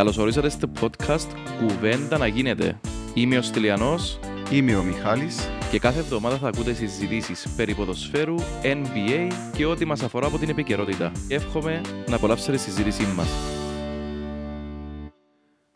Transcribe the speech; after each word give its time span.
Καλώς 0.00 0.18
ορίσατε 0.18 0.48
στο 0.48 0.72
podcast 0.80 1.26
«Κουβέντα 1.58 2.18
να 2.18 2.26
γίνεται». 2.26 2.80
Είμαι 3.14 3.38
ο 3.38 3.42
Στυλιανός 3.42 4.18
Είμαι 4.52 4.76
ο 4.76 4.82
Μιχάλης. 4.82 5.48
και 5.70 5.78
κάθε 5.78 5.98
εβδομάδα 5.98 6.38
θα 6.38 6.48
ακούτε 6.48 6.72
συζητήσεις 6.72 7.54
περί 7.56 7.74
ποδοσφαίρου, 7.74 8.34
NBA 8.62 9.28
και 9.56 9.64
ό,τι 9.64 9.84
μας 9.84 10.02
αφορά 10.02 10.26
από 10.26 10.38
την 10.38 10.48
επικαιρότητα. 10.48 11.12
Εύχομαι 11.28 11.80
να 12.08 12.16
απολαύσετε 12.16 12.52
τη 12.52 12.58
συζήτησή 12.58 13.02
μας. 13.06 13.28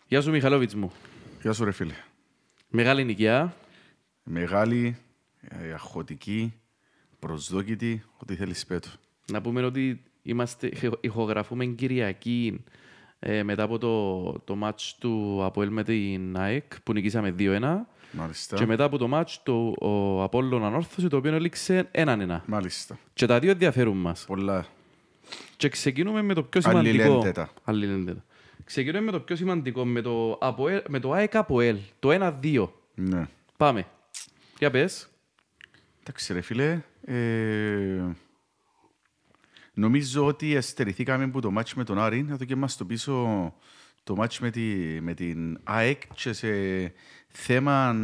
Γεια 0.06 0.20
σου 0.20 0.30
Μιχαλόβιτς 0.30 0.74
μου. 0.74 0.92
Γεια 1.42 1.52
σου 1.52 1.64
ρε 1.64 1.72
φίλε. 1.72 1.94
Μεγάλη 2.68 3.02
ηλικία. 3.02 3.56
Μεγάλη, 4.22 4.96
ε, 5.40 5.72
αχωτική, 5.72 6.54
προσδόκητη, 7.18 8.02
ό,τι 8.16 8.34
θέλεις 8.34 8.66
πέτω. 8.66 8.88
Να 9.32 9.40
πούμε 9.40 9.64
ότι 9.64 10.02
είμαστε, 10.22 10.70
ηχογραφούμε 11.00 11.64
Κυριακή 11.64 12.64
ε, 13.26 13.42
μετά 13.42 13.62
από 13.62 13.78
το, 13.78 14.22
το 14.44 14.56
μάτς 14.56 14.96
του 14.98 15.40
Αποέλ 15.44 15.70
με 15.70 15.82
την 15.82 16.36
ΑΕΚ 16.36 16.80
που 16.82 16.92
νικήσαμε 16.92 17.34
2-1 17.38 17.60
Μάλιστα. 18.12 18.56
και 18.56 18.66
μετά 18.66 18.84
από 18.84 18.98
το 18.98 19.08
μάτς 19.08 19.42
του 19.42 19.76
ο 19.80 20.22
Απόλλων 20.22 20.64
Ανόρθωση 20.64 21.08
το 21.08 21.16
οποίο 21.16 21.34
έληξε 21.34 21.90
1-1. 21.92 22.40
Μάλιστα. 22.46 22.98
Και 23.14 23.26
τα 23.26 23.38
δύο 23.38 23.50
ενδιαφέρουν 23.50 23.96
μας. 23.96 24.24
Πολλά. 24.26 24.66
Και 25.56 25.68
ξεκινούμε 25.68 26.22
με 26.22 26.34
το 26.34 26.42
πιο 26.42 26.60
σημαντικό. 26.60 27.02
Αλληλένδετα. 27.02 27.50
Αλληλένδετα. 27.64 28.24
Ξεκινούμε 28.64 29.04
με 29.04 29.10
το 29.10 29.20
πιο 29.20 29.36
σημαντικό, 29.36 29.84
με 29.84 30.00
το, 30.00 30.38
Αποέλ, 30.40 30.82
με 30.88 31.00
το 31.00 31.12
ΑΕΚ 31.12 31.36
Αποέλ, 31.36 31.76
το 31.98 32.08
1-2. 32.42 32.68
Ναι. 32.94 33.28
Πάμε. 33.56 33.86
Για 34.58 34.70
πες. 34.70 35.08
Εντάξει 36.00 36.32
ρε 36.32 36.40
φίλε. 36.40 36.80
Ε, 37.04 38.02
νομίζω 39.74 40.26
ότι 40.26 40.54
εστερηθήκαμε 40.54 41.28
που 41.28 41.40
το 41.40 41.50
μάτς 41.50 41.74
με 41.74 41.84
τον 41.84 41.98
Άρη, 41.98 42.22
να 42.22 42.38
το 42.38 42.44
και 42.44 42.56
μας 42.56 42.76
το 42.76 42.84
πίσω 42.84 43.54
το 44.04 44.16
μάτς 44.16 44.40
με, 44.40 44.50
τη, 44.50 44.60
με 45.00 45.14
την 45.14 45.58
ΑΕΚ 45.64 46.02
και 46.14 46.32
σε 46.32 46.48
θέμα 47.28 47.96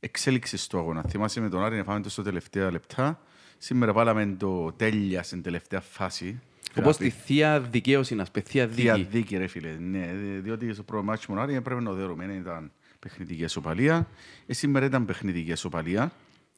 εξέλιξης 0.00 0.66
του 0.66 0.78
αγώνα. 0.78 1.02
Θυμάσαι 1.08 1.40
με 1.40 1.48
τον 1.48 1.64
Άρη 1.64 1.76
να 1.76 1.84
φάμε 1.84 2.00
το 2.00 2.10
στο 2.10 2.22
τελευταία 2.22 2.70
λεπτά. 2.70 3.20
Σήμερα 3.58 3.92
βάλαμε 3.92 4.34
το 4.38 4.72
τέλεια 4.72 5.22
στην 5.22 5.42
τελευταία 5.42 5.80
φάση. 5.80 6.40
Όπως 6.78 6.96
τη 6.96 7.10
θεία 7.10 7.60
δικαίωση, 7.60 8.14
να 8.14 8.24
σπε, 8.24 8.40
θεία 8.40 8.68
Θεία 8.68 8.94
δίκη. 8.94 9.08
δίκη, 9.10 9.36
ρε 9.36 9.46
φίλε. 9.46 9.76
Ναι, 9.78 10.10
δι- 10.14 10.42
διότι 10.42 10.72
στο 10.72 10.82
πρώτο 10.82 11.02
μάτσο 11.04 11.26
Μονάρι 11.32 11.54
έπρεπε 11.54 11.80
να 11.80 11.90
το 11.90 11.94
δέρουμε. 11.96 12.26
Δεν 12.26 12.36
ήταν 12.36 12.72
παιχνιδική 12.98 13.42
ισοπαλία. 13.42 14.08
Ε, 14.46 14.52
σήμερα 14.52 14.86
ήταν 14.86 15.04
παιχνιδική 15.04 15.50
ισοπαλία. 15.50 16.12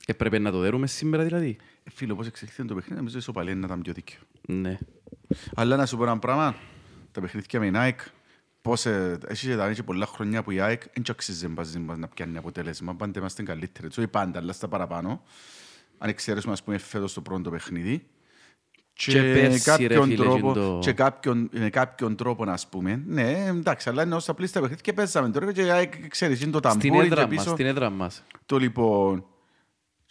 Έπρεπε 0.07 0.39
να 0.39 0.51
το 0.51 0.59
δέρουμε 0.59 0.87
σήμερα 0.87 1.25
δηλαδή. 1.25 1.57
Ε, 1.85 1.91
φίλε, 1.91 2.13
όπως 2.13 2.27
εξελίχθηκε 2.27 2.69
το 2.69 2.75
παιχνίδι, 2.75 2.97
νομίζω 2.97 3.17
η 3.17 3.19
ισοπαλία 3.19 3.55
να 3.55 3.67
ήταν 3.67 3.83
πιο 3.83 3.93
δίκαιο. 3.93 4.19
Ναι. 4.47 4.79
Αλλά 5.55 5.77
να 5.77 5.87
σου 5.87 5.97
πω 5.97 6.03
ένα 6.03 6.19
πράγμα, 6.19 6.55
τα 7.13 7.21
παιχνίδια 7.21 7.61
με 7.61 7.67
η 7.67 7.71
ΑΕΚ, 7.75 8.01
πώς, 8.63 8.87
ε, 8.87 9.19
έχεις 9.27 9.49
και 9.49 9.57
τα 9.57 9.73
και 9.73 9.83
πολλά 9.83 10.07
χρόνια 10.07 10.43
που 10.43 10.51
η 10.51 10.61
ΑΕΚ 10.61 10.83
δεν 10.95 11.05
αξίζει 11.11 11.49
μαζί 11.49 11.79
μας 11.79 11.99
να 11.99 12.09
πιάνει 12.09 12.37
αποτέλεσμα. 12.37 12.95
Πάντα 12.95 13.19
είμαστε 13.19 13.43
καλύτεροι. 13.43 13.87
Όχι 13.99 14.09
πάντα, 14.09 14.39
αλλά 14.39 14.53
στα 14.53 14.69
παραπάνω. 14.69 15.23
Αν 15.99 16.09
εξαιρέσουμε, 16.09 16.53
ας 16.53 16.63
πούμε, 16.63 16.79
φέτος 16.79 17.13
το 17.13 17.21
πρώτο 17.21 17.51
παιχνίδι. 17.51 18.07
Και 18.97 19.13
πέρσι, 19.23 19.87
ρε 19.87 20.03
φίλε, 20.03 20.15
τρόπο, 20.15 20.53
και 20.53 20.59
το- 20.61 20.79
και 20.83 20.93
κάποιον, 20.93 21.49
με 21.53 21.71
κάποιον 21.71 22.17
τρόπο, 22.17 22.51
ας 22.51 22.69
πούμε. 22.69 23.03
Ναι, 23.07 23.47
εντάξει, 23.49 23.89
αλλά 23.89 24.03
είναι 24.03 24.15
όσα 24.15 24.35
πλήστα 24.35 24.61
παιχνίδια 24.61 24.83
και 24.85 24.93
παίζαμε. 24.93 25.31
Τώρα 25.31 25.53
και 25.53 25.63
η 25.63 25.71
ΑΕΚ, 25.71 26.09
ξέρεις, 26.09 26.41
είναι 26.43 26.51
το 26.51 26.59
Στην 26.69 26.81
ταμπούρι 26.81 27.07
έδρα 27.07 27.25
και 27.25 27.35
μας, 27.35 27.45
πίσω. 27.45 27.55
στην 27.55 27.67
έδρα 27.67 27.91
μας. 27.91 28.25
Το 28.47 28.59
λοιπόν, 28.59 29.25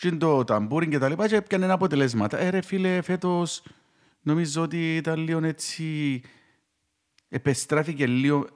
και 0.04 0.09
είναι 0.09 0.18
το 0.18 0.44
ταμπούρι 0.44 0.88
και 0.88 0.98
τα 0.98 1.09
λοιπά 1.09 1.28
και 1.28 1.36
έπιανε 1.36 1.66
ένα 1.66 1.73
αποτελέσματα. 1.73 2.38
Ε, 2.38 2.50
ρε 2.50 2.62
φίλε, 2.62 3.02
φέτος 3.02 3.64
νομίζω 4.22 4.62
ότι 4.62 4.95
ήταν 4.95 5.20
λίγο 5.20 5.45
έτσι... 5.45 6.22
Επεστράφηκε 7.30 8.08
λίγο 8.08 8.48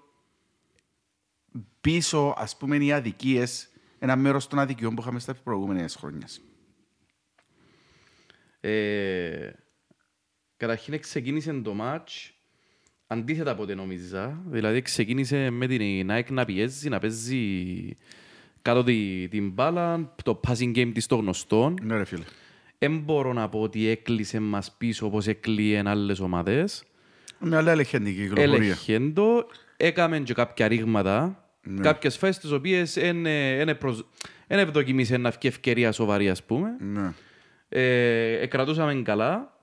πίσω, 1.81 2.33
ας 2.37 2.57
πούμε, 2.57 2.75
οι 2.77 2.91
αδικίες, 2.91 3.69
ένα 3.99 4.15
μέρος 4.15 4.47
των 4.47 4.59
αδικιών 4.59 4.95
που 4.95 5.01
είχαμε 5.01 5.19
στα 5.19 5.33
προηγούμενες 5.33 5.95
χρόνια. 5.95 6.27
Ε, 8.59 9.51
καταρχήν 10.57 10.99
ξεκίνησε 10.99 11.53
το 11.53 11.73
μάτς 11.73 12.33
αντίθετα 13.07 13.51
από 13.51 13.61
ό,τι 13.61 13.75
νομίζα. 13.75 14.43
Δηλαδή 14.45 14.81
ξεκίνησε 14.81 15.49
με 15.49 15.67
την 15.67 16.11
ΑΕΚ 16.11 16.29
να 16.29 16.45
πιέζει, 16.45 16.89
να 16.89 16.99
παίζει 16.99 17.95
κάτω 18.67 18.83
τη, 18.83 19.27
την 19.27 19.49
μπάλα, 19.49 20.13
το 20.23 20.39
passing 20.47 20.77
game 20.77 20.91
της 20.93 21.05
των 21.05 21.19
γνωστών. 21.19 21.77
Ναι, 21.81 21.97
ρε 21.97 22.05
φίλε. 22.05 22.23
Δεν 22.77 22.99
μπορώ 22.99 23.33
να 23.33 23.49
πω 23.49 23.61
ότι 23.61 23.87
έκλεισε 23.87 24.39
μας 24.39 24.75
πίσω 24.77 25.05
όπως 25.05 25.27
έκλειεν 25.27 25.87
άλλες 25.87 26.19
ομάδες. 26.19 26.83
Με 27.39 27.55
άλλα 27.55 27.71
ελεγχέντικη 27.71 28.21
κυκλοφορία. 28.21 28.55
Έλεχεν 28.55 29.13
το, 29.13 29.47
έκαμε 29.77 30.19
και 30.19 30.33
κάποια 30.33 30.67
ρήγματα, 30.67 31.49
Ναι. 31.63 31.81
κάποιες 31.81 32.17
φάσεις 32.17 32.37
τις 32.37 32.51
οποίες 32.51 32.93
δεν 32.93 33.25
ευδοκιμήσε 34.59 35.17
να 35.17 35.29
βγει 35.29 35.47
ευκαιρία 35.47 35.91
σοβαρή 35.91 36.29
ας 36.29 36.43
πούμε. 36.43 36.69
Ναι. 36.79 37.13
Ε, 37.69 38.41
εκρατούσαμε 38.41 39.01
καλά. 39.01 39.56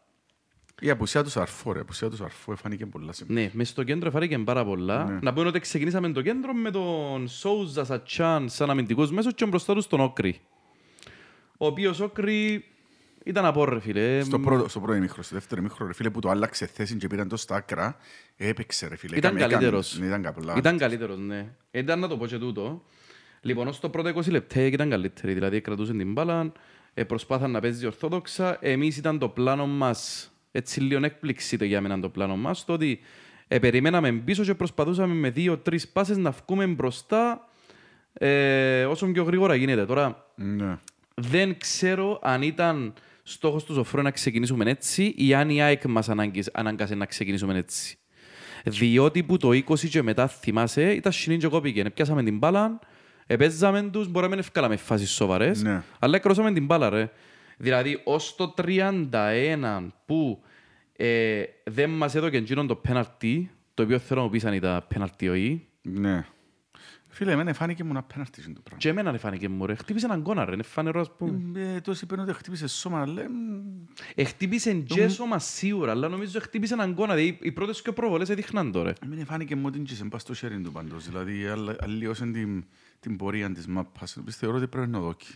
Η 0.81 0.91
απουσία 0.91 1.23
τους 1.23 1.33
Σαρφό, 1.33 1.73
ρε. 1.73 1.79
Η 1.79 1.81
απουσία 1.83 2.09
τους 2.09 2.19
Σαρφό 2.19 2.57
φάνηκε 2.57 2.87
πολλά 2.87 3.13
σημαντικά. 3.13 3.41
Ναι, 3.41 3.51
μέσα 3.53 3.71
στο 3.71 3.83
κέντρο 3.83 4.11
φάνηκε 4.11 4.39
πάρα 4.39 4.65
πολλά. 4.65 5.05
Ναι. 5.05 5.19
Να 5.23 5.33
πούμε 5.33 5.49
ότι 5.49 5.59
ξεκινήσαμε 5.61 6.13
το 6.13 6.23
κέντρο 6.23 6.53
με 6.53 6.71
τον 6.71 7.29
Σόουζα 7.29 7.85
Σατσάν 7.85 8.49
σαν 8.49 8.71
αμυντικούς 8.71 9.11
μέσους 9.11 9.35
και 9.35 9.47
μπροστά 9.47 9.75
τους 9.75 9.87
τον 9.87 10.01
Όκρη. 10.01 10.41
Ο 11.59 11.67
οποίος 11.67 12.01
Όκρη 12.01 12.65
ήταν 13.25 13.45
απόρρε, 13.45 13.81
φίλε. 13.81 14.23
Στο 14.23 14.39
πρώτο, 14.39 14.69
στο 14.69 14.81
πρώτο 14.81 14.95
ημίχρονο, 14.97 15.23
στο 15.23 15.35
δεύτερο 15.35 15.61
ημίχρονο, 15.61 15.87
ρε 15.91 15.95
φίλε, 15.97 16.11
που 16.11 16.21
το 16.21 16.29
άλλαξε 16.31 16.67
θέση 16.67 16.97
και 16.97 17.07
πήραν 17.07 17.29
το 17.29 17.37
στα 17.37 17.55
άκρα, 17.57 17.97
έπαιξε, 18.37 18.87
ρε 18.89 18.97
φίλε. 18.97 19.17
Ήταν 19.17 19.37
Έκαμε- 19.37 19.53
έκαμε- 19.53 19.71
καλύτερος. 19.71 19.99
Ναι, 19.99 20.07
ήταν 20.07 20.23
καλά. 20.23 20.55
Ήταν 20.57 20.79
καλύτερος, 20.79 21.19
ναι. 21.19 21.55
Ήταν 21.71 21.99
να 21.99 22.09
το 22.09 22.17
πω 22.17 22.27
και 22.27 22.39
τούτο. 22.39 22.83
Λοιπόν, 23.41 23.69
ως 23.69 23.81
το 23.81 23.89
πρώτο 23.89 24.09
20 24.09 24.31
λεπτά 24.31 24.61
ήταν 24.61 24.91
καλύτερη. 24.91 25.33
Δηλαδή, 25.35 25.61
κρατούσαν 25.61 25.99
την 25.99 26.13
μπάλα, 26.13 26.53
ε, 26.95 27.05
προσπάθαν 27.05 27.51
να 27.51 27.61
παίζει 27.61 27.87
ορθόδοξα. 27.87 28.57
Εμείς 28.61 28.97
ήταν 28.97 29.19
το 29.19 29.29
πλάνο 29.29 29.67
μας, 29.67 30.33
έτσι 30.57 30.81
λίγο 30.81 31.05
έκπληξη 31.05 31.59
το 31.59 31.65
για 31.65 31.81
μένα 31.81 32.01
το 32.01 32.09
πλάνο 32.09 32.37
μας, 32.37 32.65
το 32.65 32.73
ότι 32.73 33.01
ε, 33.49 33.59
περιμέναμε 33.59 34.13
πίσω 34.13 34.45
και 34.45 34.55
προσπαθούσαμε 34.55 35.15
με 35.15 35.31
δύο-τρεις 35.31 35.89
πάσες 35.89 36.17
να 36.17 36.31
βγούμε 36.31 36.67
μπροστά 36.67 37.49
ε, 38.13 38.85
όσο 38.85 39.07
πιο 39.07 39.23
γρήγορα 39.23 39.55
γίνεται. 39.55 39.87
Τώρα, 39.87 40.27
Ναι. 40.35 40.79
δεν 41.15 41.59
ξέρω 41.59 42.19
αν 42.23 42.43
ήταν 42.43 42.93
στόχος 43.23 43.65
του 43.65 43.73
Ζωφρό 43.73 44.03
να 44.03 44.11
ξεκινήσουμε 44.11 44.71
έτσι 44.71 45.15
ή 45.17 45.35
αν 45.35 45.51
η 45.51 45.63
ΑΕΚ 45.63 45.85
μας 45.85 46.09
ανάγκης- 46.09 46.51
ανάγκασε 46.55 46.95
να 46.95 47.07
ξεκινήσουμε 47.07 47.59
έτσι. 47.59 47.97
Διότι 48.65 49.23
που 49.23 49.37
το 49.37 49.53
20 49.53 49.89
και 49.89 50.03
μετά 50.03 50.27
θυμάσαι 50.29 50.93
ήταν 50.93 51.13
σινήν 51.13 51.39
και 51.39 51.47
κόπηκε. 51.49 51.91
Πιάσαμε 51.91 52.23
την 52.23 52.39
μπάλα, 52.39 52.79
επέζαμε 53.27 53.83
τους, 53.83 54.09
μπορεί 54.09 54.25
να 54.25 54.31
μην 54.31 54.39
ευκάλαμε 54.39 54.77
φάσεις 54.77 55.11
σοβαρές, 55.11 55.63
Ναι. 55.63 55.83
αλλά 55.99 56.17
έκρωσαμε 56.17 56.53
την 56.53 56.65
μπάλα 56.65 56.89
ρε. 56.91 57.11
Δηλαδή 57.57 58.01
ως 58.05 58.35
το 58.35 58.55
31 58.59 59.87
που 60.07 60.43
ε, 60.97 61.43
δεν 61.65 61.91
μας 61.91 62.15
έδωκε 62.15 62.37
εκείνον 62.37 62.67
το 62.67 62.77
πέναλτι, 62.77 63.51
το 63.75 63.83
οποίο 63.83 63.99
θέλω 63.99 64.21
να 64.21 64.27
μου 64.27 64.33
πεις 64.33 64.45
αν 64.45 64.53
ήταν 64.53 64.85
πέναλτι 64.89 65.25
ή, 65.27 65.67
Ναι. 65.83 66.27
Φίλε, 67.09 67.33
εμένα 67.33 67.53
φάνηκε 67.55 67.85
μου 67.85 67.93
να 67.93 68.03
πέναρτη 68.03 68.43
το 68.43 68.61
πράγμα. 68.61 68.79
και 68.79 68.89
εμένα 68.89 69.11
δεν 69.11 69.21
φάνηκε 69.21 69.49
μου 69.49 69.67
ρε. 69.67 69.75
Χτύπησε 69.75 70.07
έναν 70.07 70.23
κόνα 70.23 70.45
ρε, 70.45 70.53
είναι 70.53 70.63
φανερό 70.63 71.01
ας 71.01 71.17
πούμε. 71.17 71.61
Ε, 71.61 71.81
τόσοι 71.81 72.05
είπαν 72.05 72.19
ότι 72.19 72.33
χτύπησε 72.33 72.67
σώμα, 72.67 73.01
αλλά... 73.01 73.23
μ, 73.23 73.85
Εχτύπησε 74.15 74.75
και 74.75 75.09
σώμα 75.09 75.39
σίγουρα, 75.39 75.91
αλλά 75.91 76.09
νομίζω 76.09 76.39
εχτύπησε 76.39 76.75
έναν 76.75 76.95
κόνα. 76.95 77.15
Δηλαδή, 77.15 77.39
οι 77.43 77.53
πρώτες 77.53 77.83
και 77.83 77.93
προβολές 77.93 78.29
έδειχναν 78.29 78.73
τώρα. 78.73 78.93
Εμένα 79.05 79.25
φάνηκε 79.25 79.57
μου 79.57 79.63
ότι 79.67 79.79
είναι 79.79 80.09
πας 80.09 80.23
στο 80.23 80.35
sharing 80.41 80.61
του 80.65 80.73
πάντως. 80.73 81.09
Δηλαδή, 81.09 81.47
αλλα- 81.47 81.77
αλλοιώσαν 81.81 82.33
την, 82.33 82.65
την 83.01 83.17
πορεία 83.17 83.53
της 83.53 83.67
μάπας. 83.67 84.17
Πιστεύω 84.25 84.57
ότι 84.57 84.67
πρέπει 84.67 84.89
να 84.91 84.99
δόκει. 85.01 85.33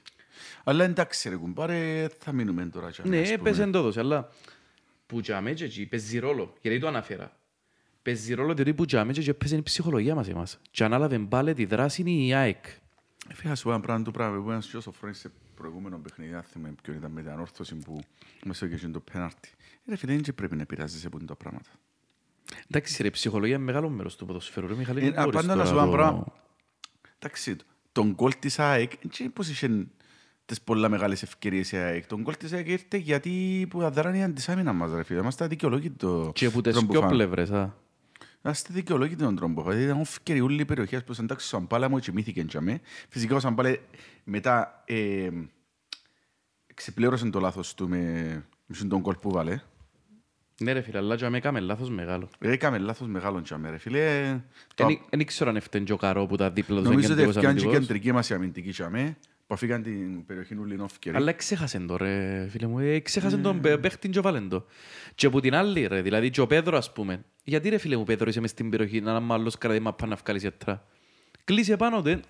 Αλλά 0.65 0.85
εντάξει 0.85 1.29
ρε 1.29 1.37
κουμπάρε, 1.37 2.09
θα 2.19 2.33
μείνουμε 2.33 2.67
τώρα. 2.67 2.91
κι 2.91 3.01
αν, 3.03 3.09
Ναι, 3.09 3.17
ας 3.21 3.23
πούμε. 3.23 3.35
έπαιζε 3.35 3.63
εντόδος, 3.63 3.97
αλλά 3.97 4.29
που 5.07 5.21
τζάμε 5.21 5.53
και 5.53 5.65
εκεί 5.65 5.87
παίζει 5.87 6.19
ρόλο. 6.19 6.55
Γιατί 6.61 6.79
το 6.79 6.87
αναφέρα. 6.89 7.37
Παίζει 8.03 8.35
ρόλο 8.35 8.55
διότι 8.55 8.75
που 8.75 8.85
τζάμε 8.85 9.13
και 9.13 9.21
εκεί 9.21 9.35
παίζει 9.35 9.57
η 9.57 9.63
ψυχολογία 9.63 10.15
μας 10.15 10.29
εμάς. 10.29 10.59
Και 10.71 10.85
ανάλαβε 10.85 11.19
πάλι 11.19 11.55
τη 11.55 11.65
δράση 11.65 12.01
είναι 12.01 12.11
η 12.11 12.35
ΑΕΚ. 12.35 12.65
Ε, 13.29 13.35
Φίλε, 13.35 13.49
να 13.51 13.55
σου 13.57 13.65
πω 13.65 13.71
ένα 13.71 13.81
πράγμα 13.81 14.05
του 14.05 14.11
πράγμα 14.11 14.43
που 14.43 14.51
ένας 14.51 14.67
και 14.67 14.77
ο 14.77 14.81
Σοφρόνης 14.81 15.19
σε 15.19 15.31
προηγούμενο 15.55 15.99
παιχνίδι, 15.99 16.35
αν 16.35 16.43
θυμάμαι 16.43 16.75
ποιον 16.83 16.97
ήταν 16.97 17.11
με 17.11 17.21
την 17.23 17.31
ανόρθωση 17.31 17.75
που 17.75 18.01
μας 18.45 18.63
έκανε 18.63 18.93
το 18.93 19.01
πέναρτι. 19.01 19.51
Ε, 19.85 19.91
Ρε 19.91 19.97
φίλε, 19.97 20.13
δεν 20.13 20.23
και 20.23 20.33
πρέπει 20.33 20.57
να 20.57 20.67
πειράζεσαι 20.67 21.07
από 21.07 21.25
τα 21.25 21.35
πράγματα. 21.37 21.71
Εντάξει 22.71 23.03
ρε, 23.03 23.09
η 23.09 23.11
ψυχολογία 23.11 23.55
είναι 23.57 23.65
μεγάλο 23.65 23.89
μέρος 23.89 24.17
του 24.17 24.27
ποδοσφαίρου. 24.27 24.67
Ρε 24.67 24.75
Μιχαλή, 24.75 24.99
Ε, 24.99 25.03
δεν 25.11 25.13
μπορείς 25.15 25.35
Πάντα 25.35 25.47
να 25.47 25.53
τώρα 25.55 25.67
σου 25.67 25.73
πω 25.75 25.79
ένα 25.81 25.91
το- 25.91 25.97
πράγμα. 25.97 26.27
Εντάξει, 27.19 27.57
τον 27.93 28.13
γκολ 28.15 28.33
της 28.39 28.59
ΑΕΚ, 28.59 28.93
δεν 29.19 29.33
πώς 29.33 29.49
είχε 29.49 29.87
τις 30.49 30.61
πολλά 30.61 30.89
μεγάλες 30.89 31.23
ευκαιρίες 31.23 31.73
η 31.73 31.77
ΑΕΚ. 31.77 32.07
Τον 32.07 32.21
γκολ 32.23 32.37
της 32.37 32.53
ΑΕΚ 32.53 32.69
ήρθε 32.69 32.97
γιατί 32.97 33.67
που 33.71 33.83
αδράνει 33.83 34.19
η 34.19 34.23
αντισάμινα 34.23 34.73
μας, 34.73 34.93
ρε 34.95 35.03
φίλε. 35.03 35.19
Είμαστε 35.21 35.45
αδικαιολόγητο 35.45 36.31
Και 36.35 36.51
που 36.51 36.61
τις 36.61 36.73
τρόπο 36.73 36.89
πιο 36.93 37.01
φάμε. 37.01 37.13
πλευρές, 37.13 37.51
α. 37.51 37.75
Είμαστε 38.45 38.73
δικαιολόγητοι 38.75 39.23
τον 39.23 39.37
τρόπο. 39.37 39.63
Δηλαδή 39.63 39.83
ήταν 39.83 40.01
ευκαιριούλη 40.01 40.65
περιοχές 40.65 41.05
που 41.05 41.15
εντάξει 41.21 41.47
ο 41.47 41.59
Σαμπάλα 41.59 41.89
μου 41.89 41.99
κοιμήθηκε 41.99 42.43
και 42.43 42.57
αμέ. 42.57 42.81
Φυσικά 43.09 43.35
ο 43.37 43.41
Σαμπάλα 43.41 43.77
μετά 44.25 44.83
ε, 44.87 45.29
ξεπλήρωσε 46.75 47.31
το 47.31 47.41
λάθος 47.41 47.75
του 47.75 47.89
με, 47.89 47.99
με 48.67 48.89
τον 48.89 49.03
κόλ 49.03 49.15
που 49.15 49.31
βάλε. 49.31 49.61
Ναι 50.61 50.73
ρε 50.73 50.81
φίλε, 50.81 50.99
αλλά 50.99 51.17
και 51.17 51.29
με 51.29 51.37
έκαμε 51.37 51.61
λάθος 51.61 51.91
μεγάλο. 51.91 52.29
Ε, 52.39 52.51
Έκαμε 52.51 52.79
λάθος 52.79 53.09
μεγάλο 53.09 53.43
τζάμε, 53.43 53.71
ρε 53.71 53.79
φίλε. 53.79 54.37
Το- 54.75 54.87
Εν- 54.87 54.99
Εν 55.11 55.21
ήξερα 55.21 55.51
αν 55.51 55.61
φταίνει 55.61 55.85
και 55.85 55.93
ο 55.93 55.97
Καρό 55.97 56.27
που 56.27 56.37
τα 56.37 56.51
δίπλα 56.51 56.77
του 56.77 56.83
Νομίζω 56.83 56.99
ότι 56.99 57.09
κεντρικός 57.09 57.35
έφτιαν 57.37 57.55
και 57.55 57.59
η 57.61 57.63
αμυντικός. 57.63 57.87
κεντρική 57.87 58.13
μας 58.13 58.31
η 58.31 58.35
αμυντική 58.35 58.71
τζάμε, 58.71 59.17
που 59.49 59.55
αφήκαν 59.55 59.83
την 59.83 60.27
περιοχή 60.27 60.55
του 60.55 60.65
Λινόφκερη. 60.65 61.17
Αλλά 61.17 61.33
ξέχασαν 61.33 61.87
το 61.87 61.97
ρε 61.97 62.47
φίλε 62.51 62.67
μου, 62.67 62.79
ε, 62.79 62.99
ξέχασαν 62.99 63.43
τον 63.43 63.61
παι- 63.61 63.79
παίχτην 63.79 64.11
και 64.11 64.21
βάλεν 64.21 64.49
το. 64.49 64.65
Και 65.15 65.27
από 65.27 65.41
την 65.41 65.55
άλλη 65.55 65.87
ρε, 65.87 66.03
δηλαδή 66.03 66.31
και 66.31 66.41
ο 66.41 66.47
Πέδρο 66.47 66.77
ας 66.77 66.93
πούμε. 66.93 67.25
Γιατί 67.45 67.69
ρε 67.69 67.79
φίλε 67.79 67.97
μου 67.97 68.05
Πέδρο 68.05 68.29
είσαι 68.29 68.41
μες 68.41 68.51
στην 68.51 68.71
περιοχή 68.71 69.01
να 69.01 69.15
άμα 69.15 69.35
άλλος 69.35 69.59
κρατεί 69.59 69.81
μαπά 69.81 70.07
να 70.07 70.17
βγάλεις 70.25 70.43
γιατρά. 70.43 70.85
Κλείσε 71.45 71.77
πάνω 71.77 72.03
του, 72.03 72.21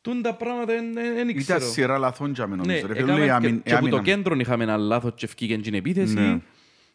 τούν 0.00 0.22
τα 0.22 0.34
πράγματα 0.34 0.72
δεν 0.74 1.28
Ήταν 1.28 1.36
ξέρω. 1.36 1.60
σειρά 1.70 1.98
λαθών 1.98 2.32
τζάμε 2.32 2.56
Ναι, 2.56 2.62
νομίζω. 2.62 2.86
ρε 2.86 2.94
φίλε, 2.94 3.04
έκαμε 3.12 3.20
η 3.20 3.24
και- 3.24 3.30
αμυ- 3.32 3.62
και 3.62 3.74
από 3.74 3.88
το 3.88 3.96
άμυνα- 3.96 4.14
κέντρο 4.14 4.34
είχαμε 4.34 4.62
ένα 4.64 4.76
λάθος 4.76 5.12
και 5.14 5.24
ευκήκε 5.24 5.58
την 5.58 5.74
επίθεση. 5.74 6.14
Ναι. 6.14 6.38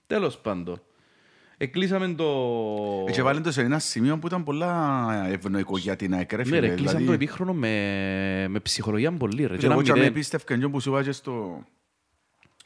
Τέλος 0.07 0.38
πάντων. 0.38 0.81
Εκλείσαμε 1.58 2.14
το... 2.14 2.26
Ε, 3.08 3.12
Και 3.12 3.22
βάλουν 3.22 3.44
το 3.44 3.52
σε 3.52 3.62
ένα 3.62 3.80
σημείο 3.80 4.18
που 4.18 4.28
ήταν 4.28 4.44
πολλά 4.44 5.26
ευνοϊκό 5.28 5.78
για 5.78 5.96
την 5.96 6.14
ΑΕΚ, 6.14 6.32
ρε 6.32 6.38
Ναι 6.38 6.44
φίλε. 6.44 6.60
ρε, 6.60 6.68
κλείσαμε 6.68 6.88
Δηλαδή, 6.88 7.06
το 7.06 7.12
επίχρονο 7.12 7.54
με, 7.54 8.48
με 8.50 8.60
ψυχολογία 8.60 9.12
πολύ 9.12 9.46
ρε. 9.46 9.54
Και 9.54 9.58
και 9.60 9.66
ένα 9.66 9.74
εγώ 9.74 9.84
τζάμε 9.84 10.00
μηδέν. 10.00 10.14
πίστευκαν 10.14 10.60
και 10.60 10.68
που 10.68 10.80
σου 10.80 10.90
είπα 10.90 11.04
και 11.04 11.12
στο... 11.12 11.64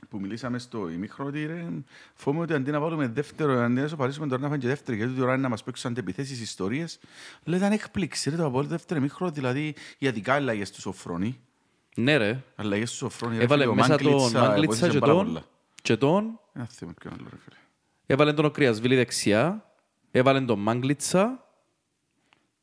που 0.09 0.19
μιλήσαμε 0.19 0.59
στο 0.59 0.89
ημίχρονο 0.89 1.29
ότι 1.29 1.45
ρε, 1.45 1.67
φοβούμαι 2.13 2.43
ότι 2.43 2.53
αντί 2.53 2.71
να 2.71 2.79
βάλουμε 2.79 3.07
δεύτερο, 3.07 3.53
αντί 3.59 3.81
να 3.81 3.87
σοπαρίσουμε 3.87 4.27
τώρα 4.27 4.41
να 4.41 4.47
φάνε 4.47 4.59
και 4.59 4.67
δεύτερη, 4.67 4.97
γιατί 4.97 5.13
τώρα 5.13 5.33
είναι 5.33 5.41
να 5.41 5.49
μας 5.49 5.63
παίξουν 5.63 5.91
αντεπιθέσεις 5.91 6.41
ιστορίες, 6.41 6.99
λέει 7.43 7.59
ήταν 7.59 7.71
έκπληξη 7.71 8.29
ρε 8.29 8.35
το 8.35 8.45
από 8.45 8.63
δεύτερο 8.63 8.99
ημίχρονο, 8.99 9.31
δηλαδή 9.31 9.75
οι 9.97 10.07
αδικά 10.07 10.33
αλλαγές 10.33 10.71
του 10.71 10.81
Σοφρόνη, 10.81 11.39
Ναι 11.95 12.17
ρε. 12.17 12.43
αλλαγές 12.55 12.91
του 12.91 12.97
Σοφρόνη, 12.97 13.37
ρε 13.37 13.43
Έβαλε 13.43 13.61
φίλε, 13.61 13.71
ο 13.73 13.75
μέσα 13.75 13.97
τον 13.97 14.11
Μάγκλητσα 14.11 14.39
Μάγκλητσα 14.39 14.65
βοήθησε 14.67 14.89
και 14.89 14.99
πάρα 14.99 15.13
τον... 15.13 15.25
πολλά. 15.25 15.43
Και 15.81 15.97
τον... 15.97 16.39
Ένα 16.53 16.67
θέμα 16.71 16.93
ποιον 17.01 17.13
άλλο 17.13 17.27
ρε 17.31 17.37
φίλε. 17.43 17.55
Έβαλε 18.09 18.33
τον 18.33 18.45
ο 18.45 18.49
Κρυασβίλη 18.51 18.95
δεξιά. 18.95 19.71
Έβαλε 20.11 20.41
τον 20.41 20.59
Μάγκλητσα. 20.59 21.47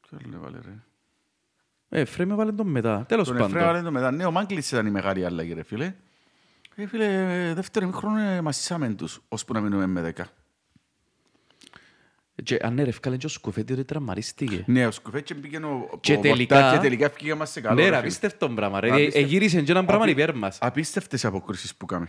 Ποιο 0.08 0.18
άλλο 0.24 0.36
έβαλε 0.36 0.58
ρε; 0.64 0.74
Ε, 2.00 2.04
Φρέμ 2.04 2.30
έβαλε 2.30 2.52
τον 2.52 2.66
μετά. 2.68 3.04
Τέλος 3.08 3.26
Τον 3.26 3.36
Εφρέα 3.36 3.48
πάντων. 3.50 3.62
έβαλε 3.68 3.82
το 3.84 3.90
μετά. 3.90 4.10
Ναι, 4.10 4.24
ο 4.24 4.30
Μάγκλητς 4.30 4.70
ήταν 4.70 4.86
η 4.86 4.90
μεγάλη 4.90 5.24
αλλαγή 5.24 5.52
ρε 5.52 5.62
φίλε. 5.62 5.94
Ε, 6.74 6.86
φίλε, 6.86 7.06
δεύτερο 7.54 7.84
ημίχρονο 7.84 8.18
ε, 8.20 8.40
μασίσαμε 8.40 8.88
τους, 8.88 9.20
ώσπου 9.28 9.52
να 9.52 9.60
μείνουμε 9.60 9.86
με 9.86 10.00
δέκα. 10.00 10.26
Και 12.42 12.58
αν 12.62 12.74
ναι 12.74 12.82
ρε, 12.82 12.88
ευκάλεν 12.88 13.18
και 13.18 13.26
ο 13.26 13.28
Σκουφέτη 13.28 13.72
ότι 13.72 13.84
τραυματίστηκε. 13.84 14.64
Ναι, 14.66 14.86
ο 14.86 14.90
Σκουφέτσι 14.90 15.34
πήγαινε 15.34 15.66
ο 15.66 15.98
Και 16.00 16.12
ο 16.14 16.20
τελικά- 16.20 16.54
Πορτά 16.60 16.76
και 16.76 16.82
τελικά 16.82 17.10
πήγε 17.10 17.34
μας 17.34 17.50
σε 17.50 17.60
καλό. 17.60 17.74
Ναι 17.74 17.80
ρε 17.82 17.88
ρε, 17.88 17.94
φίλε. 17.94 18.06
απίστευτο 18.06 18.48
πράγμα 18.48 18.80
ρε. 18.80 18.90
Απίστευτο. 18.90 19.18
Ε, 19.18 19.22
Εγύρισε 19.22 19.62
και 19.62 19.70
έναν 19.72 19.86
πράγμα 19.86 20.04
Απί- 20.04 20.18
υπέρ 20.18 20.34
μας. 20.34 20.58
Απίστευτες 20.60 21.24
αποκρίσεις 21.24 21.74
που 21.74 21.86
κάμε. 21.86 22.08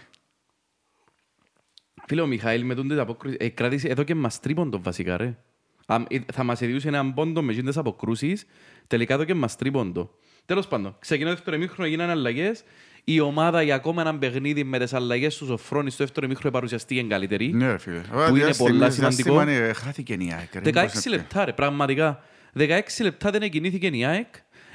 Φίλε 2.08 2.22
ο 2.22 2.26
Μιχαήλ 2.28 2.64
με 2.66 2.76
τον 2.76 2.88
τις 2.88 2.98
αποκρούσεις, 2.98 3.38
ε, 3.40 3.50
κράτησε 3.50 3.88
εδώ 3.88 4.04
και 4.04 4.16
μας 4.16 4.40
τρίποντο 4.40 4.80
βασικά 4.84 5.18
ρε. 5.18 5.38
Αν- 5.86 6.08
ε, 6.10 6.18
Θα 6.34 6.44
μας 6.44 6.62
εδιούσε 6.62 6.88
έναν 6.88 7.14
πόντο 7.14 7.42
με 7.42 7.52
γίνοντες 7.54 7.78
αποκρούσεις, 7.78 8.46
τελικά 8.88 9.14
εδώ 9.14 9.24
και 9.24 9.34
μας 9.34 9.56
τρίποντο. 9.56 10.12
Τέλος 10.46 10.68
πάντων, 10.68 10.96
ξεκινώ 11.00 11.30
το 11.30 11.36
δεύτερο 11.36 11.56
ημίχρονο, 11.56 11.90
γίνανε 11.90 12.12
αλλαγές. 12.12 12.64
Η 13.04 13.20
ομάδα 13.20 13.62
για 13.62 13.76
ακόμα 13.76 14.02
έναν 14.02 14.20
παιχνίδι 14.20 14.64
με 14.64 14.80
τις 14.80 14.94
αλλαγές 14.94 15.38
του 15.38 15.46
Σοφρόνη 15.46 15.90
στο 15.90 16.04
δεύτερο 16.04 16.26
ημίχρονο 16.26 16.54
παρουσιαστήκε 16.54 17.02
καλύτερη. 17.04 17.54
Ναι 17.54 17.72
ρε 17.72 17.78
φίλε. 17.78 18.02
Που 18.30 18.36
είναι 18.36 18.54
πολλά 18.56 18.90
σημαντικό. 18.90 19.30
σημαντικό. 19.30 19.74
Χάθηκε 19.74 20.14
η 20.14 20.34
ΑΕΚ. 20.38 20.54
ρε, 20.54 20.60
16 20.60 20.66
μήπως 20.86 21.06
είναι 21.06 21.16
λεπτά 21.16 21.46
ρε, 21.46 21.54
πραγματικά. 21.54 22.24
16 22.54 23.04
λεπτά 23.04 23.30
δεν 23.32 23.42
εκκινήθηκε 23.42 23.88
η 23.88 24.06
ΑΕΚ. 24.06 24.28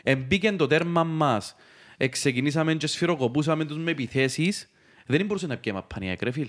Εμπήκε 0.02 0.52
το 0.52 0.66
τέρμα 0.66 1.04
μας. 1.04 1.56
Εξεκινήσαμε 1.96 2.74
και 2.74 2.86
σφυροκοπούσαμε 2.86 3.64
τους 3.64 3.78
με 3.78 3.90
επιθέσεις. 3.90 4.70
Δεν 5.06 5.26
μπορούσε 5.26 5.46
να 5.46 5.56
πιέμα 5.56 5.82
πάνε 5.82 6.04
η 6.04 6.08
ΑΕΚ 6.08 6.22
ρε 6.22 6.30
φίλε. 6.30 6.46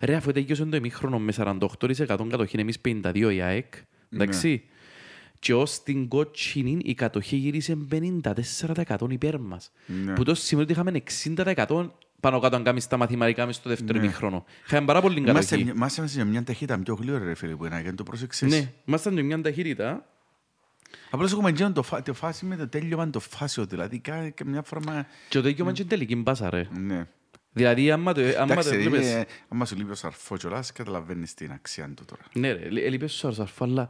Ρε 0.00 0.14
αφού 0.14 0.32
τελειώσε 0.32 0.64
το 0.64 0.76
ημίχρονο 0.76 1.18
με 1.18 1.32
48% 1.36 1.58
κατοχή, 2.06 2.56
εμείς 2.60 2.78
52 2.84 3.30
η 3.34 3.40
ΑΕΚ. 3.42 3.74
Εντάξει. 4.10 4.62
Και 5.40 5.54
ως 5.54 5.82
την 5.82 6.08
κότσινη 6.08 6.78
η 6.84 6.94
κατοχή 6.94 7.36
γύρισε 7.36 7.76
54% 7.90 9.10
υπέρ 9.10 9.38
μας. 9.38 9.70
Ναι. 9.86 10.12
Που 10.12 10.22
τόσο 10.22 10.42
σημαίνει 10.42 10.72
ότι 10.72 10.72
είχαμε 10.72 11.02
60% 11.66 11.90
πάνω 12.20 12.38
κάτω 12.40 12.56
αν 12.56 12.62
κάνεις 12.64 12.86
τα 12.86 12.96
μαθηματικά 12.96 13.46
μες 13.46 13.56
στο 13.56 13.68
δεύτερο 13.68 13.98
Ναι. 13.98 14.04
ημίχρονο. 14.04 14.44
Είχαμε 14.66 14.86
πάρα 14.86 15.00
πολύ 15.00 15.18
Είμαστε 15.18 15.40
κατοχή. 15.44 15.64
μια- 15.64 15.72
Είμαστε 15.76 16.06
σε 16.06 16.24
μια 16.24 16.42
ταχύτητα 16.44 16.78
πιο 16.78 16.94
γλύωρα 16.94 17.24
ρε 17.24 17.34
φίλε 17.34 17.56
που 17.56 17.64
είναι, 17.64 17.80
γιατί 17.80 17.96
το 17.96 18.02
πρόσεξες. 18.02 18.50
Ναι, 18.50 18.72
ήμασταν 18.84 19.14
σε 19.14 19.22
μια 19.22 19.40
ταχύτητα. 19.40 20.06
Απλώς 21.10 21.32
έχουμε 21.32 21.50
γίνει 21.50 21.72
το, 21.72 21.82
φα- 21.82 22.02
το 22.02 22.14
φάση 22.14 22.44
με 22.44 22.56
το 22.56 22.68
τέλειωμα 22.68 23.10
το 23.10 23.20
φάσιο, 23.20 23.66
δηλαδή 23.66 23.98
κα- 23.98 24.28
και 24.28 24.44
μια 24.44 24.62
φορά... 24.62 25.06
Και 25.28 25.40
το 25.40 25.48
ίδιο 25.48 25.64
είναι 25.64 25.72
και 25.72 25.84
τελική 25.84 26.16
μπάσα 26.16 26.50
ρε. 26.50 26.68
Ναι. 26.80 27.06
Δηλαδή 27.52 27.90
άμα 27.90 28.12
το, 28.12 28.20
άμα 28.20 28.46
το 28.46 28.52
Εντάξει, 28.52 28.78
βλέπεις... 28.88 29.10
είναι- 29.10 29.26
άμα 29.48 29.64
σου 29.64 29.76
λείπει 29.76 29.90
ο 29.90 29.94
σαρφό 29.94 30.36
κιόλας, 30.36 30.72
καταλαβαίνεις 30.72 31.34
την 31.34 31.52
αξία 31.52 31.90
του 31.96 32.04
τώρα. 32.04 32.22
Ναι 32.32 32.52
ρε, 32.52 32.68
λέ- 32.70 32.84
έλειπες 32.86 33.16
στο 33.16 33.28
Αρσαρφό, 33.28 33.64
αλλά 33.64 33.88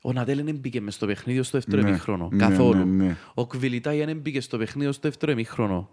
ο 0.00 0.12
Νατέλ 0.12 0.44
δεν 0.44 0.54
μπήκε 0.56 0.80
μες 0.80 0.94
στο 0.94 1.06
παιχνίδι 1.06 1.42
στο 1.42 1.58
δεύτερο 1.58 1.82
Ναι, 1.82 1.88
εμίχρονο. 1.88 2.28
ναι, 2.32 2.46
Καθόλου. 2.46 2.84
ναι, 2.84 3.04
ναι. 3.04 3.16
Ο 3.34 3.46
Κβιλιτάι 3.46 4.04
δεν 4.04 4.16
μπήκε 4.16 4.40
στο 4.40 4.58
παιχνίδι 4.58 4.92
στο 4.92 5.08
δεύτερο 5.08 5.32
εμίχρονο. 5.32 5.90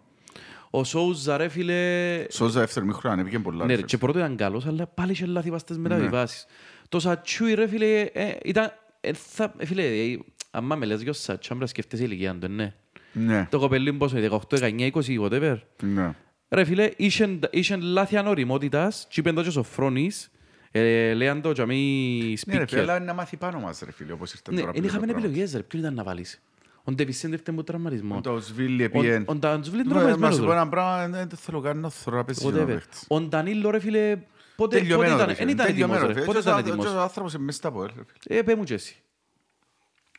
Ο 0.70 0.84
Σόουζα 0.84 1.38
ρε 1.38 1.48
φίλε... 1.48 2.24
Σώζα 2.30 2.60
δεύτερο 2.60 2.86
μήχρονο 2.86 3.14
ανέβηκε 3.14 3.40
πολλά. 3.40 3.66
Ναι 3.66 3.74
ρε 3.74 3.80
ρε, 3.80 3.86
και 3.86 3.98
πρώτο 3.98 4.20
ήταν 4.20 4.36
καλός, 4.36 4.66
αλλά 4.66 4.88
πάλι 4.88 5.12
είχε 5.12 5.26
λάθη 5.26 5.50
βάστες 5.50 5.78
Ναι. 5.78 5.82
μεταβιβάσεις. 5.82 6.46
Το 6.90 7.00
Σατσούι 7.00 7.54
ρε 7.54 7.68
φίλε, 7.68 8.02
ε, 8.02 8.32
ήταν... 8.46 8.72
ε, 9.02 9.14
θα- 9.14 9.54
ε, 9.58 9.66
Φίλε, 9.66 9.84
ε, 9.84 10.18
άμα 10.52 10.76
με 10.76 10.86
λες 10.86 11.02
για 11.02 11.12
ο 11.12 11.14
Σατσά, 11.14 11.56
να 11.56 11.66
σκεφτείς 11.66 12.00
η 12.00 12.04
ηλικία 12.06 12.36
του, 12.36 12.46
ε, 12.46 12.48
ναι. 12.50 12.74
Ναι, 13.14 13.48
Το 13.52 13.60
κοπελί 13.60 13.94
πόσο 13.94 14.18
είναι, 14.18 14.30
18, 14.50 14.58
19, 14.60 14.90
20, 14.92 15.20
whatever. 15.22 15.58
ναι. 15.84 16.16
Ρε 16.54 16.64
φίλε, 16.64 16.92
είχεν 16.96 17.40
είχεν 17.52 17.82
λάθη 17.82 18.18
ανοριμότητας 18.18 19.06
και 19.10 19.20
είπεν 19.20 19.36
το 19.36 19.42
και 19.42 19.48
ο 19.48 19.52
Σοφρόνης, 19.52 20.32
ε, 20.72 21.14
λέαν 21.14 21.42
το 21.42 21.52
και 21.52 21.62
αμοί 21.62 22.36
Ναι 22.46 22.58
ρε 22.58 22.66
φίλε, 22.66 22.80
speaker. 22.80 22.84
αλλά 22.84 22.96
είναι 22.96 23.06
να 23.06 23.14
μάθει 23.14 23.38
πάνω 23.38 23.60
μας 23.60 23.80
ρε 23.86 23.92
φίλε, 23.92 24.12
όπως 24.12 24.34
ήρθε 24.34 24.52
Ναι, 24.52 24.60
τώρα. 24.60 24.72
δεν 24.72 24.82
που 24.82 24.88
είχαμε 24.88 25.04
είναι 25.04 25.12
το 25.14 25.18
πράγμα. 25.20 25.28
επιλογές 25.38 25.56
ρε, 25.56 25.64
ποιον 25.64 25.82
ήταν 25.82 25.94
να 25.94 26.04
βάλεις. 26.04 26.42
Ο 26.84 26.92
Ντεβισέντε 26.92 27.36
έφτανε 27.36 27.58
με 27.58 27.64
τραυματισμό. 27.64 28.22
Το 28.22 28.40
Σβίλι 28.40 28.82
Ο- 28.82 28.86
επίεν. 28.86 29.24
Ο 29.28 29.36
Νταντζουβίλη 29.36 29.82
είναι 29.82 29.94
Μα- 29.94 30.00
Μα 30.00 30.06
τραυματισμένος. 30.08 30.36
σου 30.36 30.42
πω 30.42 30.48
ρε. 30.48 30.56
ένα 30.56 30.70
πράγμα, 30.70 31.08
δεν 31.18 31.30
το 31.30 31.36
θέλω 31.36 31.62
καν 31.62 31.80
να 31.80 31.90
θέλω 31.90 32.16
να 32.16 32.24
παίζει 32.26 32.48
ο 32.48 32.50
Whatever. 32.50 32.66
παίχτης. 32.66 33.06
Ο 33.08 33.22
Ντανίλο 33.22 33.70
ρε 33.70 33.80
φίλε, 33.80 34.16
πότε 34.16 34.26
πότε 34.56 34.78
Τελειωμένο, 34.80 35.16
ήταν, 35.16 35.20
ρε 35.20 35.26
δεν 35.26 35.36
φίλε, 35.36 35.52
ήταν 35.52 35.66
έτοιμος 35.68 35.88
τελειωμένο, 35.88 36.08
ρε, 36.08 36.14
φίλε. 36.14 36.26
πότε 36.26 36.38
Και 36.40 36.48
ήταν 36.48 36.60
ο- 36.60 36.62
και 36.62 36.70
έτοιμος; 36.70 36.94
ο 36.94 37.02
άνθρωπος 37.02 37.34
είναι 37.34 37.44
μες 37.44 37.56
στα 37.56 37.68
από, 37.68 37.86
ρε 37.86 37.92
φίλε. 37.92 38.40
Ε, 38.40 38.42
πέ 38.42 38.56
μου 38.56 38.64
και 38.64 38.74
εσύ. 38.74 38.96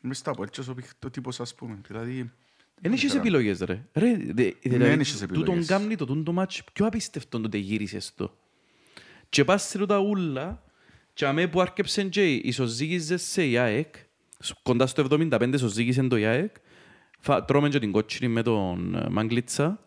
Μες 0.01 0.17
στα 0.17 0.31
από, 0.31 0.43
έτσι 0.43 0.59
όσο 0.59 0.73
πει- 0.73 0.83
το 0.99 1.09
τύπος 1.09 1.39
ας 1.39 1.55
πούμε. 1.55 1.77
Δηλαδή, 1.87 2.31
Δεν 2.81 2.91
είχες 2.93 3.05
ξέρω. 3.09 3.21
επιλογές 3.21 3.59
ρε. 3.59 3.85
Ρε, 3.93 4.11
δε- 4.17 4.33
δεν 4.33 4.53
δηλαδή, 4.61 4.93
είχες 4.93 5.19
τούτον 5.19 5.37
επιλογές. 5.39 5.65
κάμνει 5.67 5.95
το 5.95 6.05
τούτο 6.05 6.31
μάτς 6.33 6.63
πιο 6.73 6.85
απίστευτο 6.85 7.39
τότε 7.41 7.57
γύρισες 7.57 8.13
το. 8.15 8.37
Και 9.29 9.43
πας 9.43 9.63
σε 9.63 9.77
τούτα 9.77 9.97
ούλα 9.99 10.63
και 11.13 11.25
αμέ 11.25 11.47
που 11.47 11.61
άρκεψαν 11.61 12.09
και 12.09 12.33
ισοζύγιζε 12.33 13.17
σε 13.17 13.45
η 13.47 13.57
ΑΕΚ, 13.57 13.95
σ- 14.39 14.53
κοντά 14.63 14.87
στο 14.87 15.07
75 15.09 15.49
ισοζύγιζε 15.53 16.03
το 16.03 16.17
η 16.17 16.25
ΑΕΚ, 16.25 16.55
φα- 17.19 17.45
τρώμε 17.45 17.69
και 17.69 17.79
την 17.79 17.91
κότσινη 17.91 18.31
με 18.31 18.41
τον 18.41 18.95
ε, 18.95 19.09
Μαγκλίτσα, 19.09 19.79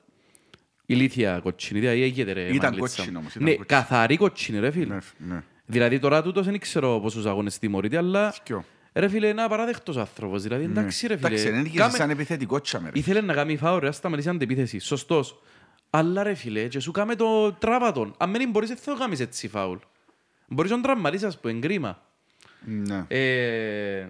ηλίθια 0.87 1.41
κότσινη, 1.43 1.81
δηλαδή 1.81 2.03
έγινε 2.03 2.33
ρε 2.33 2.41
Ήταν 2.41 2.55
Μαγκλίτσα. 2.71 2.97
κότσινη 2.97 3.17
όμως, 3.17 3.31
ήταν 3.35 3.43
Ναι, 3.43 3.55
κότσινη. 3.55 3.67
καθαρή 3.81 4.17
κότσινη 4.17 4.59
ρε 4.59 4.71
φίλε. 4.71 4.95
ναι, 4.95 5.01
ναι. 5.29 5.43
Δηλαδή 5.67 5.99
τώρα 5.99 6.23
τούτος 6.23 6.45
δεν 6.47 6.59
ξέρω 6.59 7.01
πόσους 7.01 7.27
αγώνες 7.27 7.59
τιμωρείται, 7.59 7.97
αλλά 7.97 8.31
Θκυο. 8.33 8.65
Ρε 8.97 9.09
φίλε 9.09 9.27
είναι 9.29 9.43
απαράδεκτος 9.43 9.97
άνθρωπος. 9.97 10.43
Δηλαδή 10.43 10.65
εντάξει 10.65 11.07
ρε 11.07 11.17
φίλε. 11.17 11.27
Εντάξει, 11.29 11.51
δεν 11.51 11.65
είχε 11.65 11.79
κάμε- 11.79 11.97
σαν 11.97 12.11
επιθετικό 12.11 12.61
τσάμε, 12.61 12.91
ρε. 12.93 12.99
Ήθελε 12.99 13.21
να 13.21 13.35
κάνει 13.35 13.57
φάω 13.57 13.79
ρε, 13.79 13.89
ας 13.89 13.97
σταματήσει 13.97 14.29
αντεπίθεση. 14.29 14.79
Σωστός. 14.79 15.43
Αλλά 15.91 16.23
ρε 16.23 16.35
φίλε, 16.35 16.67
και 16.69 16.81
σου 16.81 16.91
κάμε 16.91 17.15
το 17.15 17.53
τράβατον. 17.53 18.15
Αν 18.19 18.33
δεν 18.33 18.51
μπορείς, 18.51 18.69
δεν 18.69 18.79
θα 18.79 18.93
το 18.93 18.99
κάνεις 18.99 19.21
έτσι 19.21 19.49
φάουλ. 19.49 19.77
Μπορείς 20.49 20.71
να 20.71 20.77
τον 20.77 20.85
τραυματίσεις, 20.87 21.27
ας 21.27 21.39
πούμε, 21.41 21.53
εγκρίμα. 21.53 22.03
Ναι. 22.65 23.05
Ε, 23.09 24.07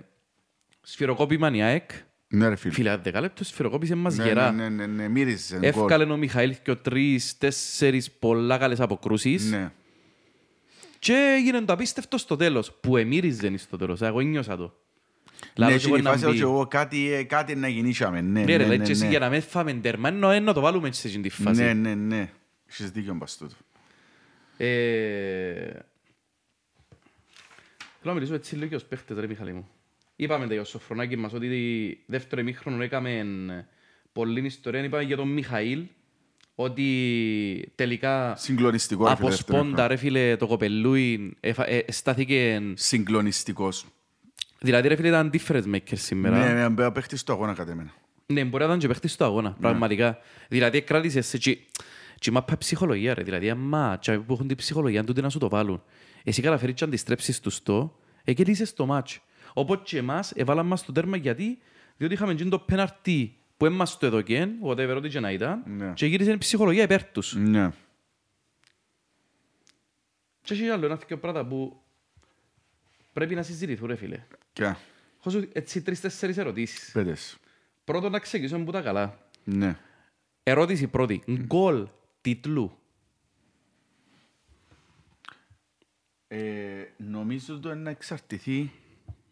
σφυροκόπημα 0.82 1.50
η 1.54 1.62
ΑΕΚ. 1.62 1.90
Ναι, 2.28 2.48
ρε 2.48 2.56
φίλε. 2.56 2.72
Φίλε, 2.74 2.96
δέκα 2.96 3.20
λεπτό 3.20 3.44
σφυροκόπησες 3.44 3.96
μας 3.96 4.16
Ναι, 4.16 4.24
γερά. 4.24 4.50
ναι, 4.52 4.68
ναι, 4.68 4.86
ναι, 4.86 4.92
ναι, 5.02 5.08
μύριζε 5.08 5.54
γκολ. 5.56 5.64
Εύκαλε 5.68 6.04
ο 6.12 6.16
Μιχαήλ 6.16 6.56
και 6.62 6.70
ο 6.70 6.76
τρεις, 6.76 7.38
τέσσερις 7.38 8.10
πολλά 8.10 8.58
καλές 8.58 8.80
αποκρούσεις. 8.80 9.50
Ναι. 9.50 9.70
Και 10.98 11.34
έγινε 11.38 11.60
το 11.60 11.72
απίστευτο 11.72 12.18
στο 12.18 12.36
τέλος. 12.36 12.72
Που 12.80 12.96
εμύριζε 12.96 13.56
στο 13.56 13.76
τέλος. 13.76 14.02
Εγώ 14.02 14.20
νιώσα 14.20 14.56
το. 14.56 14.62
Ναι, 14.62 15.50
Λαλό 15.54 15.74
έτσι 15.74 15.86
και 15.86 15.92
είναι 15.92 15.98
η 15.98 16.02
μπορεί 16.02 16.02
να 16.02 16.10
φάση 16.10 16.24
μπει. 16.24 16.30
ότι 16.30 16.40
εγώ 16.40 16.66
κάτι, 16.66 17.12
ε, 17.12 17.22
κάτι 17.22 17.54
να 17.54 17.68
γινήσαμε. 17.68 18.20
Ναι, 18.20 18.40
Ναι 18.40 18.44
ναι, 18.44 18.56
ρε, 18.56 18.62
ναι, 18.62 18.68
λέει 18.68 18.78
και 18.78 18.90
εσύ 18.90 19.02
ναι. 19.04 19.10
για 19.10 19.18
να 19.18 19.28
μην 19.28 19.42
φάμε 19.42 19.72
τέρμα, 19.72 20.08
εννοώ 20.08 20.30
εννοώ 20.30 20.54
το 20.54 20.60
βάλουμε 20.60 20.88
έτσι 20.88 21.00
σε 21.00 21.08
εκείνη 21.08 21.22
τη 21.22 21.28
φάση. 21.30 21.62
Ναι, 21.62 21.72
ναι, 21.72 21.94
ναι. 21.94 22.30
Έχεις 22.68 22.90
δίκιο 22.90 23.14
μπας 23.14 23.36
τούτο. 23.36 23.54
Ε, 24.56 24.66
Θέλω 28.00 28.18
να 28.18 28.20
μιλήσω 28.20 28.34
έτσι 28.34 28.54
λίγο 28.54 28.68
και 28.68 28.74
ως 28.74 28.84
παίχτες 28.84 29.18
ρε 29.18 29.26
Μιχαλή 29.26 29.52
μου. 29.52 29.68
Είπαμε 30.16 30.46
τα 30.46 30.52
για 30.52 30.62
το 30.62 30.68
Σοφρονάκι 30.68 31.16
μας 31.16 31.32
ότι 31.32 32.04
δεύτερο 32.06 32.40
ημίχρονο 32.40 32.82
έκαμε 32.82 33.24
πολλή 34.12 34.44
ιστορία. 34.44 34.82
Είπαμε 34.82 35.02
για 35.02 35.16
τον 35.16 35.28
Μιχαήλ 35.28 35.84
ότι 36.58 37.72
τελικά 37.74 38.36
Συγκλονιστικό, 38.36 39.04
ρε 39.04 39.10
από 39.10 39.18
φίλε, 39.18 39.30
δεύτερο 39.30 39.58
σπόντα 39.58 39.86
ρε 39.86 39.96
φίλε 39.96 40.36
το 40.36 40.46
κοπελούι 40.46 41.36
εφα- 41.40 41.68
ε, 41.68 41.84
στάθηκε... 41.88 42.62
Συγκλονιστικός. 42.74 43.86
Δηλαδή 44.58 44.88
ρε 44.88 44.96
φίλε 44.96 45.08
ήταν 45.08 45.30
difference 45.32 45.74
maker 45.74 45.94
σήμερα. 45.94 46.38
Ναι, 46.38 46.52
ναι, 46.52 46.68
ναι, 46.68 46.90
παίχτης 46.90 47.20
στο 47.20 47.32
αγώνα 47.32 47.52
κατά 47.54 47.70
εμένα. 47.70 47.92
Ναι, 48.26 48.44
μπορεί 48.44 48.62
να 48.62 48.68
ήταν 48.68 48.78
και 48.78 48.88
παίχτης 48.88 49.12
στο 49.12 49.24
αγώνα, 49.24 49.56
πραγματικά. 49.60 50.18
Δηλαδή 50.48 50.82
κράτησες 50.82 51.26
σε 51.26 51.38
και, 51.38 51.58
και 52.18 52.30
μάπα 52.30 52.58
ψυχολογία 52.58 53.14
ρε, 53.14 53.22
δηλαδή 53.22 53.50
άμα 53.50 53.98
και 54.00 54.12
που 54.12 54.32
έχουν 54.32 54.46
την 54.46 54.56
ψυχολογία 54.56 55.04
τούτη 55.04 55.20
να 55.20 55.30
σου 55.30 55.38
το 55.38 55.48
βάλουν. 55.48 55.82
Εσύ 56.24 56.42
καταφέρεις 56.42 56.74
και 56.74 56.84
αντιστρέψεις 56.84 57.40
τους 57.40 57.54
στο, 57.54 57.96
εκέλυσες 58.24 58.74
το 58.74 58.86
μάτς. 58.86 59.20
Οπότε 59.52 59.82
και 59.84 59.98
εμάς 59.98 60.32
έβαλαν 60.34 60.66
μας 60.66 60.84
το 60.84 60.92
τέρμα 60.92 61.16
γιατί, 61.16 61.58
διότι 61.96 62.14
είχαμε 62.14 62.32
γίνει 62.32 62.50
το 62.50 62.58
πέναρτι 62.58 63.36
που 63.56 63.66
έμας 63.66 63.98
το 63.98 64.06
εδωκέν, 64.06 64.50
whatever 64.62 64.94
ό,τι 64.96 65.08
και 65.08 65.20
να 65.20 65.32
ήταν, 65.32 65.62
Ναι. 65.66 65.92
και 65.92 66.06
γύρισε 66.06 66.32
η 66.32 66.38
ψυχολογία 66.38 66.82
υπέρ 66.82 67.04
τους. 67.04 67.34
Ναι. 67.34 67.70
Και 70.42 70.54
έχει 70.54 70.68
άλλο 70.68 70.86
ένα 70.86 70.96
τέτοιο 70.98 71.18
πράγμα 71.18 71.44
που 71.46 71.80
πρέπει 73.12 73.34
να 73.34 73.42
συζητηθούν, 73.42 73.86
ρε 73.88 73.94
φίλε. 73.96 74.22
Και, 74.52 74.64
Έχω 75.18 75.30
σου 75.30 75.48
έτσι 75.52 75.82
τρεις-τέσσερις 75.82 76.36
ερωτήσεις. 76.36 76.92
πέτες. 76.92 77.36
Πρώτον, 77.84 78.10
να 78.10 78.18
ξεκινήσουμε 78.18 78.64
που 78.64 78.70
τα 78.70 78.82
καλά. 78.82 79.18
Ναι. 79.44 79.78
Ερώτηση 80.42 80.86
πρώτη. 80.86 81.22
Γκολ 81.30 81.88
τίτλου. 82.20 82.78
Ε, 86.28 86.84
νομίζω 86.96 87.58
το 87.60 87.70
είναι 87.70 87.80
να 87.80 87.90
εξαρτηθεί 87.90 88.72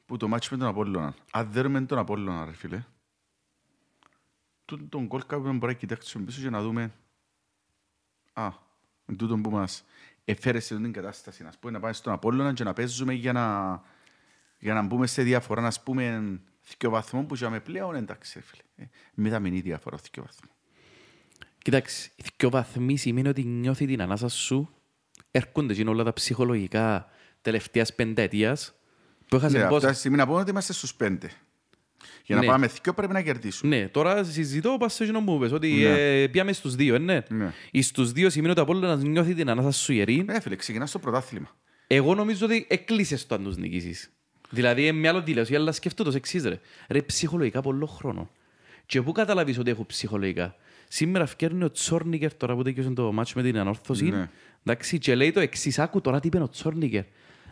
που 0.07 0.16
το 0.16 0.28
μάτσο 0.28 0.49
με 0.52 0.59
τον 0.59 0.69
Απόλλωνα. 0.69 1.14
Αν 1.33 1.52
δέρουμε 1.52 1.81
τον 1.81 1.99
Απόλλωνα, 1.99 2.45
ρε 2.45 2.52
φίλε, 2.52 2.76
τούτον 2.76 2.93
τον 4.88 5.06
γκολ 5.06 5.23
κάποιον 5.26 5.56
μπορεί 5.56 5.73
να 5.73 5.78
κοιτάξουμε 5.78 6.25
πίσω 6.25 6.40
και 6.42 6.50
να 6.50 6.62
δούμε 6.62 6.92
α, 8.33 8.50
με 9.04 9.16
τούτον 9.16 9.42
που 9.42 9.50
μας 9.50 9.85
εφέρε 10.25 10.61
σε 10.61 10.76
την 10.76 10.92
κατάσταση, 10.92 11.42
να 11.42 11.52
πούμε, 11.61 11.73
να 11.73 11.80
πάμε 11.80 11.92
στον 11.92 12.12
Απόλλωνα 12.12 12.52
και 12.52 12.64
να 12.64 12.73
παίζουμε 12.73 13.12
για 13.12 13.33
να, 13.33 13.83
για 14.59 14.75
να 14.75 14.83
μπούμε 14.83 15.06
σε 15.06 15.23
διαφορά, 15.23 15.61
να 15.61 15.73
πούμε 15.85 16.40
δύο 16.78 16.90
βαθμό 16.90 17.23
που 17.25 17.35
είχαμε 17.35 17.61
πλέον, 17.61 17.94
εντάξει, 17.94 18.38
ρε 18.38 18.44
φίλε. 18.44 18.62
Ε, 18.76 18.85
μηδαμινή 19.14 19.61
διαφορά, 19.61 19.97
δύο 20.12 20.23
βαθμό. 20.23 20.50
Κοιτάξτε, 21.59 22.11
οι 22.16 22.25
δυο 22.37 22.50
βαθμοί 22.50 22.97
σημαίνει 22.97 23.28
ότι 23.28 23.44
νιώθει 23.44 23.87
την 23.87 24.02
ανάσα 24.02 24.28
σου. 24.28 24.68
Έρχονται 25.30 25.73
εκείνα 25.73 25.90
όλα 25.90 26.04
τα 26.04 26.12
ψυχολογικά 26.12 27.09
τελευταίας 27.42 27.94
πενταετίας 27.94 28.75
που 29.28 29.37
έχασε 29.37 29.59
Ναι, 29.59 29.68
πόσα. 29.68 29.87
αυτά 29.88 29.99
σημαίνει 30.00 30.21
να 30.21 30.26
πούμε 30.28 30.40
ότι 30.40 30.50
είμαστε 30.50 30.73
στους 30.73 30.94
πέντε. 30.94 31.30
Για 32.25 32.34
να 32.37 32.40
Ναι. 32.42 32.46
πάμε 32.46 32.66
δύο 32.82 32.94
πρέπει 32.94 33.12
να 33.12 33.23
κερδίσουμε. 33.23 33.76
Ναι, 33.76 33.88
τώρα 33.88 34.25
συζητώ 34.25 34.76
πας 34.78 34.94
σε 34.94 35.02
εκείνο 35.02 35.23
που 35.25 35.34
είπες, 35.34 35.52
ότι 35.52 35.73
Ναι. 35.73 36.23
ε, 36.23 36.26
πιάμε 36.28 36.52
στους 36.52 36.75
δύο, 36.75 36.94
ε, 36.94 36.99
ναι. 36.99 37.20
Ναι. 37.28 37.52
Εις 37.70 37.87
στους 37.87 38.12
δύο 38.12 38.30
σημαίνει 38.30 38.50
ότι 38.50 38.61
ο 38.61 38.62
Απόλλωνας 38.62 39.02
νιώθει 39.02 39.34
την 39.34 39.50
ανάσα 39.50 39.70
σου 39.70 39.92
ιερή. 39.92 40.23
Ναι, 40.26 40.40
φίλε, 40.40 40.56
ξεκινάς 40.56 40.88
στο 40.88 40.99
πρωτάθλημα. 40.99 41.56
Εγώ 41.87 42.14
νομίζω 42.14 42.46
ότι 42.46 42.66
έκλεισες 42.68 43.26
το 43.26 43.34
αν 43.34 43.42
τους 43.44 43.56
νικήσεις. 43.56 44.08
Δηλαδή, 44.50 44.92
με 44.92 45.08
άλλο 45.08 45.23
δήλωση, 45.23 45.54
αλλά 45.54 45.73
σκεφτώ 45.73 46.04
το 46.04 46.12
εξής, 46.14 46.44
ρε. 46.44 46.61
Ρε, 46.88 47.02
ψυχολογικά 47.02 47.61
πολλό 47.61 47.87
χρόνο. 47.87 48.30
Και 48.87 49.02
πού 49.02 49.12
καταλαβείς 49.12 49.58
ότι 49.58 49.70
έχω 49.70 49.87
ψυχολογικά; 49.87 50.56
Σήμερα 50.88 51.26
φκέρνει 51.26 51.64
ο 51.64 51.70
Τσόρνικερ 51.70 52.34
τώρα 52.34 52.54
που 52.54 52.62
τέτοιος 52.62 52.87
το 52.94 53.12
μάτσο 53.12 53.32
με 53.37 53.42
την 53.42 53.58
ανόρθωση. 53.58 54.04
Ναι. 54.04 54.28
Εντάξει, 54.64 54.99
και 54.99 55.14
λέει 55.14 55.32
το 55.32 55.40
εξής, 55.40 55.78
άκου 55.78 56.00
τώρα 56.00 56.20
τι 56.20 56.26
είπε 56.26 56.38
ο 56.42 56.49
Τσόρνικερ. 56.49 57.02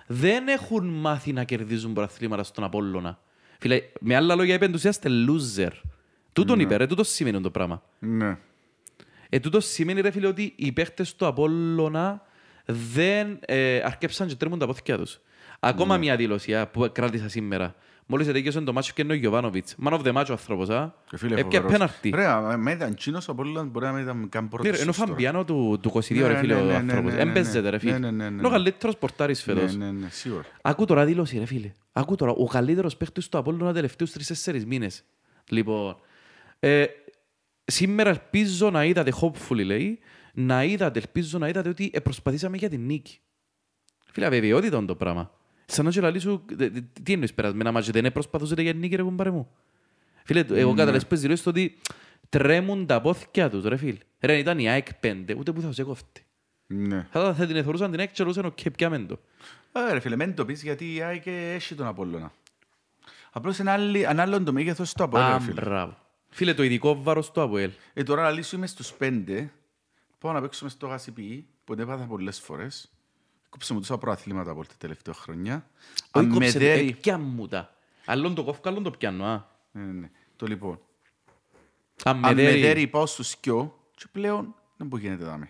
Δεν 0.06 0.48
έχουν 0.48 0.86
μάθει 0.86 1.32
να 1.32 1.44
κερδίζουν 1.44 1.92
προαθλήματα 1.92 2.42
στον 2.42 2.64
Απόλλωνα. 2.64 3.20
Φίλε, 3.62 3.82
με 4.00 4.16
άλλα 4.16 4.34
λόγια 4.34 4.54
είπε 4.54 4.68
τους 4.68 4.80
είσαστε 4.80 5.08
loser. 5.28 5.70
Τούτον 6.32 6.60
είπε, 6.60 6.76
ρε, 6.76 6.86
τούτος 6.86 7.08
σημαίνει 7.08 7.40
το 7.40 7.50
πράγμα. 7.50 7.82
Ναι. 7.98 8.38
Ε, 9.28 9.40
τούτος 9.40 9.66
σημαίνει 9.66 10.00
ρε 10.00 10.10
φίλε 10.10 10.26
ότι 10.26 10.52
οι 10.56 10.72
παίχτες 10.72 11.14
του 11.16 11.26
Απόλλωνα 11.26 12.22
δεν 12.64 13.38
ε, 13.40 13.80
αρκέψαν 13.84 14.28
και 14.28 14.34
τρέμουν 14.34 14.58
τα 14.58 14.66
πόθηκια 14.66 14.98
τους. 14.98 15.20
Ακόμα 15.60 15.96
μια 15.96 16.16
δήλωση 16.16 16.54
α, 16.54 16.66
που 16.66 16.90
κράτησα 16.92 17.28
σήμερα. 17.28 17.74
Μόλις 18.12 18.28
ετέγιωσε 18.28 18.60
το 18.60 18.72
μάτσο 18.72 18.92
και 18.94 19.02
είναι 19.02 19.12
ο 19.12 19.16
Γιωβάνοβιτς. 19.16 19.74
Man 19.84 19.92
of 19.92 20.00
the 20.02 20.12
match 20.12 20.26
ο 20.28 20.32
άνθρωπος, 20.32 20.68
α. 20.70 20.94
Και 21.10 21.16
φίλε, 21.16 21.34
Έπια 21.34 21.44
φοβερός. 21.60 21.70
πέναρτη. 21.72 22.10
Ρε, 22.14 22.26
α, 22.26 22.56
με 22.56 22.72
ήταν 22.72 22.94
τσίνος 22.94 23.28
από 23.28 23.42
όλα 23.42 23.62
μπορεί 23.64 23.84
να 23.86 23.92
μην 23.92 24.02
ήταν 24.02 24.28
καν 24.28 24.42
Ναι, 24.42 24.48
πρώτος. 24.48 24.70
ρε, 24.76 24.80
Είναι 24.82 24.90
ο 24.90 24.92
τώρα. 24.92 25.06
Φαμπιάνο 25.08 25.44
του, 25.44 25.78
του 25.82 25.90
22 25.94 26.14
Ναι, 26.20 26.26
ρε 26.26 26.36
φίλε 26.38 26.54
ναι, 26.54 26.60
ο 26.60 26.64
ναι, 26.64 26.74
άνθρωπος. 26.74 27.12
ναι, 27.12 27.24
ναι, 27.24 27.30
Έμπαιζεται 27.30 27.60
ναι. 27.60 27.70
ρε 27.70 27.78
φίλε. 27.78 27.92
Ναι, 27.92 27.98
ναι, 27.98 28.10
ναι, 28.10 28.28
ναι. 28.30 28.36
Είναι 28.38 28.46
ο 28.46 28.50
καλύτερος 28.50 28.96
πορτάρης 28.96 29.42
φέτος. 29.42 29.76
Ναι, 29.76 29.84
ναι, 29.84 29.90
ναι, 29.92 30.08
σίγουρα. 30.10 30.44
Άκου 30.62 30.84
τώρα 30.84 31.04
δήλωση 31.04 31.38
ρε 31.38 31.44
φίλε. 31.46 31.72
Άκου 31.92 32.14
τώρα. 32.16 32.32
Ο 32.32 32.46
καλύτερος 32.46 32.96
παίχτης 32.96 33.28
του 33.28 33.38
Απόλλωνα 33.38 33.72
τελευταίους 33.72 34.12
τρεις-τέσσερις 34.12 34.66
μήνες. 34.66 35.04
Λοιπόν, 35.48 35.96
ε, 36.60 36.84
σήμερα 37.64 38.10
ελπίζω 38.10 38.70
να 38.70 38.84
είδατε, 38.84 39.12
hopefully 39.20 39.64
λέει, 39.64 39.98
να 40.34 40.64
είδατε, 40.64 40.98
ελπίζω 40.98 41.38
να 41.38 41.48
είδατε 41.48 41.68
ότι 41.68 41.90
ε, 41.94 42.00
προσπαθήσαμε 42.00 42.56
για 42.56 42.68
την 42.68 42.80
νίκη. 42.86 43.18
Φίλε, 44.12 44.26
αβεβαιότητα 44.26 44.76
είναι 44.76 44.86
το 44.86 44.94
πράγμα. 44.94 45.30
Σαν 45.66 45.84
να 45.84 45.90
και 45.90 46.00
λαλεί 46.00 46.18
σου, 46.18 46.44
δε- 46.52 46.68
δε- 46.68 46.80
τι 47.02 47.12
εννοείς 47.12 47.34
περασμένα 47.34 47.72
ματς, 47.72 47.92
δεν 48.00 48.12
προσπαθούσατε 48.12 48.62
για 48.62 48.70
την 48.70 48.80
νίκη 48.80 48.96
ρε 48.96 49.02
κουμπάρε 49.02 49.30
μου. 49.30 49.48
Φίλε, 50.24 50.42
Ναι. 50.48 50.58
εγώ 50.58 50.70
καταλαβαίνεις 50.70 51.06
πες 51.06 51.20
δηλώσεις 51.20 51.44
το 51.44 51.50
ότι 51.50 51.78
τρέμουν 52.28 52.86
τα 52.86 53.00
πόθκια 53.00 53.50
τους 53.50 53.64
ρε 53.64 53.76
φίλε. 53.76 53.98
Ρε, 54.20 54.32
αν 54.32 54.38
ήταν 54.38 54.58
η 54.58 54.68
ΑΕΚ 54.70 54.86
5, 55.00 55.34
ούτε 55.38 55.52
που 55.52 55.60
θα 55.60 55.68
τους 55.68 55.78
έκοφτε. 55.78 56.20
Ναι. 56.66 57.06
Θα, 57.10 57.34
θα 57.34 57.46
την 57.46 57.56
εθωρούσαν 57.56 57.90
την 57.90 58.00
ΑΕΚ 58.00 58.12
και 58.12 58.24
λούσαν 58.24 58.44
οκ, 58.44 58.58
πιάμε 58.76 58.98
το. 58.98 59.18
Α, 59.72 59.92
ρε 59.92 60.00
φίλε, 60.00 60.16
μην 60.16 60.34
το 60.34 60.44
πεις 60.44 60.62
γιατί 60.62 60.94
η 60.94 61.02
ΑΕΚ 61.02 61.22
έχει 61.26 61.74
τον 61.74 61.86
Απόλλωνα. 61.86 62.32
Απλώς 63.32 63.58
είναι 63.58 63.70
άλλη- 63.70 64.02
ένα 64.02 64.22
άλλο 64.22 64.42
το 64.42 64.52
μέγεθος 64.52 64.92
του 64.92 65.02
Απόλλωνα, 65.04 65.34
Α, 65.34 65.40
φίλε. 65.40 65.60
μπράβο. 65.60 65.96
Φίλε, 66.28 66.54
το 66.54 66.62
ειδικό 66.62 67.02
βάρος 67.02 67.30
του 67.30 67.42
ΑΠΟΕΛ. 67.42 67.70
Ε, 67.92 68.02
τώρα 68.02 68.22
να 68.22 68.30
λύσουμε 68.30 68.66
στους 68.66 68.92
πέντε, 68.92 69.52
πάω 70.18 70.32
να 70.32 70.40
παίξουμε 70.40 70.70
στο 70.70 70.86
γασιπί, 70.86 71.46
που 71.64 71.74
δεν 71.74 71.88
έπαθα 71.88 72.04
πολλές 72.04 72.40
φορές. 72.40 72.90
Κόψαμε 73.52 73.80
τόσα 73.80 73.98
προαθλήματα 73.98 74.50
από 74.50 74.66
τα 74.66 74.74
τελευταία 74.78 75.14
χρόνια. 75.14 75.66
Όχι 76.00 76.08
Αν 76.12 76.26
με 76.26 76.32
κόψε, 76.32 76.58
δέρει... 76.58 76.88
ε, 76.88 76.92
πιάν 76.92 77.20
μου 77.20 77.48
τα. 77.48 77.74
Άλλον 78.06 78.34
το 78.34 78.44
κόφω, 78.44 78.60
άλλον 78.64 78.82
το 78.82 78.90
πιάνω, 78.90 79.24
α. 79.24 79.44
Ναι, 79.72 79.82
ναι, 79.82 79.92
ναι. 79.92 80.10
Το 80.36 80.46
λοιπόν. 80.46 80.80
Αν 82.04 82.18
με 82.18 82.28
Αν 82.28 82.34
με 82.34 82.42
δέρει, 82.42 82.60
δέρει 82.60 82.86
πάω 82.86 83.06
στους 83.06 83.36
κοιό 83.36 83.78
και 83.94 84.04
πλέον 84.12 84.54
δεν 84.76 84.86
μπορεί 84.86 85.02
γίνεται 85.02 85.24
δάμε. 85.24 85.48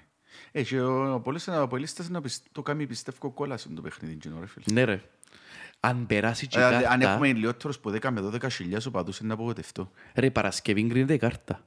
Ε, 0.53 0.63
και 0.63 0.81
ο, 0.81 1.21
πολλές 1.21 1.49
αποελίστες 1.49 2.09
να 2.09 2.21
πισ- 2.21 2.47
το 2.53 2.63
κάνει 2.63 2.87
πιστεύω 2.87 3.31
κόλαση 3.31 3.69
το 3.69 3.81
παιχνίδι, 3.83 4.15
κοινό, 4.17 4.41
ρε 4.41 4.47
φίλε. 4.47 4.65
ναι 4.73 4.85
ρε. 4.85 5.03
Αν 5.81 6.07
περάσει 6.07 6.47
και 6.47 6.59
η 6.59 6.63
Ε, 6.63 6.65
αν- 6.65 6.75
Αν 6.75 6.81
κάρτα, 6.83 7.11
έχουμε 7.13 7.33
λιότερους 7.33 7.79
που 7.79 7.91
10 7.91 8.11
με 8.11 8.21
12 8.21 8.51
χιλιάς 8.51 8.87
οπαδούς 8.87 9.19
είναι 9.19 9.29
να 9.29 9.35
απογοητευτώ. 9.35 9.91
ρε, 10.15 10.31
Παρασκευή 10.31 10.83
γκρίνεται 10.83 11.15
η 11.15 11.19
κάρτα. 11.19 11.67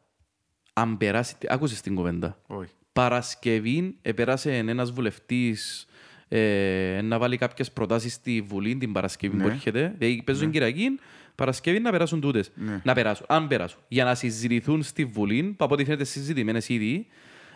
Αν 0.74 0.98
περάσει, 0.98 1.36
άκουσες 1.48 1.82
την 1.82 1.96
κουβέντα. 1.96 2.40
Όχι. 2.48 2.72
Παρασκευή 2.94 3.98
επέρασε 4.02 4.58
ένας 4.58 4.92
βουλευτής 4.92 5.86
ε, 6.28 7.00
να 7.04 7.18
βάλει 7.20 7.38
κάποιες 7.38 7.72
προτάσεις 7.72 8.14
στη 8.14 8.42
Βουλή 8.48 8.76
την 8.76 8.92
Παρασκευή 8.92 9.38
που 9.38 9.46
Ναι. 9.48 9.54
έρχεται. 9.54 9.94
Δηλαδή 9.98 10.22
παίζουν 10.26 10.52
Κυριακή, 10.52 11.00
Παρασκευή 11.36 11.80
να 11.80 11.92
περάσουν 11.92 12.22
τούτες. 12.22 12.52
Ναι. 12.56 12.82
Να 12.84 12.94
περάσουν, 12.94 13.26
αν 13.30 13.48
περάσουν. 13.48 13.80
Για 13.88 14.04
να 14.04 14.16
συζητηθούν 14.16 14.84
στη 14.84 15.06
Βουλή, 15.06 15.44
που 15.44 15.64
από 15.66 15.74
ό,τι 15.74 15.84
φαίνεται 15.84 16.04
συζητημένες 16.04 16.70
ήδη, 16.70 17.08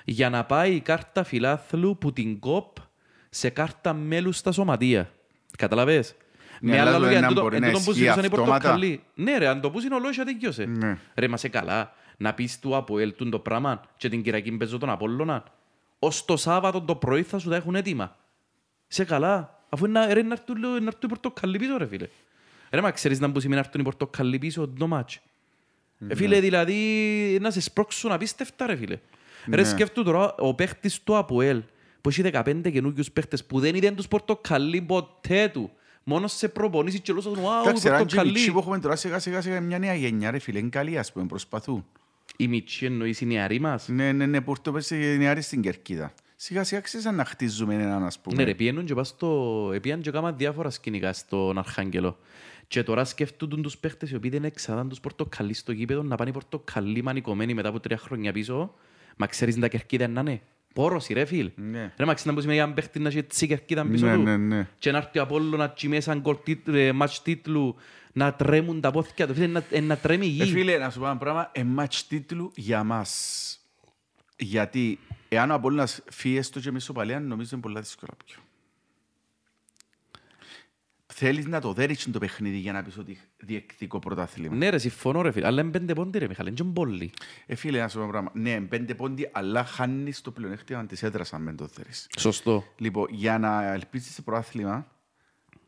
για 0.05 0.29
να 0.29 0.43
πάει 0.45 0.73
η 0.75 0.79
κάρτα 0.79 1.23
φιλάθλου 1.23 1.97
που 1.97 2.13
την 2.13 2.39
ΚΟΠ 2.39 2.75
σε 3.29 3.49
κάρτα 3.49 3.93
μέλους 3.93 4.38
στα 4.38 4.51
σωματεία. 4.51 5.09
Καταλαβες; 5.57 6.15
Ναι, 6.61 6.71
Με 6.71 6.79
αλλά 6.79 6.89
άλλα 6.89 6.97
το 6.97 7.03
λόγια, 7.03 7.17
ένα 7.17 7.25
εν 7.27 7.33
τούτο- 7.33 7.41
μπορεί 7.43 7.55
εν 7.55 7.61
να 7.61 7.67
τούτον 7.67 7.83
που 7.83 7.89
ισχύει 7.91 8.03
ζητούσαν 8.03 8.23
οι 8.23 8.27
αυτόματα. 8.27 8.51
πορτοκαλί. 8.53 9.03
Ναι 9.15 9.38
ρε, 9.38 9.47
αν 9.47 9.61
το 9.61 9.69
πούσουν 9.71 9.91
ολόγια 9.91 10.25
τελειώσε. 10.25 10.65
Ναι. 10.65 10.97
Ρε, 11.15 11.27
μα 11.27 11.38
σε 11.38 11.47
καλά, 11.47 11.93
να 12.17 12.33
πεις 12.33 12.59
του 12.59 12.75
Αποέλ 12.75 13.13
τούν 13.15 13.29
το 13.29 13.39
πράγμα 13.39 13.81
και 13.97 14.09
την 14.09 14.21
Κυριακή 14.23 14.51
παίζω 14.51 14.77
τον 14.77 14.89
Απόλλωνα. 14.89 15.43
Ως 15.99 16.25
το 16.25 16.38
Σάββατο 16.38 16.81
το 16.81 16.95
πρωί 16.95 17.23
θα 17.23 17.38
σου 17.39 17.49
τα 17.49 17.55
έχουν 17.55 17.75
έτοιμα. 17.75 18.15
Σε 18.91 19.03
καλά. 19.03 19.63
Αφού 19.69 19.86
είναι 19.86 20.00
να- 20.00 20.13
ρε, 20.13 20.22
να 20.22 20.31
έρθουν 20.34 20.60
να 20.60 20.67
έρθουν 20.67 21.00
οι 21.03 21.08
πορτοκαλί 21.08 21.58
πίσω 21.58 21.77
ρε 21.77 21.88
φίλε. 21.88 22.08
Ρε, 22.72 22.81
μα 22.81 22.91
ξέρεις 22.91 23.19
να 23.19 23.31
που 23.31 23.39
σημαίνει 23.39 23.60
να 23.62 23.65
έρθουν 23.65 23.81
οι 23.81 23.84
πορτοκαλί 23.84 24.38
πίσω 24.39 24.67
το 24.67 24.88
μάτς. 24.88 25.19
Ε, 26.08 26.15
φίλε, 26.15 26.39
δηλαδή 26.39 26.75
να 27.41 27.51
σε 27.51 27.62
σπρώξουν 27.62 28.12
απίστευτα 28.12 28.65
ρε 28.65 28.75
φίλε. 28.75 29.00
Ρε, 29.50 29.62
Ναι. 29.62 29.67
σκέφτου 29.67 30.03
τώρα 30.03 30.36
ο 30.36 30.53
παίχτης 30.53 31.03
του 31.03 31.17
Αποέλ 31.17 31.62
που 32.01 32.10
έχει 32.10 32.22
15 32.22 32.72
καινούργιους 32.72 33.12
παίχτες 33.12 33.46
που 33.46 33.60
δεν 33.60 33.75
είδαν 33.75 33.96
τους 33.96 34.08
πορτοκαλί 34.08 34.81
ποτέ 34.81 35.48
του. 35.48 35.72
Μόνος 36.03 36.34
σε 36.34 36.48
προπονήσεις 36.48 37.00
και 37.00 37.13
λούσαν 37.13 37.34
«Wow, 37.34 37.62
Εντάξει, 37.67 37.88
ρε, 37.89 37.96
αν 37.96 38.05
και 38.05 38.15
οι 38.19 38.24
μητσοί 38.24 38.25
πορτοκαλί». 38.25 38.51
που 38.51 38.60
έχουμε 38.60 38.79
τώρα 38.79 38.96
σιγά 38.96 39.19
σιγά 39.19 39.41
σιγά 39.41 39.55
είναι 39.55 39.65
μια 39.65 39.79
νέα 39.79 39.93
γενιά, 39.93 40.31
ρε 40.31 40.39
φίλε, 40.39 40.60
είναι 40.60 40.69
καλή, 40.69 40.98
ας 40.98 41.12
πούμε, 41.12 41.25
προσπαθούν. 41.25 41.86
Οι 42.38 42.48
μητσοί 42.48 42.86
εννοείς 42.86 43.22
οι 43.22 43.25
νεαροί 43.25 43.60
μας; 43.60 43.88
Ναι, 43.88 44.12
ναι, 44.12 44.25
ναι, 44.25 44.41
που 44.41 44.51
ήρθε 44.51 44.72
πες 44.72 44.89
η 44.89 45.17
νεαρή 45.17 45.41
στην 45.41 45.62
Κερκίδα. 45.62 46.13
Σιγά 46.41 46.63
σιγά 46.63 46.81
ξέρεις 46.81 47.05
να 47.05 47.25
χτίζουμε 47.25 47.74
έναν, 47.74 48.03
ας 48.03 48.19
πούμε. 48.19 48.36
Ναι 48.36 48.43
ρε, 48.43 48.53
πιένουν 48.53 48.86
και 48.86 48.93
πας 48.93 49.08
στο... 49.08 49.72
Επίαν 49.74 50.01
και 50.01 50.12
κάμα 50.12 50.31
διάφορα 50.31 50.69
σκηνικά 50.69 51.13
στον 51.13 51.58
Αρχάγγελο. 51.58 52.17
Και 52.67 52.84
τώρα 52.84 53.05
σκέφτονται 53.05 53.55
τους 53.62 53.77
παίχτες 53.77 54.12
οι 54.12 54.15
οποίοι 54.15 54.29
δεν 54.29 54.43
εξαδάν 54.43 54.89
τους 54.89 55.00
πορτοκαλί 55.00 55.53
στο 55.53 55.72
γήπεδο 55.72 56.03
να 56.03 56.15
πάνε 56.15 56.31
πορτοκαλί 56.31 57.03
μανικωμένοι 57.03 57.53
μετά 57.53 57.69
από 57.69 57.79
τρία 57.79 57.98
χρόνια 57.98 58.31
πίσω. 58.31 58.74
Μα 59.17 59.27
ξέρεις 59.27 59.60
τα 59.60 59.67
κερκίδα 59.67 60.08
να 60.08 60.22
είναι. 60.22 60.41
Πόρωση 60.74 61.13
ρε 61.13 61.25
φίλ. 61.25 61.51
Ναι. 61.55 61.93
Ρε 61.98 62.05
μα 62.05 62.13
ξέρεις 62.13 62.25
να 62.25 62.34
πω 62.34 62.41
σημαίνει 62.41 62.62
αν 62.62 62.74
παίχτη 62.74 63.00
να 63.00 63.08
έχει 63.08 63.17
έτσι 63.17 63.48
κερκίδα 63.48 63.86
πίσω 63.86 64.05
Ναι, 64.05 64.13
του; 64.13 64.22
ναι, 64.22 64.38
ναι. 64.38 64.67
Και 64.77 64.91
να 64.91 64.98
έρθει 64.98 65.19
ο 65.19 65.22
Απόλλωνας 65.22 65.72
και 65.75 65.88
μέσα 65.88 66.15
γκολ 66.15 66.38
τίτλου, 66.43 66.75
ε, 66.75 66.91
μάτς 66.91 67.22
τίτλου 67.22 67.75
να 68.13 68.34
τρέμουν 68.34 68.81
τα 68.81 68.91
πόθηκια 68.91 69.27
του. 69.27 69.34
Φίλε, 69.34 69.48
να, 69.48 69.63
ε, 69.69 69.79
να 69.79 69.98
τρέμει 69.98 70.25
η 70.27 70.41
Ε, 70.41 70.43
γη. 70.43 70.51
φίλε, 70.51 70.77
να 70.77 70.89
σου 70.89 71.00
πω 71.00 71.05
ένα 71.05 71.17
πράγμα, 71.17 71.50
ε, 71.53 71.62
match 71.77 72.01
τίτλου 72.08 72.51
για 72.55 72.84
μας. 72.84 73.53
Γιατί 74.38 75.00
εάν 75.29 75.51
ο 75.51 75.53
Απόλλωνας 75.53 76.01
φύγει 76.12 76.38
έστω 76.38 76.59
και 76.59 76.71
μισοπαλία, 76.71 77.19
νομίζω 77.19 77.50
είναι 77.53 77.62
πολλά 77.62 77.81
δύσκολα 77.81 78.12
πιο. 78.25 78.38
θέλεις 81.19 81.45
να 81.45 81.62
το 81.62 81.74
δέρεις 81.74 82.12
το 82.12 82.19
παιχνίδι 82.19 82.57
για 82.57 82.71
να 82.71 82.83
πεις 82.83 82.98
ότι 82.98 83.19
διεκδικό 83.38 84.00
πρωτάθλημα; 84.00 84.55
Ναι 84.55 84.69
ρε, 84.69 84.77
συμφωνώ 84.77 85.21
ρε 85.21 85.31
φίλε. 85.31 85.45
Αλλά 85.45 85.62
είναι 85.62 85.71
πέντε 85.71 85.93
πόντι 85.93 86.17
ρε 86.17 86.27
Μιχάλη, 86.27 86.50
είναι 86.50 86.57
και 86.57 86.63
πολύ. 86.63 87.12
Ε, 87.45 87.55
φίλε, 87.55 87.79
να 87.79 87.88
σου 87.88 87.98
πω 87.98 88.03
ένα 88.03 88.12
πράγμα. 88.12 88.31
Ναι, 88.33 88.62
πέντε 88.62 88.95
πόντι, 88.95 89.29
αλλά 89.31 89.63
χάνεις 89.63 90.21
το 90.21 90.31
πλεονέκτημα 90.31 90.86
της 90.86 91.03
έδρας 91.03 91.33
αν 91.33 91.43
δεν 91.43 91.55
το 91.55 91.65
δέρεις. 91.65 92.07
Σωστό. 92.17 92.63
Λοιπόν, 92.77 93.07
για 93.12 93.38
να 93.39 93.74
ελπίσεις 93.74 94.13
σε 94.13 94.21
πρωτάθλημα, 94.21 94.91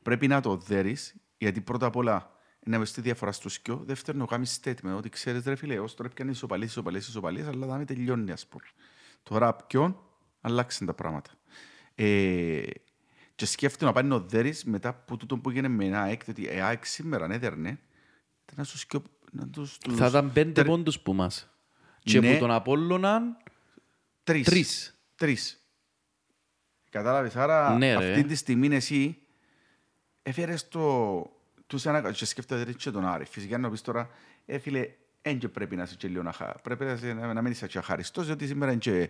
πρέπει 0.01 0.27
να 0.27 0.41
το 0.41 0.57
δέρεις, 0.57 1.15
γιατί 1.37 1.61
πρώτα 1.61 1.85
απ' 1.85 1.95
όλα 1.95 2.31
να 2.65 2.79
μες 2.79 2.91
τη 2.91 3.01
διαφορά 3.01 3.31
στο 3.31 3.49
σκιο. 3.49 3.83
Δεύτερον, 3.85 4.21
να 4.21 4.27
κάνεις 4.27 4.59
statement, 4.63 4.95
ότι 4.97 5.09
ξέρεις 5.09 5.43
ρε 5.45 5.55
φίλε, 5.55 5.79
ως 5.79 5.95
τώρα 5.95 6.09
πιάνεις 6.09 6.35
ισοπαλίες, 6.35 6.69
ισοπαλίες, 6.69 7.07
ισοπαλίες, 7.07 7.47
αλλά 7.47 7.67
θα 7.67 7.77
με 7.77 7.85
τελειώνει, 7.85 8.31
ας 8.31 8.47
πούμε. 8.47 8.63
Τώρα 9.23 9.53
ποιον, 9.55 9.99
αλλάξουν 10.41 10.87
τα 10.87 10.93
πράγματα. 10.93 11.31
Ε, 11.95 12.63
και 13.35 13.45
σκέφτομαι 13.45 13.91
να 13.91 14.01
πάει 14.01 14.09
να 14.09 14.19
δέρεις 14.19 14.63
μετά 14.63 14.89
από 14.89 15.17
τούτο 15.17 15.37
που 15.37 15.49
έγινε 15.49 15.67
με 15.67 15.85
ένα 15.85 16.01
ΑΕΚ, 16.01 16.21
ότι 16.29 16.41
η 16.41 16.47
ΑΕΚ 16.61 16.85
σήμερα 16.85 17.27
ναι 17.27 17.37
δέρνε, 17.37 17.69
ήταν 18.43 18.55
να 18.55 18.63
σου 18.63 18.77
σκιο... 18.77 19.03
Να 19.31 19.47
τους, 19.47 19.77
τους, 19.77 19.95
Θα 19.95 20.07
ήταν 20.07 20.31
πέντε 20.33 20.51
τερ- 20.51 20.67
πόντους 20.67 20.99
που 20.99 21.13
μας. 21.13 21.49
Και 21.99 22.19
Ναι. 22.19 22.33
που 22.33 22.39
τον 22.39 22.51
Απόλλωναν 22.51 23.37
Τρεις. 24.23 24.45
τρεις. 24.45 24.99
Τρεις. 25.15 25.65
Κατάλαβες, 26.89 27.35
άρα 27.35 27.77
Ναι, 27.77 27.97
ρε. 27.97 28.09
αυτή 28.09 28.23
τη 28.23 28.35
στιγμή 28.35 28.75
εσύ 28.75 29.17
έφερες 30.23 30.67
το... 30.67 31.21
Τους 31.67 31.85
ένα... 31.85 32.11
Και 32.11 32.25
σκέφτεται 32.25 32.73
και 32.73 32.91
τον 32.91 33.05
Άρη. 33.05 33.25
Φυσικά 33.25 33.57
να 33.57 33.69
πεις 33.69 33.81
τώρα, 33.81 34.09
ε, 34.45 34.57
φίλε, 34.57 34.87
δεν 35.21 35.37
και 35.37 35.47
πρέπει 35.47 35.75
να 35.75 35.83
είσαι 35.83 35.95
και 35.95 36.07
λίγο 36.07 36.23
να, 36.23 36.31
χα... 36.31 36.45
πρέπει 36.45 36.85
να, 36.85 36.91
είσαι- 36.91 37.13
να, 37.13 37.33
να 37.33 37.41
μην 37.41 37.51
είσαι 37.51 37.67
και 37.67 37.77
αχαριστός, 37.77 38.25
διότι 38.25 38.47
σήμερα 38.47 38.71
είναι 38.71 38.79
και 38.79 39.09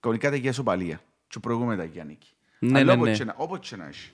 κανονικά 0.00 0.30
τα 0.30 0.36
για 0.36 0.52
σοπαλία. 0.52 1.00
Και 1.28 1.38
προηγούμε 1.38 1.76
τα 1.76 1.84
για 1.84 2.04
νίκη. 2.04 2.28
Ναι, 2.58 2.78
Αλλά 2.78 2.84
ναι, 2.84 2.92
όπως 3.00 3.08
ναι. 3.08 3.16
και 3.16 3.24
να- 3.24 3.34
όπως 3.36 3.68
και 3.68 3.76
να 3.76 3.86
έχει. 3.86 4.10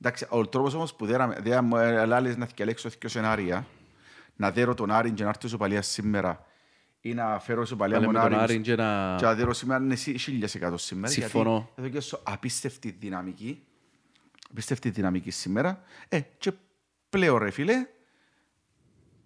Εντάξει, 0.00 0.26
ο 0.30 0.46
τρόπος 0.48 0.74
όμως 0.74 0.94
που 0.94 1.06
δέραμε, 1.06 1.36
δέα 1.40 1.62
μου 1.62 1.76
άλλες 1.76 2.36
να 2.36 2.46
θυκαλέξω 2.46 2.88
δύο 2.88 3.08
σενάρια, 3.08 3.66
να 4.36 4.50
δέρω 4.50 4.74
τον 4.74 4.90
Άρη 4.90 5.10
και 5.10 5.22
να 5.22 5.28
έρθει 5.28 5.48
σοπαλία 5.48 5.82
σήμερα 5.82 6.46
ή 7.00 7.14
να 7.14 7.38
φέρω 7.38 7.64
σοπαλία 7.64 7.96
Πάλι 7.96 8.06
με 8.06 8.12
τον 8.12 8.22
Άρη 8.22 8.34
Άρη 8.34 8.60
και 8.60 8.74
να... 8.74 9.16
και 9.18 9.26
αδέρω 9.26 9.52
σήμερα 9.52 9.84
είναι 9.84 9.94
σι- 9.94 10.18
χίλιες 10.18 10.54
εκατό 10.54 10.76
σήμερα. 10.76 11.12
Συμφωνώ. 11.12 11.54
Γιατί 11.56 11.72
εδώ 11.76 11.88
και 11.88 12.00
σου 12.00 12.20
απίστευτη 12.22 12.96
δυναμική. 12.98 13.62
Απίστευτη 14.50 14.90
δυναμική 14.90 15.30
σήμερα. 15.30 15.82
Ε, 16.08 16.20
και 16.20 16.52
πλέον 17.10 17.38
ρε 17.38 17.50
φίλε, 17.50 17.86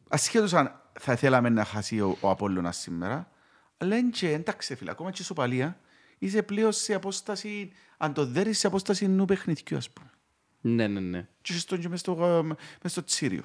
ασχέτως 0.08 0.52
αν 0.54 0.80
θα 1.00 1.16
θέλαμε 1.16 1.48
να 1.48 1.64
χάσει 1.64 2.00
ο, 2.00 2.16
ο 2.20 2.30
Απόλλωνας 2.30 2.76
σήμερα, 2.76 3.30
αλλά 3.76 3.96
είναι 3.96 4.10
και 4.10 4.32
εντάξει 4.32 4.74
φίλε, 4.74 4.90
ακόμα 4.90 5.10
και 5.10 5.22
η 5.22 5.24
σοπαλία, 5.24 5.80
είσαι 6.18 6.42
πλέον 6.42 6.72
σε 6.72 6.94
απόσταση, 6.94 7.72
αν 7.96 8.12
το 8.12 8.26
δέρεις 8.26 8.58
σε 8.58 8.66
απόσταση 8.66 9.08
νου 9.08 9.24
παιχνιδιού 9.24 9.76
ας 9.76 9.90
πούμε. 9.90 10.10
Ναι, 10.60 10.86
ναι, 10.86 11.00
ναι. 11.00 11.28
Και 11.42 11.52
είσαι 11.52 11.60
στον 11.60 11.80
και 11.80 11.88
μες 11.88 12.00
στο, 12.00 12.26
ε, 12.26 12.42
μες 12.82 12.92
στο 12.92 13.04
τσίριο. 13.04 13.44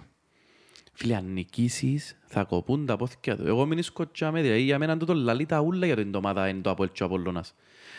Φίλε, 0.93 1.15
αν 1.15 1.25
νικήσεις, 1.33 2.15
θα 2.25 2.43
κοπούν 2.43 2.85
τα 2.85 2.95
πόθηκια 2.97 3.37
του. 3.37 3.47
Εγώ 3.47 3.65
μην 3.65 3.83
σκοτσάμε, 3.83 4.41
δηλαδή 4.41 4.61
για 4.61 4.77
μένα 4.79 4.97
τούτο 4.97 5.13
λαλεί 5.13 5.45
τα 5.45 5.59
ούλα 5.59 5.85
για 5.85 5.95
την 5.95 6.15
ομάδα 6.15 6.47
είναι 6.47 6.61
το 6.61 6.69
Αποέλ 6.69 6.89
και 6.91 7.03
ο 7.03 7.05
Απολλώνας. 7.05 7.53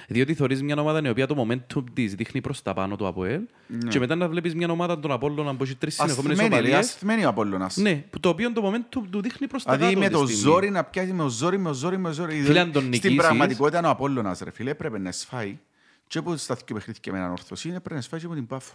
Διότι 0.08 0.34
θωρείς 0.34 0.62
μια 0.62 0.76
ομάδα 0.80 1.00
η 1.04 1.08
οποία 1.08 1.26
το 1.26 1.46
momentum 1.48 1.82
της 1.92 2.14
δείχνει 2.14 2.40
προς 2.40 2.62
τα 2.62 2.72
πάνω 2.74 2.96
του 2.96 3.06
Αποέλ 3.06 3.40
και 3.88 3.98
μετά 3.98 4.14
να 4.14 4.28
βλέπεις 4.28 4.54
μια 4.54 4.68
ομάδα 4.70 5.00
των 5.00 5.10
Απόλλωνα 5.12 5.54
που 5.56 5.62
έχει 5.64 5.74
τρεις 5.76 5.94
συνεχόμενες 5.94 6.38
Ασθμένη, 6.38 6.54
ρε, 6.62 6.68
οπαλίες. 6.68 6.88
ασθμένη 6.92 7.24
ο 7.24 7.28
Απόλλωνας. 7.28 7.76
Ναι, 7.76 7.94
που 8.10 8.20
το 8.20 8.28
οποίο 8.28 8.52
το 8.52 8.70
momentum 8.72 9.02
του 9.10 9.20
δείχνει 9.22 9.46
προς 9.46 9.62
τα 9.64 9.70
κάτω. 9.70 9.82
Δηλαδή 9.86 10.00
με 10.00 10.06
αυτή 10.06 10.18
το 10.18 10.24
τη 10.24 10.32
στιγμή. 10.32 10.50
ζόρι 10.52 10.70
να 10.70 10.84
πιάσει 10.84 11.12
με 11.12 11.22
το 11.22 11.28
ζόρι, 11.28 11.58
με 11.58 11.68
το 11.68 11.74
ζόρι, 11.74 11.98
με 11.98 12.08
το 12.08 12.14
ζόρι. 12.14 12.40
Φίλε, 12.42 12.60
αν 12.60 12.72
τον 12.72 12.82
Στην 12.82 12.92
νικήσεις- 12.94 13.16
πραγματικότητα 13.16 13.78
είναι 13.78 13.86
ο 13.86 13.90
Απόλλωνας 13.90 14.38
ρε 14.38 14.50
φίλε, 14.50 14.70
έπρεπε 14.70 14.98
να 14.98 15.12
σφάει. 15.12 15.58
Και 16.06 16.22
που 16.22 16.36
στα 16.36 16.54
δύο 16.54 16.74
παιχνίδια 16.74 17.12
με 17.12 17.18
έναν 17.18 17.30
ορθωσή, 17.30 17.68
έπρεπε 17.68 17.94
να 17.94 18.00
σφάει 18.00 18.20
και 18.20 18.26
από 18.26 18.34
την 18.34 18.46
Πάφο. 18.46 18.74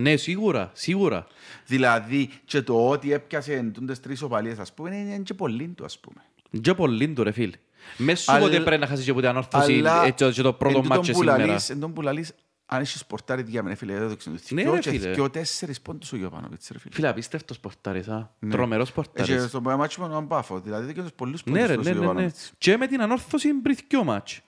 Ναι, 0.00 0.16
σίγουρα, 0.16 0.70
σίγουρα. 0.74 1.26
Δηλαδή 1.66 2.30
και 2.44 2.62
το 2.62 2.88
ότι 2.88 3.12
έπιασε 3.12 3.70
τούντες 3.74 4.00
τρεις 4.00 4.22
οπαλίες, 4.22 4.58
ας 4.58 4.72
πούμε, 4.72 4.96
είναι 4.96 5.12
είναι 5.14 5.22
και 5.22 5.34
πολύ 5.34 5.68
του, 5.68 5.84
ας 5.84 5.98
πούμε. 5.98 6.22
Και 6.60 6.74
πολύ 6.74 7.08
του 7.08 7.22
ρε 7.22 7.30
φίλε. 7.32 7.56
Μες 7.96 8.20
σου 8.20 8.32
Αλλά- 8.32 8.40
ποτέ 8.40 8.60
πρέπει 8.60 8.80
να 8.80 8.86
χάσεις 8.86 9.04
και 9.04 9.12
ποτέ 9.12 9.28
ανόρθωση 9.28 9.82
ε, 10.06 10.10
και 10.10 10.30
και 10.30 10.42
το 10.42 10.52
πρώτο 10.52 10.76
εν 10.76 10.82
τούτον 10.82 10.96
μάτσο 10.96 11.12
που 11.12 11.18
σήμερα. 11.18 11.38
λαλείς- 11.46 11.70
εν 11.70 11.80
τόν 11.80 11.92
που 11.92 12.02
λαλείς, 12.02 12.34
αν 12.66 12.80
έχεις 12.80 13.00
σπορτάρει 13.00 13.42
διάμενε, 13.42 13.74
φίλε, 13.74 13.98
δεν 13.98 14.08
το 14.08 14.16
ξέρω. 14.16 14.36
Ναι, 14.50 14.62
Δυο 14.62 14.72
ρε, 14.72 14.78
και 14.78 14.90
φίλε. 14.90 15.10
δυο 15.12 15.30
τέσσερις 15.30 15.80
πόντους 15.80 16.12
ο 16.12 16.16
Γιωβάνοβιτς, 16.16 16.68
ρε 16.72 16.78
φίλε. 16.78 16.94
Φίλε, 16.94 17.08
απίστευτος 17.08 17.58
πορτάρης, 17.60 18.08
α. 18.08 18.30
Ναι. 18.38 18.50
Τρομερός 18.50 18.88
Ε, 18.88 18.92
πορτάρης. 18.92 19.34
Και 19.34 19.40
στο 19.48 19.60
μάτσο 19.60 20.02
με 20.02 20.08
τον 20.08 20.28
Πάφο, 20.28 20.60
δηλαδή 20.60 20.92
δεν 20.92 20.94
και 21.04 21.10
πολλούς 21.16 21.44
Ναι, 21.44 21.52
πόντους 21.52 21.68
ρε, 21.68 21.74
του 21.74 21.82
ναι, 21.82 21.88
ναι, 21.90 21.94
ναι. 21.96 22.00
Γιωβάνοβιτς. 22.04 22.52
Και 22.58 22.76
με 22.76 22.86
την 22.86 23.00
ανόρθωση 23.02 23.52
πριν 23.54 23.76
δυο 23.88 24.04
μάτς. 24.04 24.40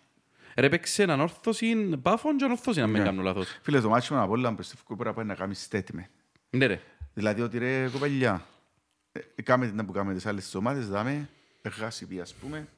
Ρε 0.57 0.69
παίξε 0.69 1.03
ανόρθωση 1.03 1.75
πάφων 2.03 2.37
και 2.37 2.45
ανόρθωση, 2.45 2.81
αν 2.81 2.91
με 2.91 2.99
Ναι. 2.99 3.05
κάνω 3.05 3.23
λάθος. 3.23 3.59
Φίλες, 3.63 3.83
το 3.83 3.89
μάτσο 3.89 4.13
με 4.15 4.19
τον 4.21 4.29
Απόλλωνα 4.29 4.55
πιστεύω 4.57 4.83
πρέπει 4.87 5.05
να 5.05 5.13
πάει 5.15 5.25
να 5.25 5.35
κάνει 5.35 5.55
statement. 5.71 6.07
Ναι 6.51 6.67
ρε. 6.67 6.81
Δηλαδή 7.15 7.41
ότι 7.43 7.59
ρε 7.59 7.89
κοπελιά, 7.89 8.47
ε, 9.13 9.43
κάμε 9.43 9.67
την 9.67 9.87
που 9.87 9.93
κάμε 9.93 10.15
τις 10.15 10.27
άλλες 10.27 10.45
τις 10.45 10.55
ομάδες, 10.55 10.89
δάμε, 10.89 11.29
έχασε 11.63 12.07
πει 12.07 12.21
ας 12.21 12.35
πούμε, 12.35 12.69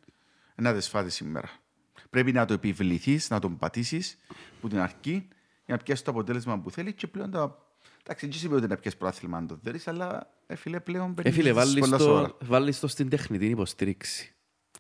να 0.55 0.75
τις 0.75 0.89
φάτε 0.89 1.09
σήμερα. 1.09 1.51
Πρέπει 2.11 2.33
να 2.33 2.45
το 2.45 2.53
επιβληθείς, 2.53 3.31
να 3.31 3.39
τον 3.39 3.59
πατήσεις 3.59 4.19
που 4.61 4.69
την 4.69 4.79
αρχή, 4.79 5.29
για 5.67 5.77
να 5.77 5.83
πιάσεις 5.83 6.05
το 6.05 6.11
αποτέλεσμα 6.11 6.59
που 6.61 6.71
θέλεις 6.71 6.93
και 6.95 7.07
πλέον 7.07 7.31
τα... 7.31 7.67
Εντάξει, 8.05 8.27
δεν 8.27 8.35
σημαίνει 8.39 8.59
ότι 8.61 8.69
να 8.69 8.77
πιάσεις 8.77 8.99
πρωτάθλημα 8.99 9.37
αν 9.37 9.47
το 9.47 9.59
θέλεις, 9.63 9.89
αλλά 9.89 10.31
ε, 10.47 10.55
φίλε, 10.55 10.81
πλέον 10.81 11.15
Ε, 11.23 11.31
φίλε, 11.31 11.53
βάλεις 11.53 11.79
πολλά 11.79 11.97
το, 11.97 12.03
σοβαρά. 12.05 12.37
βάλεις 12.41 12.81
το 12.81 12.87
στην 12.87 13.09
τεχνητή 13.09 13.47
υποστήριξη. 13.47 14.33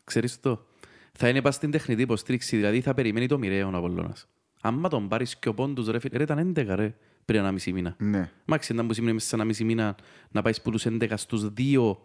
Ξέρεις 0.04 0.40
το; 0.40 0.66
Θα 1.12 1.28
είναι 1.28 1.42
πας 1.42 1.54
στην 1.54 1.70
τεχνητή 1.70 2.02
υποστήριξη, 2.02 2.56
δηλαδή 2.56 2.80
θα 2.80 2.94
περιμένει 2.94 3.26
το 3.26 3.38
μοιραίο 3.38 3.70
ο 3.74 3.76
Απολλώνας. 3.76 4.28
Άμα 4.60 4.88
τον 4.88 5.08
πάρεις 5.08 5.36
και 5.36 5.48
ο 5.48 5.54
πόντους, 5.54 5.88
ρε 5.88 5.98
φίλε, 5.98 6.16
ρε 6.16 6.22
ήταν 6.22 6.54
11 6.56 6.74
ρε, 6.74 6.94
πριν 7.24 7.40
ένα 7.40 7.52
μισή 7.52 7.72
μήνα. 7.72 7.94
Ναι. 7.98 8.30
Μάξι, 8.44 8.72
ήταν 8.72 8.86
που 8.86 8.92
σημαίνει 8.94 9.12
μέσα 9.12 9.26
σε 9.26 9.34
ένα 9.34 9.44
μισή 9.44 9.64
μήνα 9.64 9.96
να 10.30 10.42
πάεις 10.42 10.56
στους 10.56 10.86
11 10.86 11.12
στους 11.16 11.48
2 11.58 11.96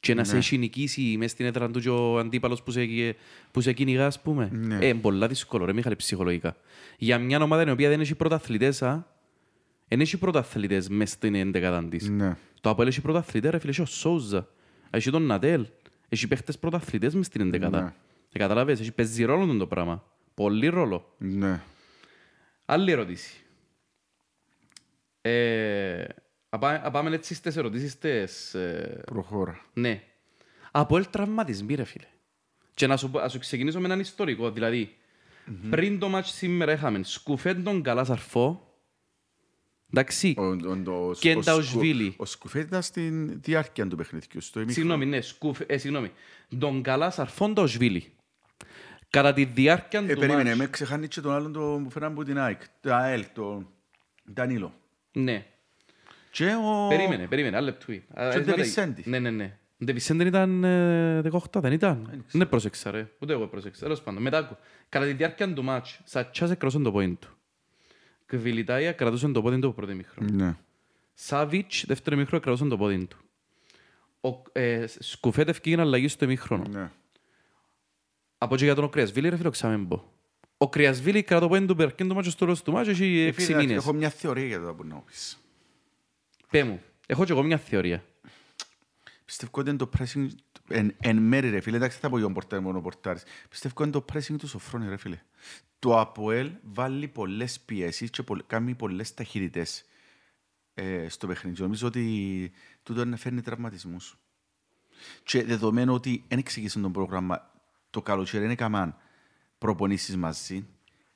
και 0.00 0.14
να 0.14 0.24
σε 0.24 0.32
Ναι. 0.32 0.38
έχει 0.38 0.58
νικήσει 0.58 1.14
μες 1.18 1.30
στην 1.30 1.46
έδρα 1.46 1.70
του 1.70 1.80
και 1.80 1.88
ο 1.88 2.18
αντίπαλος 2.18 2.62
που 2.62 2.70
σε, 2.70 2.80
που 3.50 3.60
σε 3.60 3.72
κυνηγά, 3.72 4.06
ας 4.06 4.20
πούμε. 4.22 4.48
Ναι. 4.52 4.78
Ε, 4.80 4.86
είναι 4.86 4.98
πολλά 4.98 5.28
δύσκολο, 5.28 5.64
ρε 5.64 5.72
Μιχάλη, 5.72 5.96
ψυχολογικά. 5.96 6.56
Για 6.98 7.18
μια 7.18 7.42
ομάδα 7.42 7.68
η 7.68 7.70
οποία 7.70 7.88
δεν 7.88 8.00
έχει 8.00 8.14
πρωταθλητές, 8.14 8.82
α, 8.82 9.06
δεν 9.88 10.00
έχει 10.00 10.16
πρωταθλητές 10.18 10.88
μες 10.88 11.10
στην 11.10 11.34
11 11.34 11.86
της. 11.90 12.08
Ναι. 12.08 12.36
Το 12.60 12.70
Αποέλ 12.70 12.88
έχει 12.88 13.00
πρωταθλητές, 13.00 13.50
ρε 13.50 13.58
φίλε, 13.58 13.70
έχει 13.70 13.80
ο 13.80 13.84
Σόουζα, 13.84 14.48
έχει 14.90 15.10
τον 15.10 15.22
Νατέλ, 15.22 15.66
έχει 16.08 16.28
παίχτες 16.28 16.58
πρωταθλητές 16.58 17.14
μες 17.14 17.26
στην 17.26 17.40
11. 17.54 17.70
Ναι. 17.70 17.92
Ε, 18.32 18.38
καταλάβες, 18.38 18.80
έχει 18.80 18.92
παίζει 18.92 19.24
ρόλο 19.24 19.56
το 19.56 19.66
πράγμα. 19.66 20.04
Πολύ 20.34 20.66
ρόλο. 20.68 21.14
Ναι. 21.18 21.60
Άλλη 22.64 22.90
ερώτηση. 22.90 23.42
Ε, 25.20 26.02
α 26.48 26.58
πάμε- 26.58 26.80
α 26.86 26.90
πάμε 26.90 27.14
έτσι 27.14 27.34
στις 27.34 27.56
ερωτήσεις 27.56 27.98
τες, 27.98 28.54
ε, 28.54 29.02
Προχώρα. 29.06 29.60
ναι. 29.72 30.02
Από 30.70 30.96
ελ 30.96 31.06
τραυματισμοί 31.10 31.74
ρε 31.74 31.84
φίλε. 31.84 32.06
Και 32.74 32.86
να 32.86 32.96
σου, 32.96 33.10
πω- 33.10 33.20
να 33.20 33.28
σου 33.28 33.38
ξεκινήσω 33.38 33.78
με 33.80 33.84
έναν 33.86 34.00
ιστορικό. 34.00 34.50
Δηλαδή, 34.50 34.96
πριν 35.70 35.98
το 35.98 36.08
μάτς 36.08 36.30
σήμερα 36.32 36.72
είχαμε 36.72 37.00
σκουφέν 37.02 37.62
τον 37.64 37.82
καλά 37.82 38.04
σαρφό. 38.04 38.62
Εντάξει, 39.92 40.34
Ο- 40.38 40.42
ο- 40.44 41.08
ο- 41.08 41.14
Και 41.18 41.30
ο 41.30 41.34
τα 41.34 41.42
Σκου- 41.42 41.58
Οσβίλη. 41.58 42.14
Ο 42.16 42.24
Σκουφέτη 42.24 42.66
ήταν 42.66 42.82
στην 42.82 43.40
διάρκεια 43.40 43.86
του 43.88 43.96
παιχνιδιού. 43.96 44.40
στο 44.40 44.60
ημίχρονο. 44.60 44.88
συγγνώμη, 44.90 45.06
ναι, 45.16 45.20
σκουφ, 45.20 45.60
ε, 45.66 45.76
συγγνώμη. 45.78 46.10
Τον 46.58 46.82
καλά 46.82 47.10
σαρφόν 47.10 47.54
το 47.54 47.66
Σβίλη. 47.66 48.12
Κατά 49.10 49.32
τη 49.32 49.44
διάρκεια 49.44 50.00
Ε, 50.00 50.02
του 50.14 50.18
περίμενε, 50.20 50.42
μάτς. 50.48 50.58
με 50.58 50.66
ξεχάνει 50.66 51.08
και 51.08 51.20
τον 51.20 51.32
άλλον 51.32 51.52
το- 51.52 51.80
που 51.84 51.90
φέραν 51.90 52.12
από 52.12 52.24
την 52.24 52.38
ΑΕΚ, 52.38 52.60
το 52.80 52.94
ΑΕΛ, 52.94 53.24
τον 53.34 53.68
Ντανίλο. 54.32 54.74
Ναι. 55.12 55.46
Και 56.30 56.54
ο... 56.54 56.88
Περίμενε, 56.88 57.26
περίμενε, 57.26 57.56
άλλο 57.56 57.64
λεπτό. 57.64 57.92
Α, 57.92 57.96
Και 57.96 58.02
ο 58.18 58.22
ε, 58.22 58.26
μετά- 58.26 58.42
Ντεβισέντη. 58.42 59.02
Ναι, 59.06 59.18
ναι, 59.18 59.30
ναι. 59.30 59.58
Ο 59.80 59.84
Ντεβισέντη 59.84 60.24
ήταν 60.24 60.64
ε, 60.64 61.20
18, 61.30 61.60
δεν 61.60 61.72
ήταν; 61.72 62.24
Δεν 62.32 62.48
πρόσεξα 62.48 62.90
ρε. 62.90 63.08
Ούτε 63.18 63.32
εγώ 63.32 63.46
πρόσεξα. 63.46 63.82
Τέλος 63.82 64.02
πάντων. 64.02 64.22
Μετά, 64.22 64.38
άκου. 64.38 64.56
κατά 64.88 65.04
τη 65.06 65.12
διάρκεια 65.12 65.52
του 65.54 65.64
μάτς, 65.64 66.00
Σατσάς 66.04 66.50
εκρώσαν 66.50 66.82
το 66.82 66.92
πόιν 66.92 67.18
του. 67.18 67.28
Κβιλιτάια 68.26 68.92
κρατούσαν 68.92 69.32
το 69.32 69.42
πόδι 69.42 69.58
του 69.58 69.66
από 69.66 69.76
πρώτο 69.76 69.94
μήχρονο. 69.94 70.30
Ναι. 70.32 70.56
Σάβιτς, 71.14 71.84
δεύτερο 71.86 72.16
μήχρονο, 72.16 72.42
κρατούσαν 72.42 72.68
το 72.68 72.76
πόδι 72.76 73.06
του. 73.06 73.18
Ο, 74.20 74.42
ε, 74.60 74.84
Σκουφέτ 74.98 75.48
ευκήγε 75.48 75.80
αλλαγή 75.80 76.08
στο 76.08 76.26
μήχρονο. 76.26 76.64
Ναι. 76.70 76.90
Από 78.38 78.56
και 78.56 78.64
για 78.64 78.74
τον 78.74 78.90
Κρυασβίλη, 78.90 79.28
ρε 79.28 79.36
φίλο, 79.36 79.50
ξάμεμπο. 79.50 80.04
Ο 80.56 80.68
Κρυασβίλη 80.68 81.22
κρατά 81.22 81.42
το 81.42 81.48
πόδι 81.48 81.66
του 81.66 81.76
περκέν 81.76 82.08
το 82.08 82.14
μάτσος 82.14 82.32
στο 82.32 82.44
τέλος 82.44 82.62
του 82.62 82.72
μάτσος 82.72 82.94
έχει 83.00 83.18
Ε, 83.18 83.26
έξι 83.26 83.44
φίλε, 83.44 83.58
μήνες. 83.58 83.76
Έχω 83.76 83.92
μια 83.92 84.10
θεωρία 84.10 84.46
για 84.46 84.60
το 84.60 84.74
που 84.74 84.84
να 84.84 84.96
πεις. 84.96 85.38
Πέ 86.50 86.64
μου. 86.64 86.82
Έχω 87.06 87.24
και 87.24 87.32
εγώ 87.32 87.42
μια 87.42 87.58
θεωρία. 87.58 88.04
Πιστεύω 89.24 89.50
ότι 89.54 89.68
είναι 89.68 89.78
το 89.78 89.90
pressing 89.98 90.26
εν, 90.68 90.94
εν 91.00 91.16
μέρη 91.16 91.50
ρε 91.50 91.60
φίλε, 91.60 91.76
εντάξει 91.76 91.98
θα 91.98 92.08
πω 92.08 92.16
για 92.16 92.24
τον 92.24 92.34
πορτάρι 92.34 92.62
μόνο 92.62 92.80
πορτάρις. 92.80 93.22
Πιστεύω 93.48 93.74
ότι 93.78 93.88
είναι 93.88 94.04
το 94.04 94.04
pressing 94.12 94.36
του 94.38 94.48
Σοφρόνη 94.48 94.88
ρε 94.88 94.96
φίλε. 94.96 95.18
Το 95.78 95.98
ΑΠΟΕΛ 95.98 96.50
βάλει 96.62 97.08
πολλές 97.08 97.60
πιέσεις 97.60 98.10
και 98.10 98.22
πολλ, 98.22 98.42
κάνει 98.46 98.74
πολλές 98.74 99.14
ταχύτητες 99.14 99.84
ε, 100.74 101.08
στο 101.08 101.26
παιχνίδι. 101.26 101.56
Και 101.56 101.62
Νομίζω 101.62 101.86
ότι 101.86 102.52
τούτο 102.82 103.00
είναι 103.00 103.10
να 103.10 103.16
φέρνει 103.16 103.40
τραυματισμούς. 103.40 104.18
Και 105.22 105.44
δεδομένου 105.44 105.94
ότι 105.94 106.24
δεν 106.28 106.38
εξηγήσαν 106.38 106.82
το 106.82 106.90
πρόγραμμα 106.90 107.50
το 107.90 108.02
καλοκαίρι, 108.02 108.42
δεν 108.42 108.50
έκαναν 108.50 108.96
προπονήσεις 109.58 110.16
μαζί. 110.16 110.66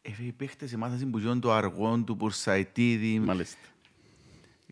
Ε, 0.02 0.10
οι 0.18 0.32
παίχτες 0.32 0.72
εμάθασαν 0.72 1.10
που 1.10 1.18
γίνουν 1.18 1.40
το 1.40 1.52
αργό 1.52 2.02
του 2.06 2.16
Πουρσαϊτίδη. 2.16 3.18
Μάλιστα. 3.18 3.66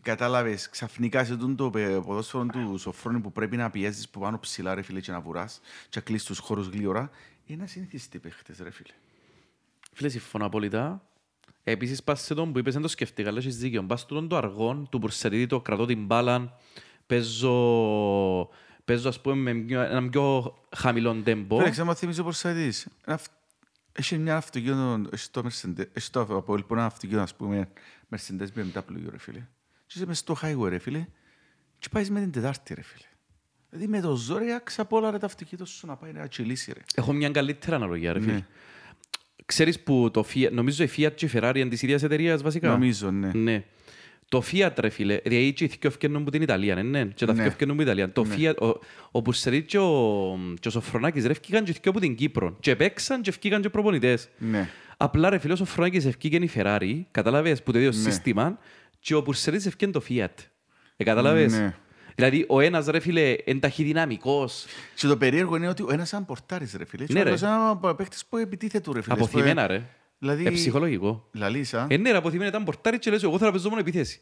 Κατάλαβες, 0.01 0.69
ξαφνικά 0.69 1.25
σε 1.25 1.37
τούτο 1.37 1.63
το 1.63 1.69
πε- 1.69 2.01
ποδόσφαιρο 2.01 2.45
του 2.45 2.77
Σοφρόνη 2.77 3.19
που 3.19 3.31
πρέπει 3.31 3.57
να 3.57 3.69
πιέζεις 3.69 4.09
που 4.09 4.19
πάνω 4.19 4.39
ψηλά 4.39 4.75
ρε 4.75 4.81
φίλε 4.81 4.99
και 4.99 5.11
να 5.11 5.21
βουράς 5.21 5.61
και 5.89 5.99
να 5.99 6.01
κλείσεις 6.01 6.27
τους 6.27 6.39
χώρους 6.39 6.67
γλύωρα, 6.67 7.09
είναι 7.45 7.63
ασυνηθιστοί 7.63 8.19
παίχτες 8.19 8.57
ρε 8.59 8.71
φίλε. 8.71 8.93
Φίλε, 9.93 10.09
συμφωνώ 10.09 10.45
απόλυτα. 10.45 11.05
Επίσης, 11.63 12.03
πας 12.03 12.21
σε 12.21 12.33
τον 12.33 12.51
που 12.51 12.59
είπες, 12.59 12.73
δεν 12.73 12.81
το 12.81 12.87
σκεφτήκα, 12.87 13.29
αλλά 13.29 13.37
έχεις 13.37 13.57
δίκιο. 13.57 13.83
Πας 13.83 14.05
του 14.05 14.15
τον 14.15 14.27
το 14.27 14.37
αργό, 14.37 14.87
του 14.89 14.99
Πουρσερίδη, 14.99 15.47
το 15.47 15.61
κρατώ 15.61 15.85
την 15.85 16.05
μπάλα, 16.05 16.57
παίζω, 17.07 18.49
παίζω 18.91 19.09
ας 19.09 19.21
πούμε, 19.21 19.35
με 19.35 19.53
μια- 19.53 19.83
έναν 19.89 20.09
πιο 20.09 20.53
χαμηλό 20.75 21.13
τέμπο. 21.23 21.57
Φίλε, 21.57 21.69
ξέρω, 21.69 21.93
θυμίζω 21.95 22.23
πως 22.23 22.39
θα 22.39 22.53
δεις. 22.53 22.87
Ένα 23.05 23.15
αυ- 23.15 23.31
Έχει 23.93 24.17
μια 24.17 24.35
αυτοκίνητο, 24.35 25.01
έχει 25.11 25.29
το 25.31 25.41
Mercedes, 25.45 25.85
έχει 25.93 26.09
το 26.11 26.21
από 26.21 26.55
λοιπόν 26.57 26.77
ένα 26.77 26.87
αυτοκίνητο, 26.87 27.21
ας 27.23 27.35
πούμε, 27.35 27.67
Mercedes 28.09 28.47
BMW, 28.55 29.09
ρε 29.09 29.17
φίλε. 29.17 29.39
Και 29.85 29.93
είσαι 29.95 30.05
μες 30.05 30.17
στο 30.17 30.37
highway, 30.41 30.69
ρε 30.69 30.77
φίλε, 30.77 31.05
και 31.79 31.87
πάεις 31.91 32.09
με 32.09 32.19
την 32.19 32.31
Τετάρτη, 32.31 32.73
ρε 32.73 32.81
φίλε. 32.81 33.05
Δηλαδή 33.69 33.87
με 33.89 33.99
το 34.01 34.15
ζόρι 34.15 34.51
άξα 34.51 34.81
απ' 34.81 34.93
όλα 34.93 35.11
ρε 35.11 35.17
το 35.17 35.25
αυτοκίνητο 35.25 35.65
σου 35.67 35.87
να 35.87 35.95
πάει 35.95 36.11
να 36.11 36.27
τσιλήσει, 36.27 36.71
ρε. 36.73 36.79
Έχω 36.95 37.13
μια 37.13 37.29
καλύτερη 37.29 37.75
αναλογία, 37.75 38.13
ρε 38.13 38.19
φίλε. 38.19 38.33
Ναι. 38.33 38.45
Ξέρεις 39.45 39.79
που 39.79 40.09
το 40.13 40.25
Fiat, 40.33 40.49
νομίζω 40.51 40.83
η 40.83 40.89
Fiat 40.97 41.11
και 41.15 41.25
η 41.25 41.29
Ferrari 41.33 41.53
είναι 41.55 41.69
της 41.69 41.81
ίδιας 41.81 42.03
εταιρείας 42.03 42.41
βασικά; 42.41 42.69
Νομίζω, 42.69 43.11
ναι. 43.11 43.31
Ναι. 43.33 43.63
Το 44.31 44.43
Fiat, 44.51 44.71
ρε 44.77 44.89
φίλε, 44.89 45.17
δηλαδή 45.23 45.53
και 45.53 45.63
οι 45.63 45.67
δυο 45.67 45.89
ευκαιρνούν 45.89 46.23
που 46.23 46.29
την 46.29 46.41
Ιταλία, 46.41 46.75
ναι, 46.75 46.81
ναι. 46.81 47.05
Και 47.05 47.25
τα 47.25 47.33
Ναι. 47.33 47.39
δυο 47.39 47.47
ευκαιρνούν 47.51 47.77
που 47.77 47.83
την 47.83 47.91
Ιταλία. 47.91 48.11
Το 48.13 48.25
Fiat, 48.37 48.55
ο, 48.61 48.79
ο 49.11 49.21
Πουρσερίτ 49.21 49.65
και 49.65 49.77
ο, 49.77 50.37
και 50.59 50.67
ο 50.67 50.71
Σοφρονάκης, 50.71 51.25
ρε, 51.25 51.31
ευκήκαν 51.31 51.63
και 51.63 51.71
οι 51.71 51.75
δυο 51.81 51.91
από 51.91 51.99
την 51.99 52.15
Κύπρο. 52.15 52.57
Και 52.59 52.75
παίξαν 52.75 53.21
και 53.21 53.29
ευκήκαν 53.29 53.61
και 53.61 53.69
προπονητές. 53.69 54.29
Ναι. 54.37 54.69
Απλά 54.97 55.29
ρε 55.29 55.37
φίλε, 55.37 55.53
ο 55.53 55.55
Σοφρονάκης 55.55 56.05
ευκήκε 56.05 56.35
η 56.35 56.49
Ferrari, 56.55 57.01
κατάλαβες, 57.11 57.63
που 57.63 57.71
το 57.71 57.77
ίδιο 57.77 57.89
Ναι. 57.91 57.95
σύστημα, 58.11 58.57
και 58.99 59.13
ο 59.15 59.21
Πουρσερίτς 59.21 59.65
ευκήκε 59.65 59.91
το 59.91 60.01
Fiat. 60.09 60.27
Ε, 60.97 61.03
κατάλαβες; 61.03 61.53
Ναι. 61.53 61.75
Δηλαδή, 62.15 62.45
ο 62.47 62.59
ένας, 62.59 62.85
ρε 62.85 62.99
φίλε, 62.99 63.35
είναι 63.45 63.59
ταχυδυναμικός, 63.59 64.65
Και 64.95 65.07
το 65.07 65.17
περίεργο 65.17 65.55
είναι 65.55 65.67
ότι 65.67 65.81
ο 65.83 65.87
ένας 65.91 66.13
αν 66.13 66.25
πορτάρεις, 66.25 66.73
ρε 66.77 66.85
φίλε, 66.85 67.05
και 67.05 67.13
Ναι, 67.13 67.19
ο 67.19 67.23
ρε. 67.23 67.29
άλλος 67.29 67.41
ένα 67.41 67.77
παίχτης 67.95 68.25
που 68.25 68.37
επιτίθεται, 68.37 68.91
ρε 68.93 69.01
φίλε. 69.01 69.13
αποθυμένα, 69.13 69.67
ρε. 69.67 69.81
Δηλαδή, 70.23 70.45
Ε, 70.45 70.51
ψυχολογικό. 70.51 71.27
λαλίσα, 71.31 71.87
Ε, 71.89 71.97
ναι, 71.97 72.11
ρε, 72.11 72.17
αποθυμένα 72.17 72.49
ήταν 72.49 72.63
πορτάρι 72.63 72.99
και 72.99 73.09
λες, 73.11 73.23
εγώ 73.23 73.37
θέλω 73.37 73.49
να 73.49 73.55
παίζω 73.55 73.69
μόνο 73.69 73.81
επίθεση. 73.81 74.21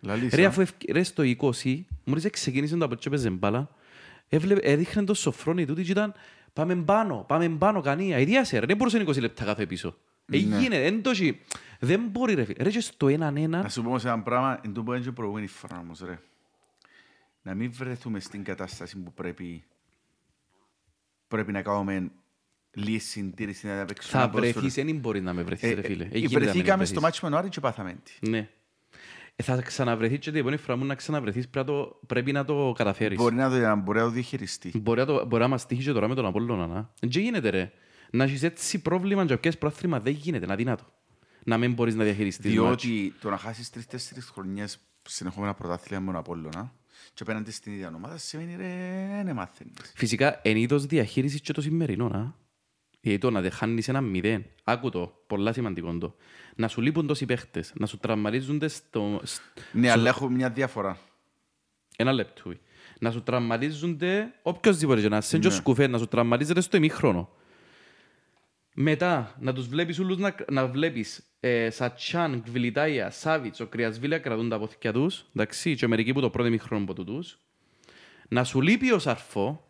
λαλίσα. 0.00 0.36
Ρε, 0.36 0.44
αφού 0.44 0.60
ευκ- 0.60 0.90
ρε, 0.90 1.02
στο 1.02 1.22
20, 1.22 1.84
μόλις 2.04 2.30
ξεκίνησε 2.30 2.76
το 2.76 2.84
από 2.84 2.94
και 2.94 3.08
παίζε 3.10 3.30
μπάλα, 3.30 3.68
έβλεπε, 4.28 4.60
έδειχνε 4.70 5.04
το 5.04 5.14
σοφρόνι 5.14 5.66
τούτη 5.66 5.82
και 5.82 5.90
ήταν 5.90 6.14
πάμε 6.52 6.76
πάνω, 6.76 7.24
πάμε 7.28 7.48
πάνω, 7.48 7.80
κανία. 7.80 8.18
Ιδιάσε, 8.18 8.58
ρε, 8.58 8.66
δεν 8.66 8.76
μπορούσε 8.76 9.04
20 9.06 9.20
λεπτά 9.20 9.44
κάθε 9.44 9.66
πίσω. 9.66 9.96
Ε, 10.32 10.38
Ναι. 10.38 10.58
γίνεται, 10.60 10.82
δεν 10.82 11.02
το 11.02 11.10
έχει. 11.10 11.40
Δεν 11.80 12.00
μπορεί, 12.10 12.34
ρε, 12.34 12.44
φίλε. 12.44 12.62
Ρε, 12.64 12.70
και 12.70 12.80
στο 12.80 13.08
έναν 13.08 13.36
ένα, 13.36 13.62
Να 13.62 13.68
σου 13.68 13.82
πω 13.82 13.88
όμως 13.88 14.04
ένα 14.04 14.20
πράγμα, 14.22 14.60
εν 14.64 14.72
τω 14.72 14.82
που 14.82 14.92
έγινε 14.92 15.08
και 15.08 15.14
προηγούμενη 15.14 15.46
φορά 15.46 15.78
όμως, 15.78 16.00
ρε. 16.00 16.18
Να 17.42 17.54
μην 17.54 17.72
βρεθούμε 17.72 18.20
στην 18.20 18.44
κατάσταση 18.44 18.98
που 18.98 19.12
πρέπει, 19.12 19.64
πρέπει 21.28 21.52
να 21.52 21.62
κάνουμε 21.62 22.10
λίγη 22.74 22.98
συντήρηση 22.98 23.66
να 23.66 23.84
παίξουμε. 23.84 24.12
θα 24.12 24.18
ένα 24.18 24.30
ποδόσφαιρο. 24.30 24.60
βρεθείς, 24.60 24.84
δεν 24.84 24.96
μπορεί 24.96 25.20
να 25.20 25.32
με 25.32 25.42
βρεθείς, 25.42 25.70
Ε, 25.70 25.74
ρε, 25.74 25.82
φίλε. 25.82 26.04
ε, 26.04 26.06
Ε, 26.06 26.18
γίνεται 26.18 26.34
να 26.34 26.38
με 26.38 26.44
Βρεθήκαμε 26.44 26.74
βρεθείς. 26.76 26.88
στο 26.88 27.00
μάτσο 27.00 27.20
με 27.24 27.30
τον 27.30 27.38
Άρη 27.38 27.48
και 27.48 27.60
πάθαμε 27.60 27.96
τι. 28.02 28.28
Ναι. 28.30 28.48
Ε, 29.36 29.42
θα 29.42 29.56
ξαναβρεθείς 29.62 30.18
και 30.18 30.30
την 30.30 30.40
επόμενη 30.40 30.56
φορά 30.60 30.76
μου 30.76 30.84
να 30.84 30.94
ξαναβρεθείς 30.94 31.48
πρέπει 31.48 31.70
να 31.70 31.74
το, 31.76 31.98
πρέπει 32.06 32.32
να 32.32 32.44
το 32.44 32.72
καταφέρεις. 32.76 33.18
Μπορεί 33.18 33.34
να 33.34 33.50
το, 33.50 33.76
μπορεί 33.76 33.98
να 33.98 34.04
το 34.04 34.10
διαχειριστεί. 34.10 34.72
Μπορεί 34.78 35.00
να, 35.00 35.06
το, 35.06 35.26
μπορεί 35.26 35.42
να 35.42 35.48
μας 35.48 35.66
τύχει 35.66 35.82
και 35.82 35.92
τώρα 35.92 36.08
με 36.08 36.14
τον 36.14 36.26
Απόλλωνα. 36.26 36.66
Να. 36.66 36.90
Δεν 37.00 37.10
γίνεται 37.10 37.48
ρε. 37.50 37.72
Να 38.10 38.24
έχεις 38.24 38.42
έτσι 38.42 38.82
πρόβλημα 38.82 39.26
και 39.26 39.36
πιέσεις 39.36 39.60
πρόθυμα 39.60 40.00
δεν 40.00 40.12
γίνεται. 40.12 40.46
Να 40.46 40.54
δυνατό. 40.56 40.84
Να 41.44 41.58
μην 41.58 41.72
μπορείς 41.72 41.94
να 41.94 42.04
διαχειριστείς 42.04 42.54
μάτς. 42.54 42.82
Διότι 42.84 43.14
το 43.20 43.30
να 43.30 43.36
χάσεις 43.36 43.70
τρεις-τέσσερις 43.70 44.24
χρονιές 44.24 44.78
συνεχόμενα 45.08 45.54
πρωτάθλια 45.54 46.00
με 46.00 46.06
τον 46.06 46.16
Απόλλωνα 46.16 46.72
και 47.14 47.22
απέναντι 47.22 47.50
στην 47.50 47.72
ίδια 47.72 47.92
ομάδα 47.96 48.16
σημαίνει 48.18 48.56
ρε, 48.56 49.22
ναι 49.24 49.32
μάθαινες. 49.32 49.92
Φυσικά, 49.94 50.40
εν 50.42 50.56
είδος 50.56 50.86
διαχείρισης 50.86 51.40
και 51.40 51.52
το 51.52 51.60
σημερινό. 51.60 52.08
Να. 52.08 52.34
Γιατί 53.04 53.18
το 53.20 53.30
να 53.30 53.40
δεν 53.40 53.50
χάνεις 53.50 53.88
ένα 53.88 54.00
μηδέν. 54.00 54.44
Άκου 54.64 54.90
το. 54.90 55.22
Πολλά 55.26 55.52
σημαντικό 55.52 55.98
το. 55.98 56.14
Να 56.56 56.68
σου 56.68 56.80
λείπουν 56.80 57.06
τόσοι 57.06 57.26
παίχτες. 57.26 57.72
Να 57.74 57.86
σου 57.86 57.98
τραυματίζονται 57.98 58.68
στο... 58.68 59.20
σ- 59.24 59.40
Ναι, 59.72 59.90
αλλά 59.90 60.08
έχω 60.08 60.28
μια 60.28 60.50
διαφορά. 60.50 60.98
Ένα 61.96 62.12
λεπτό. 62.12 62.52
Να 62.98 63.10
σου 63.10 63.22
τραυματίζονται 63.22 64.32
οποιοςδήποτε 64.42 65.00
και 65.00 65.08
να 65.08 65.20
σε 65.20 65.38
Ναι. 65.38 65.48
ναι. 65.48 65.54
σκουφέ, 65.54 65.86
να 65.86 65.98
σου 65.98 66.08
τραυματίζεται 66.08 66.60
στο 66.60 66.76
ημίχρονο. 66.76 67.28
Μετά, 68.74 69.34
να 69.40 69.52
τους 69.52 69.68
βλέπεις 69.68 69.98
όλους 69.98 70.16
να, 70.18 70.34
να 70.50 70.66
βλέπεις 70.66 71.22
ε, 71.40 71.70
Σατσάν, 71.70 72.42
Γκβιλιτάια, 72.44 73.10
Σάβιτς, 73.10 73.60
ο 73.60 73.66
Κρυασβίλια 73.66 74.18
κρατούν 74.18 74.48
τα 74.48 74.58
πόθηκια 74.58 74.92
τους, 74.92 75.24
εντάξει, 75.34 75.74
και 75.76 75.86
μερικοί 75.86 76.12
που 76.12 76.20
το 76.20 76.30
πρώτο 76.30 76.48
ημίχρονο 76.48 76.82
από 76.82 76.94
τούτους. 76.94 77.38
Να 78.28 78.44
σου 78.44 78.60
λείπει 78.60 78.92
ο 78.92 78.98
Σαρφό, 78.98 79.64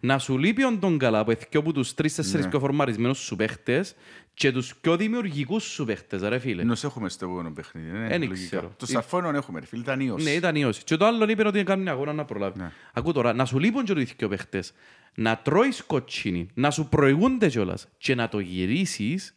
να 0.00 0.18
σου 0.18 0.38
λείπει 0.38 0.64
ο 0.64 0.70
Ντογκαλά 0.72 1.24
που 1.24 1.30
εθιό 1.30 1.60
από 1.60 1.72
τους 1.72 1.94
τρεις-τέσσερις 1.94 2.44
Ναι. 2.44 2.50
πιο 2.50 2.60
φορμαρισμένους 2.60 3.18
σου 3.18 3.36
παίχτες 3.36 3.94
και 4.34 4.52
τους 4.52 4.76
πιο 4.76 4.96
δημιουργικούς 4.96 5.64
σου 5.64 5.84
παίχτες, 5.84 6.22
ρε 6.22 6.38
φίλε. 6.38 6.64
Νος 6.64 6.84
έχουμε 6.84 7.08
στο 7.08 7.24
επόμενο 7.24 7.50
παιχνίδι. 7.50 7.90
ναι, 7.90 8.06
Εν 8.14 8.20
λογικά. 8.22 8.34
ξέρω. 8.46 8.72
Το 8.76 8.86
σαρφόνιο 8.86 9.30
έχουμε, 9.30 9.60
ρε 9.60 9.66
φίλε, 9.66 9.82
ήταν 9.82 10.00
ίος. 10.00 10.24
Ναι, 10.24 10.30
ήταν 10.30 10.54
ιός. 10.56 10.78
Και 10.78 10.96
το 10.96 11.06
άλλο 11.06 11.28
είπε 11.28 11.46
ότι 11.46 11.62
κάνουν 11.62 11.88
αγώνα 11.88 12.12
να 12.12 12.24
προλάβει. 12.24 12.58
Ναι. 12.58 12.70
Ακού 12.92 13.12
τώρα, 13.12 13.32
να 13.32 13.44
σου 13.44 13.58
λείπουν 13.58 13.84
και 13.84 13.92
το 13.94 14.00
ηθικιο 14.00 14.28
παίχτες, 14.28 14.72
να 15.14 15.36
τρώεις 15.38 15.82
κοτσίνη, 15.84 16.48
να 16.54 16.70
σου 16.70 16.88
προηγούνται 16.88 17.48
κιόλας 17.48 17.88
και 17.98 18.14
να 18.14 18.28
το 18.28 18.38
γυρίσεις, 18.38 19.36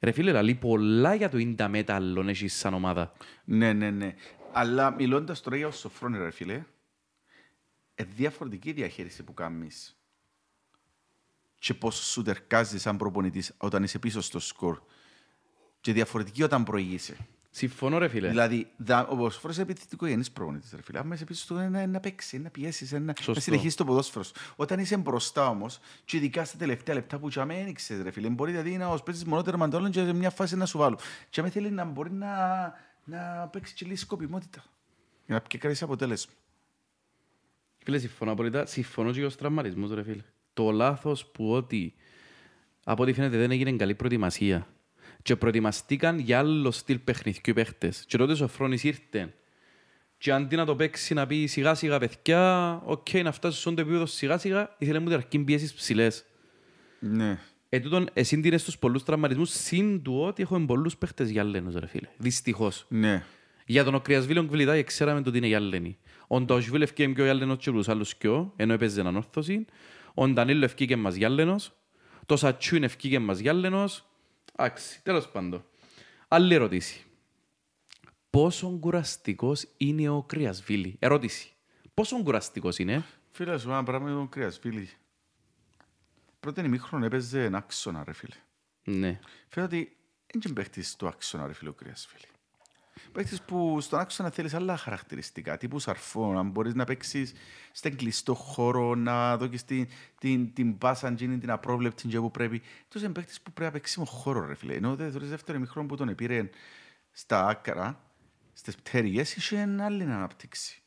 ρε 0.00 0.10
φίλε, 0.10 0.32
λαλεί 0.32 0.54
πολλά 0.54 1.14
για 1.14 1.28
το 1.28 1.38
ίντα 1.38 1.68
μέταλλον 1.68 2.28
έχεις 2.28 2.54
σαν 2.54 2.74
ομάδα. 2.74 3.12
Ναι, 3.44 3.72
ναι, 3.72 3.90
ναι. 3.90 4.14
Αλλά 4.52 4.90
μιλώντας 4.98 5.40
τώρα 5.40 5.56
για 5.56 5.66
ο 5.66 5.70
Σοφρόνη, 5.70 6.18
ρε 6.18 6.30
φίλε, 6.30 6.52
ε, 6.52 6.64
διαφορετική 7.94 8.68
η 8.68 8.72
διαχείριση 8.72 9.22
που 9.22 9.34
κάνεις 9.34 9.96
και 11.58 11.74
πώς 11.74 11.96
σου 11.96 12.22
τερκάζεις 12.22 12.82
σαν 12.82 12.96
προπονητής 12.96 13.54
όταν 13.56 13.82
είσαι 13.82 13.98
πίσω 13.98 14.20
στο 14.20 14.38
σκορ 14.38 14.80
και 15.80 15.92
διαφορετική 15.92 16.42
όταν 16.42 16.64
προηγείσαι. 16.64 17.16
Συμφωνώ 17.50 17.98
ρε 17.98 18.08
φίλε. 18.08 18.28
Δηλαδή, 18.28 18.70
δα, 18.76 19.06
ο 19.06 19.30
Σοφρόνης 19.30 19.58
είναι 19.58 19.70
επιθετικό 19.70 20.06
γενής 20.06 20.30
προπονητής, 20.30 20.72
ρε 20.74 20.82
φίλε. 20.82 20.98
Αν 20.98 21.10
είσαι 21.10 21.24
πίσω 21.24 21.46
του, 21.46 21.54
να, 21.54 21.86
να 21.86 22.00
παίξει, 22.00 22.38
να 22.38 22.50
πιέσεις, 22.50 22.92
να, 22.92 22.98
να 22.98 23.14
Σωστό. 23.20 23.40
συνεχίσεις 23.40 23.74
το 23.74 23.84
ποδόσφαιρο 23.84 24.24
σου. 24.24 24.32
Όταν 24.56 24.78
είσαι 24.78 24.96
μπροστά 24.96 25.48
όμως, 25.48 25.80
και 26.04 26.16
ειδικά 26.16 26.44
στα 26.44 26.58
τελευταία 26.58 26.94
λεπτά 26.94 27.18
που 27.18 27.28
και 27.28 27.44
δεν 27.44 27.74
ξέρεις, 27.74 28.02
ρε 28.02 28.10
φίλε, 28.10 28.28
μπορεί 28.28 28.50
δηλαδή 28.50 28.76
να 28.76 28.88
ως 28.88 29.02
παίζεις 29.02 29.24
μόνο 29.24 29.42
τερματόλων 29.42 29.90
και 29.90 30.04
σε 30.04 30.12
μια 30.12 30.30
φάση 30.30 30.56
να 30.56 30.66
σου 30.66 30.78
βάλω. 30.78 30.98
Και 31.30 31.42
με 31.42 31.50
θέλει 31.50 31.70
να 31.70 31.84
μπορεί 31.84 32.12
να, 32.12 32.34
να 33.04 33.48
παίξει 33.52 33.74
και 33.74 33.84
λίγη 33.84 33.96
σκοπιμότητα. 33.96 34.64
Για 35.26 35.34
να 35.34 35.40
πιει 35.40 35.60
κρατήσει 35.60 35.84
αποτέλεσμα. 35.84 36.32
Φίλε, 37.84 37.98
συμφωνώ 37.98 38.32
απολύτως. 38.32 38.70
Συμφωνώ 38.70 39.10
και 39.10 39.18
για 39.18 39.26
τους 39.26 39.36
τραυματισμούς, 39.36 39.90
ρε 39.94 40.02
φίλε. 40.02 40.22
Το 40.52 40.70
λάθος 40.70 41.26
που 41.26 41.52
ότι, 41.52 41.94
από 42.84 43.02
ό,τι 43.02 43.12
φαίνεται, 43.12 43.36
δεν 43.36 43.50
έγινε 43.50 43.72
καλή 43.72 43.94
προετοιμασία. 43.94 44.66
Και 45.22 45.36
προετοιμαστήκαν 45.36 46.18
για 46.18 46.38
άλλο 46.38 46.70
στυλ 46.70 46.98
παιχνιδιού 46.98 47.40
οι 47.44 47.52
παίχτες. 47.52 48.04
Και 48.06 48.16
τότε 48.16 48.44
ο 48.44 48.48
Φρόνης 48.48 48.84
ήρθε. 48.84 49.34
Και 50.18 50.32
αντί 50.32 50.56
να 50.56 50.64
το 50.64 50.76
παίξει 50.76 51.14
να 51.14 51.26
πει 51.26 51.46
σιγά 51.46 51.74
σιγά 51.74 51.98
παιδιά, 51.98 52.82
οκ, 52.84 53.12
να 53.12 53.32
φτάσει 53.32 53.60
στον 53.60 53.74
το 53.74 53.80
επίπεδο 53.80 54.06
σιγά 54.06 54.38
σιγά, 54.38 54.74
ήθελε 54.78 54.98
μου 54.98 55.08
τερκεί 55.08 55.38
πιέσεις 55.38 55.74
ψηλές. 55.74 56.24
Ναι. 56.98 57.38
Ε, 57.68 57.80
τούτον, 57.80 58.08
εσύ 58.12 58.40
τίνες 58.40 58.60
στους 58.60 58.78
πολλούς 58.78 59.04
τραυματισμούς, 59.04 59.50
συν 59.50 60.02
του 60.02 60.20
ότι 60.20 60.42
έχουμε 60.42 60.66
πολλούς 60.66 60.96
παίχτες 60.96 61.30
για 61.30 61.44
λένος, 61.44 61.74
ρε 61.74 61.86
φίλε. 61.86 62.08
Δυστυχώς. 62.16 62.86
Ναι. 62.88 63.24
Για 63.66 63.84
τον 63.84 63.94
Οκριασβίλον 63.94 64.46
Κβιλιτάη 64.46 64.84
ξέραμε 64.84 65.22
ότι 65.26 65.38
είναι 65.38 65.46
Γιάλλενη. 65.46 65.98
Ο 66.32 66.40
Ντοσβίλ 66.40 66.82
ευκήγε 66.82 67.08
πιο 67.08 67.24
Γιάλλενος 67.24 67.58
και 67.58 67.70
τους 67.70 67.88
άλλους 67.88 68.16
πιο, 68.16 68.52
ενώ 68.56 68.72
έπαιζε 68.72 69.00
έναν 69.00 69.16
όρθωση. 69.16 69.64
Ο 70.14 70.28
Ντανίλο 70.28 70.64
ευκήγε 70.64 70.96
μας 70.96 71.14
Γιάλλενος. 71.14 71.72
Το 72.26 72.36
Σατσούιν 72.36 72.82
ευκήγε 72.82 73.18
μας 73.18 73.38
Γιάλλενος. 73.38 74.06
Άξι, 74.54 75.02
τέλος 75.02 75.28
πάντων. 75.28 75.64
Άλλη 76.28 76.54
ερώτηση. 76.54 77.04
Πόσο 78.30 78.78
κουραστικός 78.80 79.66
είναι 79.76 80.08
ο 80.08 80.22
Κρυασβίλη. 80.22 80.96
Ερώτηση. 80.98 81.52
Πόσο 81.94 82.22
κουραστικός 82.22 82.78
είναι; 82.78 83.04
Φίλε, 83.30 83.58
σου 83.58 83.70
ένα 83.70 83.82
πράγμα 83.82 84.08
με 84.08 84.14
τον 84.14 84.28
Κρέας, 84.28 84.58
φίλοι. 84.58 84.90
Πρώτον 86.40 86.64
ημίχρονο 86.64 87.04
έπαιζε 87.04 87.44
ένα 87.44 87.58
άξονα, 87.58 88.04
ρε 88.04 88.12
φίλε. 88.12 88.36
Ναι. 88.84 89.20
Φαίνεται 89.48 89.76
ότι 89.76 89.96
δεν 90.26 90.42
είναι 90.44 90.54
παίχτης 90.54 90.96
του 90.96 91.08
άξονα, 91.08 91.46
ρε 91.46 91.52
φίλε, 91.52 91.70
ο 91.70 91.72
Κρέας, 91.72 92.06
φίλε. 92.92 93.12
Παίχτης 93.12 93.42
που 93.42 93.80
στον 93.80 93.98
άξονα 93.98 94.30
θέλεις 94.30 94.54
άλλα 94.54 94.76
χαρακτηριστικά, 94.76 95.56
τύπου 95.56 95.78
σαρφό, 95.78 96.32
να 96.32 96.42
μπορείς 96.42 96.74
να 96.74 96.84
παίξεις 96.84 97.32
στον 97.72 97.96
κλειστό 97.96 98.34
χώρο, 98.34 98.94
να 98.94 99.36
δώσεις 99.36 99.64
την, 99.64 99.88
την, 100.18 100.52
την 100.52 100.78
πάσα, 100.78 101.14
την, 101.14 101.40
την 101.40 101.50
απρόβλεπτη 101.50 102.08
και 102.08 102.18
που 102.18 102.30
πρέπει. 102.30 102.62
Τόσο 102.88 103.04
είναι 103.04 103.14
παίχτης 103.14 103.40
που 103.40 103.52
πρέπει 103.52 103.72
να 103.72 103.78
παίξεις 103.78 103.96
με 103.96 104.04
χώρο, 104.06 104.46
ρε 104.46 104.54
φίλε. 104.54 104.74
Ενώ 104.74 104.96
δεν 104.96 105.10
θεωρείς 105.10 105.28
δεύτερο 105.28 105.58
ημίχρονο 105.58 105.88
που 105.88 105.96
τον 105.96 106.14
πήρε 106.14 106.50
στα 107.12 107.46
άκρα, 107.46 108.00
στις 108.52 108.76
πτέρυγες, 108.76 109.36
είχε 109.36 109.76
άλλη 109.80 110.04
να 110.04 110.16
αναπτύξει. 110.16 110.82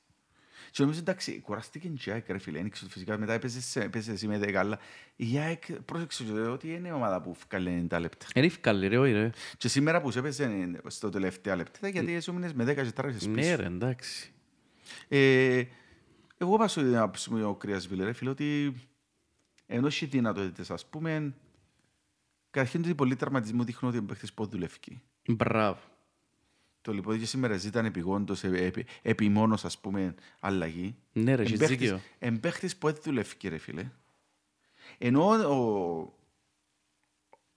Και 0.75 0.81
νομίζω 0.81 0.99
εντάξει, 0.99 1.39
κουραστήκε 1.39 1.87
και 1.87 2.09
η 2.09 2.13
ΑΕΚ 2.13 2.29
ρε 2.29 2.37
φίλε, 2.37 2.59
ένιξε 2.59 2.89
φυσικά 2.89 3.17
μετά 3.17 3.33
έπαιζε 3.33 3.61
σε- 3.61 3.81
έπαιζε 3.83 4.11
εσύ 4.11 4.27
με 4.27 4.37
10 4.39 4.53
αλλά 4.53 4.79
η 5.15 5.37
ΑΕΚ 5.37 5.71
πρόσεξε 5.73 6.23
και 6.23 6.31
ότι 6.31 6.73
είναι 6.73 6.87
η 6.87 6.91
ομάδα 6.91 7.21
που 7.21 7.35
βγάλε 7.47 7.81
90 7.89 7.99
λεπτά. 7.99 8.25
Είναι 8.35 8.45
ευκάλλη 8.45 8.87
ρε, 8.87 8.97
όχι 8.97 9.11
ρε. 9.11 9.29
Και 9.57 9.67
σήμερα 9.67 10.01
που 10.01 10.11
σε 10.11 10.19
έπαιζε 10.19 10.71
στο 10.87 11.09
τελευταίο 11.09 11.55
λεπτά 11.55 11.87
γιατί 11.87 12.13
εσύ 12.13 12.29
έμεινες 12.31 12.53
με 12.53 12.63
10 12.63 12.75
και 12.75 12.91
τράβησες 12.91 13.27
Ναι 13.27 13.33
πίσω. 13.33 13.55
ρε, 13.55 13.65
εντάξει. 13.65 14.31
Ε, 15.07 15.63
εγώ 16.37 16.57
πάω 16.57 16.67
στην 16.67 16.97
άποψη 16.97 17.33
μου 17.33 17.49
ο 17.49 17.55
Κρυασβίλ 17.55 18.03
ρε 18.03 18.13
φίλε 18.13 18.29
ότι 18.29 18.73
ενώ 19.65 19.87
έχει 19.87 20.05
δυνατότητες 20.05 20.71
ας 20.71 20.85
πούμε 20.85 21.33
καταρχήν 22.49 22.81
ότι 22.81 22.95
πολλοί 22.95 23.15
τραυματισμοί 23.15 23.63
δείχνουν 23.63 23.91
ότι 23.91 23.99
ο 23.99 24.05
παίχτης 24.05 24.33
πότε 24.33 24.49
δουλεύει. 24.51 25.01
Μπράβο. 25.27 25.79
Το 26.83 26.93
λοιπόν 26.93 27.19
και 27.19 27.25
σήμερα 27.25 27.57
ζήταν 27.57 27.85
επιγόντως, 27.85 28.43
επί, 28.43 28.57
επί, 28.61 28.85
επιμόνως 29.01 29.65
ας 29.65 29.77
πούμε 29.77 30.15
αλλαγή. 30.39 30.95
Ναι 31.13 31.35
ρε, 31.35 31.41
έχεις 31.41 31.53
Εμπαίχτης- 31.53 31.77
δίκιο. 31.79 31.99
Εμπαίχτης 32.19 32.75
που 32.77 32.87
δεν 32.87 32.97
δουλεύει 33.03 33.35
ρε 33.49 33.57
φίλε. 33.57 33.85
Ενώ 34.97 35.25
ο, 35.29 36.13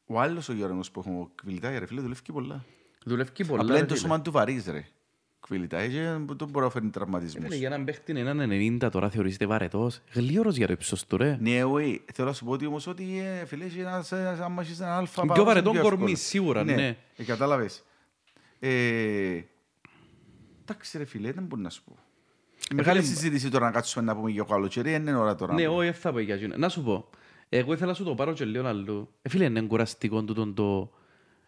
ο 0.07 0.21
άλλος 0.21 0.49
ο 0.49 0.53
Γιώργος 0.53 0.91
που 0.91 1.01
έχουμε 1.01 1.19
ο 1.19 1.31
Κβιλιτάη 1.35 1.79
ρε 1.79 1.87
φίλε 1.87 2.01
δουλεύει 2.01 2.21
πολλά. 2.33 2.65
Δουλεύει 3.05 3.45
πολλά 3.47 3.61
Απλά 3.61 3.73
ρε, 3.73 3.79
είναι 3.79 3.87
το 3.87 3.95
φίλε. 3.95 4.07
σώμα 4.07 4.21
του 4.23 4.31
βαρύς 4.31 4.67
ρε. 4.67 4.85
Κβιλιτάη 5.41 5.89
και 5.91 6.01
δεν 6.27 6.49
μπορεί 6.49 6.65
να 6.65 6.71
φέρνει 6.71 6.91
τραυματισμούς. 6.91 7.45
Φίλε, 7.45 7.57
Για 7.57 7.67
έναν 7.67 7.85
παίχτη 7.85 8.12
έναν 8.19 8.51
90 8.85 8.89
τώρα 8.91 9.11
θεωρείται 9.11 9.47
βαρετός. 9.47 10.01
Γλίωρος 10.12 10.57
για 10.57 10.67
το 10.67 10.73
ύψος 10.73 11.07
του 11.07 11.17
ρε. 11.17 11.37
Ναι, 11.41 11.65
όχι. 11.65 12.05
Θέλω 12.12 12.29
να 12.29 12.35
σου 12.35 12.45
πω 12.45 12.51
ότι 12.51 12.67
όμως 12.67 12.87
ότι 12.87 13.19
ε, 13.19 13.45
φίλε 13.45 13.65
έχει 13.65 13.79
ένας, 13.81 14.12
ένας, 14.12 14.41
άμα 14.41 14.62
έχεις 14.62 14.81
έναν 14.81 14.93
αλφα 14.93 15.21
Πιο 15.23 15.31
πάνω, 15.33 15.45
βαρετό 15.45 15.71
είναι 15.71 15.79
κορμί, 15.81 15.97
εύκολο. 15.99 16.17
σίγουρα, 16.17 16.65
ναι. 16.65 16.97
Ε, 17.17 17.25
κατάλαβες. 17.25 17.85
Ε, 18.69 19.45
Εντάξει 20.63 20.99
ρε 20.99 21.05
φίλε, 21.05 21.33
δεν 21.33 21.45
μπορεί 21.45 21.63
να 21.63 21.71
σου 21.71 21.85
πω. 21.85 21.97
Μεγάλη 22.75 23.01
φίλε, 23.01 23.13
συζήτηση 23.15 23.51
τώρα 23.51 23.65
να 23.65 23.71
κάτσουμε 23.71 24.05
να 24.05 24.17
πούμε 24.17 24.31
για 24.31 24.45
το 24.45 24.53
καλοκαίρι, 24.53 24.91
δεν 24.91 25.01
είναι 25.03 25.17
ώρα 25.17 25.35
τώρα. 25.35 25.55
Ναι, 25.55 25.63
να 25.63 25.69
πούμε. 25.69 25.81
όχι, 25.81 25.91
δεν 25.91 26.01
θα 26.01 26.13
πω 26.13 26.19
για 26.19 26.35
εκείνο. 26.35 26.57
Να 26.57 26.69
σου 26.69 26.83
πω. 26.83 27.11
Εγώ 27.49 27.73
ήθελα 27.73 27.89
να 27.89 27.95
σου 27.95 28.05
το 28.05 28.15
πάρω 28.15 28.33
και 28.33 28.45
λίγο 28.45 28.67
αλλού. 28.67 29.09
Ε, 29.23 29.29
φίλε, 29.29 29.45
είναι 29.45 29.61
κουραστικό 29.63 30.25
τούτον 30.25 30.55
το... 30.55 30.91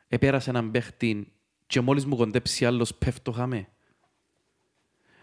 Επέρασε 0.08 0.50
έναν 0.50 0.70
παίχτη 0.70 1.32
και 1.66 1.80
μόλις 1.80 2.06
μου 2.06 2.16
κοντέψει 2.16 2.66
άλλος 2.66 2.94
πέφτω 2.94 3.32
χαμέ. 3.32 3.68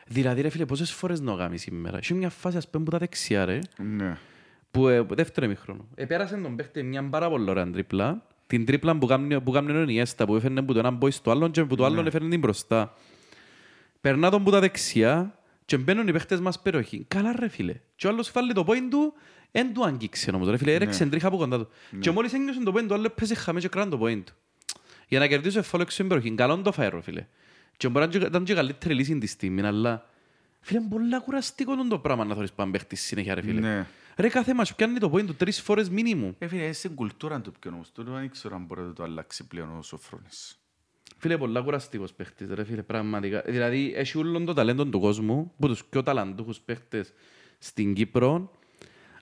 Δηλαδή, 0.07 0.41
ρε 0.41 0.49
φίλε, 0.49 0.65
πόσες 0.65 0.91
φορές 0.93 1.19
να 1.19 1.33
γάμεις 1.33 1.61
σήμερα. 1.61 1.97
Είχε 1.97 2.13
μια 2.13 2.29
φάση, 2.29 2.57
ας 2.57 2.69
πούμε, 2.69 2.83
που 2.83 2.91
τα 2.91 2.97
δεξιά, 2.97 3.45
ρε, 3.45 3.59
Ναι. 3.77 4.17
που 4.71 4.87
ε, 4.87 5.01
δεύτερο 5.01 5.45
ημίχρονο. 5.45 5.87
Επέρασε 5.95 6.37
τον 6.37 6.55
παίχτη 6.55 6.83
μια 6.83 7.09
πάρα 7.09 7.29
πολύ 7.29 7.49
ωραία 7.49 7.69
τρίπλα. 7.71 8.27
Την 8.47 8.65
τρίπλα 8.65 8.97
που 8.97 9.05
κάνει, 9.05 9.41
που 9.41 9.51
κάνει 9.51 9.71
ο 9.71 9.81
Ινιέστα, 9.81 10.25
που 10.25 10.35
έφερνε 10.35 10.61
που 10.61 10.73
το 10.73 10.79
έναν 10.79 10.97
boy 11.01 11.11
στο 11.11 11.31
άλλον 11.31 11.51
και 11.51 11.63
που 11.63 11.75
το 11.75 11.85
άλλον 11.85 12.07
έφερνε 12.07 12.29
την 12.29 12.39
μπροστά. 12.39 12.93
Περνά 14.01 14.29
τον 14.29 14.43
που 14.43 14.51
τα 14.51 14.59
δεξιά 14.59 15.39
και 15.65 15.77
μπαίνουν 15.77 16.07
οι 16.07 16.11
παίχτες 16.11 16.39
μας 16.39 16.61
περιοχή. 16.61 17.05
Καλά 17.07 17.35
ρε 17.39 17.47
φίλε. 17.47 17.75
Και 17.95 18.07
ο 18.07 18.09
άλλος 18.09 18.29
φάλει 18.29 18.53
το 18.53 18.63
πόιν 18.63 18.89
του, 18.89 19.13
εν 19.51 19.73
του 19.73 19.85
αγγίξε 19.85 20.31
όμως 20.33 20.49
ρε 20.49 20.57
φίλε. 20.57 20.73
Έρεξε 20.73 21.05
τρίχα 21.05 21.27
από 21.27 21.37
κοντά 21.37 21.57
του. 21.57 21.69
Και 21.99 22.11
μόλις 22.11 22.33
ένιωσε 22.33 22.63
το 22.63 22.71
πόιν 22.71 22.85
του, 22.87 22.91
ο 22.91 22.95
άλλος 22.95 23.11
πέσε 23.15 23.35
χαμές 23.35 23.61
και 23.61 23.67
κράνε 23.69 23.89
το 23.89 23.97
πόιν 23.97 24.23
του. 24.23 24.33
Για 25.07 25.19
να 25.19 25.27
κερδίσω 25.27 25.59
εφόλεξο 25.59 25.93
στην 25.93 26.07
περιοχή. 26.07 26.35
Καλό 26.35 26.57
το 26.57 26.71
φάει 26.71 26.89
ρε 26.89 27.01
φίλε. 27.01 27.25
Και 27.77 27.89
μπορεί 27.89 28.05
να 28.05 28.11
και- 28.11 28.25
ήταν 28.25 28.43
και 28.43 28.53
καλύτερη 28.53 28.93
λύση 28.93 29.17
της 29.17 29.31
στιγμή, 29.31 29.61
αλλά... 29.61 30.09
Φίλε, 30.59 30.79
είναι 30.79 30.89
πολύ 30.89 31.19
κουραστικό 31.19 31.87
το 31.87 31.99
πράγμα 31.99 32.25
να 32.25 32.35
θωρείς 32.35 32.51
πάμε 32.51 32.71
παίχτης 32.71 33.01
συνέχεια 33.01 33.35
ρε 33.35 33.41
φίλε. 33.41 33.85
Ναι. 34.15 34.25
Ρε 34.25 34.29
κάθε 34.29 34.53
μας 34.53 34.75
πιάνει 34.75 34.99
το 34.99 35.09
πόιν 35.09 35.25
του 35.25 35.35
τρεις 35.35 35.61
φορές 35.61 35.89
μίνιμου. 35.89 36.35
Ε, 36.37 36.47
φίλε, 36.47 36.63
είναι 36.63 36.73
στην 36.73 36.95
κουλτούρα 36.95 37.41
του 37.41 37.51
πιο 37.59 37.71
όμως. 37.73 37.91
Τώρα 37.91 38.11
δεν 38.11 38.29
ξέρω 38.29 38.55
αν 38.55 38.63
μπορεί 38.63 38.81
να 38.81 38.93
το 38.93 39.03
αλλάξει 39.03 39.47
πλέον 39.47 39.77
ο 39.77 39.81
Σοφρόνης. 39.81 40.59
Φίλε, 41.17 41.37
πολλά 41.37 41.61
κουραστικός 41.61 42.13
παίχτης, 42.13 42.47
ρε 42.49 42.63
φίλε, 42.63 42.81
πραγματικά. 42.81 43.41
Δηλαδή, 43.45 43.93
έχει 43.95 44.17
όλον 44.17 44.45
το 44.45 44.53
ταλέντο 44.53 44.85
του 44.85 44.99
κόσμου, 44.99 45.51
που 45.59 45.67
τους 45.67 45.85
πιο 45.85 46.03
ταλαντούχους 46.03 46.59
παίχτες 46.59 47.13
στην 47.57 47.93
Κύπρο, 47.93 48.51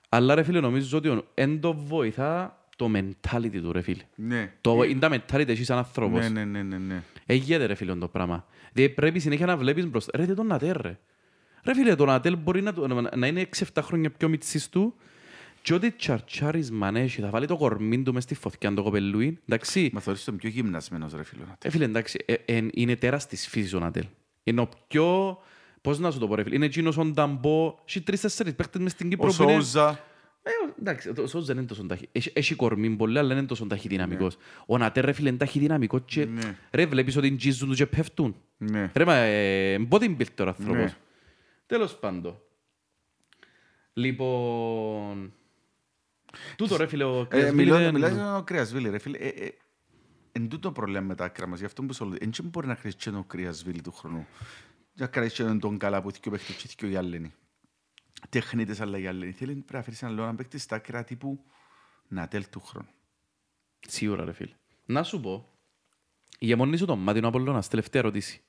αλλά 0.08 0.34
ρε 0.34 0.42
φίλε, 0.42 0.60
νομίζω 0.60 0.98
ότι 0.98 1.24
εν 1.34 1.60
το 1.60 1.72
βοηθά 1.74 2.58
το 2.76 2.90
mentality 2.94 3.60
του, 3.62 3.72
ρε 3.72 3.80
φίλε. 3.80 4.02
Ναι. 4.14 4.52
Το, 4.60 4.82
είναι 4.82 4.98
τα 4.98 5.08
mentality 5.10 5.48
εσύ 5.48 5.64
σαν 5.64 5.78
άνθρωπος. 5.78 6.20
Ναι, 6.20 6.28
ναι, 6.28 6.44
ναι, 6.44 6.62
ναι, 6.62 6.78
ναι. 6.78 7.02
Έγινε 7.26 7.66
ρε 7.66 7.74
φίλε 7.74 7.94
το 7.94 8.08
πράγμα. 8.08 8.46
Δηλαδή 8.72 8.94
πρέπει 8.94 9.18
συνέχεια 9.18 9.46
να 9.46 9.56
βλέπεις 9.56 9.86
μπροστά. 9.86 10.18
Ρε 10.18 10.24
δεν 10.24 10.34
τον 10.34 10.46
Νατέλ 10.46 10.76
ρε. 10.80 10.98
Ρε 11.64 11.74
φίλε 11.74 11.94
τον 11.94 12.06
Νατέλ 12.06 12.36
μπορεί 12.36 12.62
να, 12.62 12.72
το- 12.72 12.86
να- 12.86 13.16
να 13.16 13.26
είναι 13.26 13.40
6-7 13.74 13.82
χρόνια 13.82 14.10
πιο 14.10 14.28
μητσής 14.28 14.68
του 14.68 14.94
και 15.62 15.74
ό,τι 15.74 15.90
τσαρτσάρισμα 15.90 16.90
έχει 16.94 17.20
θα 17.20 17.28
βάλει 17.28 17.46
το 17.46 17.56
κορμί 17.56 18.02
του 18.02 18.12
μες 18.12 18.22
στη 18.22 18.34
φωτιά 18.34 18.74
το 18.74 18.82
κοπελούι. 18.82 19.38
Εντάξει. 19.48 19.90
Μα 19.92 20.00
θεωρείς 20.00 20.24
τον 20.24 20.36
πιο 20.36 20.48
γυμνασμένος 20.48 21.12
ρε 21.14 21.22
φίλε. 21.24 21.42
Ε, 21.62 21.70
φίλε 21.70 21.84
εντάξει. 21.84 22.18
Ε, 22.26 22.34
ε, 22.44 22.66
είναι 22.74 22.96
τέρας 22.96 23.26
της 23.26 23.48
φύσης 23.48 23.72
ο 23.74 23.78
Νατέλ. 23.78 24.04
Είναι 24.44 24.60
ο 24.60 24.68
πιο... 24.88 25.38
Πώς 25.80 25.98
να 25.98 26.10
σου 26.10 26.18
το 26.18 26.28
πω 26.28 26.34
ρε 26.34 26.42
φίλε. 26.42 26.54
Είναι 26.54 26.64
εκείνος 26.64 26.96
ο 26.98 27.04
Νταμπό. 27.04 27.74
Έχει 27.88 28.00
τρεις-τέσσερις 28.00 28.54
παίκτες 28.54 28.82
μες 28.82 28.92
στην 28.92 29.06
Ο 29.06 29.10
Κύπρο 29.10 29.32
που 29.36 29.42
είναι... 29.42 29.52
Σόουζα. 29.52 30.00
Ε, 30.42 30.50
εντάξει, 30.80 31.12
το 31.12 31.26
Σόουζα 31.26 31.46
δεν 31.46 31.56
είναι 31.56 31.66
τόσο 31.66 31.86
ταχύ. 31.86 32.08
Έχει, 32.12 32.30
έχει 32.34 32.54
κορμί 32.54 32.90
πολύ, 32.90 33.18
αλλά 33.18 33.28
δεν 33.28 33.36
είναι 33.36 33.46
τόσο 33.46 33.66
ταχυδυναμικός. 33.66 34.36
Ο 34.66 34.78
Νατέλ 34.78 35.04
ρε 35.04 35.12
φίλε 35.12 35.28
είναι 35.28 35.38
ταχυδυναμικός 35.38 36.00
και 36.04 36.24
Ναι. 36.24 36.56
ρε 36.70 36.86
βλέπεις 36.86 37.16
ότι 37.16 37.36
τζίζουν 37.36 37.68
του 37.68 37.74
και 37.74 37.86
πέφτουν. 37.86 38.36
Ναι. 38.56 38.90
Ρε 38.94 39.04
μα, 39.04 39.14
ε, 39.14 39.78
bodybuilder 39.90 40.38
ο 40.38 40.42
άνθρωπος. 40.46 40.74
Ναι. 40.76 40.94
Τέλος 41.66 41.98
πάντων. 41.98 42.40
Λοιπόν... 43.92 45.32
Τούτο 46.56 46.76
ρε 46.76 46.86
φίλε, 46.86 47.04
ο 47.04 47.20
Ε, 47.20 47.24
Κρυασβίλη 47.24 47.64
μιλώ- 47.64 47.78
είναι- 47.80 47.92
Μιλάς 47.92 48.12
για 48.12 48.32
τον 48.32 48.44
Κρυασβίλη 48.44 48.90
ρε 48.90 48.98
φίλε. 48.98 49.18
Ε, 49.18 49.28
ε, 49.28 49.50
Εν 50.36 50.48
τούτο 50.48 50.72
πρόβλημα 50.72 51.00
με 51.00 51.14
τα 51.14 51.24
άκρα 51.24 51.46
μας. 51.46 51.58
Γι' 51.58 51.64
αυτό 51.64 51.82
που 51.82 51.92
σου 51.92 52.04
λέω. 52.04 52.16
Εν 52.20 52.30
και 52.30 52.42
μπορεί 52.42 52.66
να 52.66 52.76
χρειάζεται 52.76 53.10
και 53.10 53.16
ο 53.16 53.24
Κρυασβίλη 53.24 53.80
του 53.80 53.92
χρόνου. 53.92 54.26
Για 54.94 55.10
να 55.14 55.26
και 55.28 55.42
τον 55.44 55.78
καλά 55.78 56.02
που 56.02 56.10
θυκιο 56.10 56.30
παίχτες 56.30 56.56
και 56.56 56.68
θυκιο 56.68 56.88
οι 56.88 56.96
άλλοι. 56.96 57.32
Τεχνίτες 58.28 58.80
αλλά 58.80 58.98
οι 58.98 59.06
άλλοι. 59.06 59.32
Θέλει 59.32 59.52
πρέπει 59.54 59.72
να 59.74 59.82
φέρεις 59.82 60.02
έναν 60.02 60.14
λόγο 60.14 60.26
να 60.26 60.34
παίχτες 60.34 60.62
στα 60.62 60.76
άκρα 60.76 61.04
τύπου 61.04 61.44
Νατέλ 62.08 62.48
του 62.50 62.60
χρόνου. 62.60 62.88
Σίγουρα 63.80 64.24
ρε 64.24 64.32
φίλε. 64.32 64.54
Να 64.84 65.02
σου 65.02 65.20
πω, 65.20 65.48
ηγεμονήσου 66.38 66.84
τον 66.84 66.98
Μάτινο 66.98 67.28
Απολλώνας, 67.28 67.68
τελευταία 67.68 68.02
ερώτηση. 68.02 68.42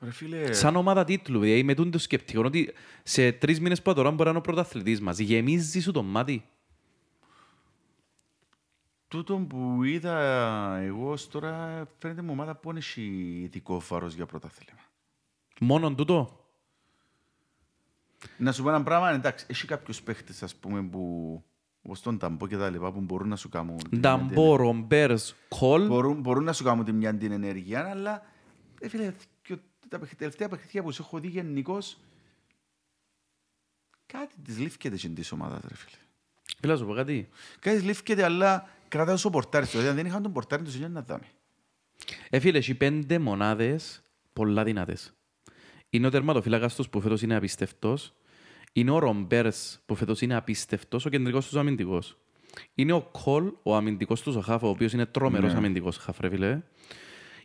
Ρε 0.00 0.10
φίλε, 0.10 0.52
Σαν 0.52 0.76
ομάδα 0.76 1.04
τίτλου, 1.04 1.40
δηλαδή 1.40 1.62
με 1.62 1.74
τούν 1.74 1.90
το 1.90 1.98
σκεπτικό 1.98 2.42
ότι 2.44 2.72
σε 3.02 3.32
τρεις 3.32 3.60
μήνες 3.60 3.82
που 3.82 3.94
τώρα 3.94 4.10
μπορεί 4.10 4.22
να 4.24 4.28
είναι 4.28 4.38
ο 4.38 4.40
πρωταθλητής 4.40 5.00
μας. 5.00 5.18
Γεμίζει 5.18 5.80
σου 5.80 5.90
τον 5.92 6.04
μάτι. 6.04 6.44
τούτο 9.08 9.36
που 9.48 9.82
είδα 9.84 10.16
εγώ 10.76 11.10
ως 11.10 11.28
τώρα 11.28 11.84
φαίνεται 11.98 12.22
μου 12.22 12.28
ομάδα 12.32 12.54
που 12.56 12.68
δεν 12.68 12.76
έχει 12.76 13.02
ειδικό 13.44 13.82
βάρος 13.88 14.14
για 14.14 14.26
πρωτάθλημα. 14.26 14.80
Μόνον 15.60 15.96
τούτο. 15.96 16.40
Να 18.38 18.52
σου 18.52 18.62
πω 18.62 18.68
ένα 18.68 18.82
πράγμα, 18.82 19.10
εντάξει, 19.10 19.46
έχει 19.48 19.66
κάποιους 19.66 20.02
παίχτες 20.02 20.42
ας 20.42 20.54
πούμε 20.54 20.82
που 20.82 21.42
όπως 21.82 22.00
τον 22.00 22.18
Ταμπό 22.18 22.46
και 22.46 22.56
τα 22.56 22.70
λοιπά 22.70 22.92
που 22.92 23.00
μπορούν 23.00 23.28
να 23.28 23.36
σου 23.36 23.48
κάνουν 23.48 23.76
την- 23.76 24.00
Νταμπό, 24.00 24.56
Ρομπέρς, 24.56 25.34
Κολ. 25.48 25.86
μπορούν, 25.86 26.20
μπορούν 26.20 26.44
να 26.44 26.52
σου 26.52 26.64
κάνουν 26.64 26.84
την 26.84 26.94
μια 26.94 27.16
την 27.16 27.32
ενέργεια, 27.32 27.88
αλλά 27.90 28.22
ε, 28.80 28.88
φίλε, 28.88 29.12
και 29.12 29.35
τα 29.88 29.98
παιχ- 29.98 30.14
τελευταία 30.16 30.48
παιχνίδια 30.48 30.82
που 30.82 30.92
σου 30.92 31.02
έχω 31.02 31.18
δει 31.18 31.28
γενικώς 31.28 31.98
κάτι 34.06 34.34
της 34.44 34.58
λήφκεται 34.58 34.96
στην 34.96 35.14
της 35.14 35.32
ομάδας, 35.32 35.60
ρε 35.68 35.74
φίλε. 35.74 35.96
Φίλε, 36.60 36.72
να 36.72 36.78
σου 36.78 36.86
πω 36.86 36.94
κάτι. 36.94 37.28
Κάτι 37.60 37.76
της 37.76 37.84
λήφκεται, 37.86 38.24
αλλά 38.24 38.68
κρατάει 38.88 39.14
όσο 39.14 39.30
πορτάρι. 39.30 39.66
Δηλαδή, 39.66 39.88
αν 39.88 39.94
δεν 39.94 40.06
είχαν 40.06 40.22
τον 40.22 40.32
πορτάρι, 40.32 40.62
τους 40.62 40.74
είναι 40.76 40.88
να 40.88 41.02
δάμε. 41.02 41.26
Ε, 42.30 42.38
φίλε, 42.40 42.58
έχει 42.58 42.74
πέντε 42.74 43.18
μονάδες 43.18 44.02
πολλά 44.32 44.64
δυνατές. 44.64 45.12
Είναι 45.90 46.06
ο 46.06 46.10
τερματοφύλακας 46.10 46.74
τους 46.74 46.88
που 46.88 47.00
φέτος 47.00 47.22
είναι 47.22 47.34
απίστευτος. 47.36 48.14
Είναι 48.72 48.90
ο 48.90 48.98
Ρομπέρς 48.98 49.80
που 49.86 49.94
φέτος 49.94 50.20
είναι 50.20 50.34
απίστευτος, 50.34 51.04
ο 51.04 51.08
κεντρικός 51.08 51.46
τους 51.46 51.56
αμυντικός. 51.56 52.16
Είναι 52.74 52.92
ο 52.92 53.02
Κολ, 53.02 53.52
ο 53.62 53.76
αμυντικός 53.76 54.22
τους 54.22 54.36
ο 54.36 54.40
Χαφ, 54.40 54.62
ο 54.62 54.68
οποίος 54.68 54.92
είναι 54.92 55.06
τρομερός 55.06 55.52
Ναι. 55.52 55.58
αμυντικός 55.58 55.96
Χαφ, 55.96 56.18
ρε 56.20 56.28
φίλε. 56.28 56.60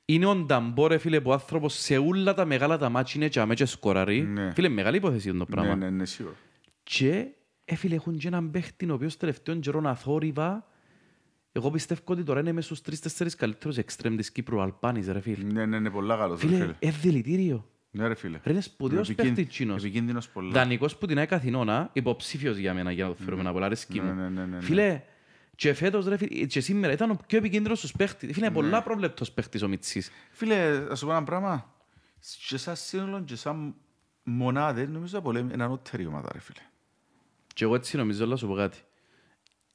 Είναι 0.06 0.26
ο 0.26 0.36
Νταμπό, 0.36 0.88
ρε 0.88 0.98
φίλε, 0.98 1.22
που 1.22 1.30
ο 1.30 1.34
άνθρωπος 1.34 1.74
σε 1.74 1.98
όλα 1.98 2.34
τα 2.34 2.46
μεγάλα 2.46 2.78
τα 2.78 2.90
μάτια 2.90 3.14
είναι 3.16 3.28
και 3.28 3.40
αμέσως 3.40 3.72
σκοραρεί. 3.72 4.22
Ναι. 4.22 4.52
Φίλε, 4.54 4.70
μεγάλη 4.70 4.98
υπόθεση 4.98 5.30
είναι 5.30 5.38
το 5.38 5.46
πράγμα. 5.46 5.76
Ναι, 5.76 5.86
ναι, 5.86 5.90
ναι, 5.96 6.06
σίγουρα. 6.06 6.36
Και 6.84 7.26
ε, 7.66 7.76
φίλε, 7.76 7.96
έχουν 7.96 8.18
και 8.18 8.28
έναν 8.28 8.52
παίχτη 8.52 8.90
ο 8.90 8.94
οποίος 8.94 9.18
τελευταίον 9.18 9.60
καιρό 9.60 9.82
αθόρυβα. 9.86 10.66
Εγώ 11.52 11.72
πιστεύω 11.72 12.02
ότι 12.06 12.24
τώρα 12.24 12.40
είναι 12.40 12.52
μέσα 12.52 12.66
στους 12.66 12.82
τρεις-τέσσερις 12.82 13.36
καλύτερους 13.36 13.78
εξτρέμ 13.78 14.16
της 14.16 14.32
Κύπρου, 14.32 14.58
ο 14.58 14.62
Αλπάνης, 14.62 15.08
ρε 15.08 15.20
φίλε. 15.22 15.44
Ναι, 15.54 15.66
ναι, 15.66 15.80
ναι, 15.80 15.90
πολλά 15.90 16.18
καλός, 16.18 16.42
ρε 16.42 16.48
Φίλε, 16.48 16.58
φίλε. 16.60 16.74
ε, 16.80 16.90
δηλητήριο. 16.92 17.66
Ναι, 17.92 18.08
ρε 18.08 18.16
φίλε. 18.16 18.40
Ρε, 18.44 18.52
είναι 18.52 18.62
σπουδαίος 18.62 19.10
Επικίν- 19.10 19.36
παίχτης 19.36 19.54
τσίνος. 19.54 19.84
Επικίνδυνος 19.84 20.30
πολλά. 20.30 20.52
Δανεικός 20.52 20.98
που 20.98 21.06
την 21.06 21.18
ΑΕΚ 21.18 21.34
Αθηνώνα, 21.34 21.90
υποψήφιος 21.94 22.58
για 22.58 22.74
μένα 22.74 22.92
για 22.92 23.04
να 23.04 23.10
το 23.10 23.18
φέρουμε 23.24 23.44
να 23.44 23.52
πολλά, 23.52 23.66
αρέσκει 23.66 24.00
Ναι, 24.00 24.06
μου. 24.06 24.14
ναι, 24.14 24.30
ναι, 24.30 24.46
ναι, 24.46 24.56
ναι. 24.56 24.62
Φίλε, 24.62 25.02
και 25.62 25.74
φέτος, 25.74 26.06
ρε 26.06 26.18
φίλε, 26.18 26.46
και 26.46 26.60
σήμερα 26.62 26.94
ήταν 26.94 27.10
ο 27.12 27.18
πιο 27.28 27.38
επικίνδυνος 27.38 27.78
στους 27.78 27.92
παίχτες. 27.92 28.32
Φίλε, 28.34 28.46
είναι 28.46 28.48
Ναι. 28.56 28.62
πολλά 28.62 28.84
προβλεπτός 28.84 29.32
παίχτης 29.32 29.62
ο 29.62 29.68
Μιτσής. 29.68 30.12
Φίλε, 30.32 30.80
να 30.80 30.96
σου 30.96 31.06
πω 31.06 31.12
ένα 31.12 31.24
πράγμα. 31.24 31.74
Και 32.48 32.58
σαν 32.58 32.76
σύνολο 32.76 33.24
και 33.24 33.36
σαν 33.36 33.76
μονάδες, 34.24 34.88
νομίζω 34.90 35.18
από 35.20 35.32
λέμε 35.32 35.54
είναι 35.54 35.64
ανώτερη 35.64 36.06
ομάδα, 36.06 36.30
ρε 36.34 36.40
φίλε. 36.40 36.60
Και 37.54 37.64
εγώ 37.64 37.76
έτσι 37.76 37.98
νομίζω, 37.98 38.26
να 38.26 38.36
σου 38.36 38.48
πω 38.48 38.54
κάτι. 38.56 38.78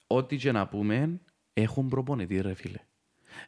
Ό,τι 0.07 0.37
και 0.37 0.53
να 0.53 0.67
πούμε, 0.69 1.21
έχουν 1.53 1.89
προπονητή, 1.89 2.41
ρε 2.41 2.55
φίλε. 2.55 2.79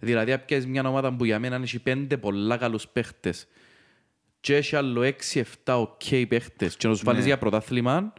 Δηλαδή, 0.01 0.33
αν 0.33 0.43
πιάσεις 0.45 0.67
μια 0.67 0.89
ομάδα 0.89 1.17
που 1.17 1.25
για 1.25 1.39
μένα 1.39 1.57
έχει 1.57 1.79
πέντε 1.79 2.17
πολλά 2.17 2.57
καλούς 2.57 2.89
παίχτες 2.89 3.47
και 4.41 4.57
έχει 4.57 4.77
άλλο 4.77 5.03
6-7 5.03 5.43
οκ 5.81 6.27
παίχτες 6.29 6.77
και 6.77 6.87
να 6.87 6.93
τους 6.93 7.03
βάλεις 7.03 7.21
Ναι. 7.21 7.27
για 7.27 7.39
πρωτάθλημα 7.39 8.13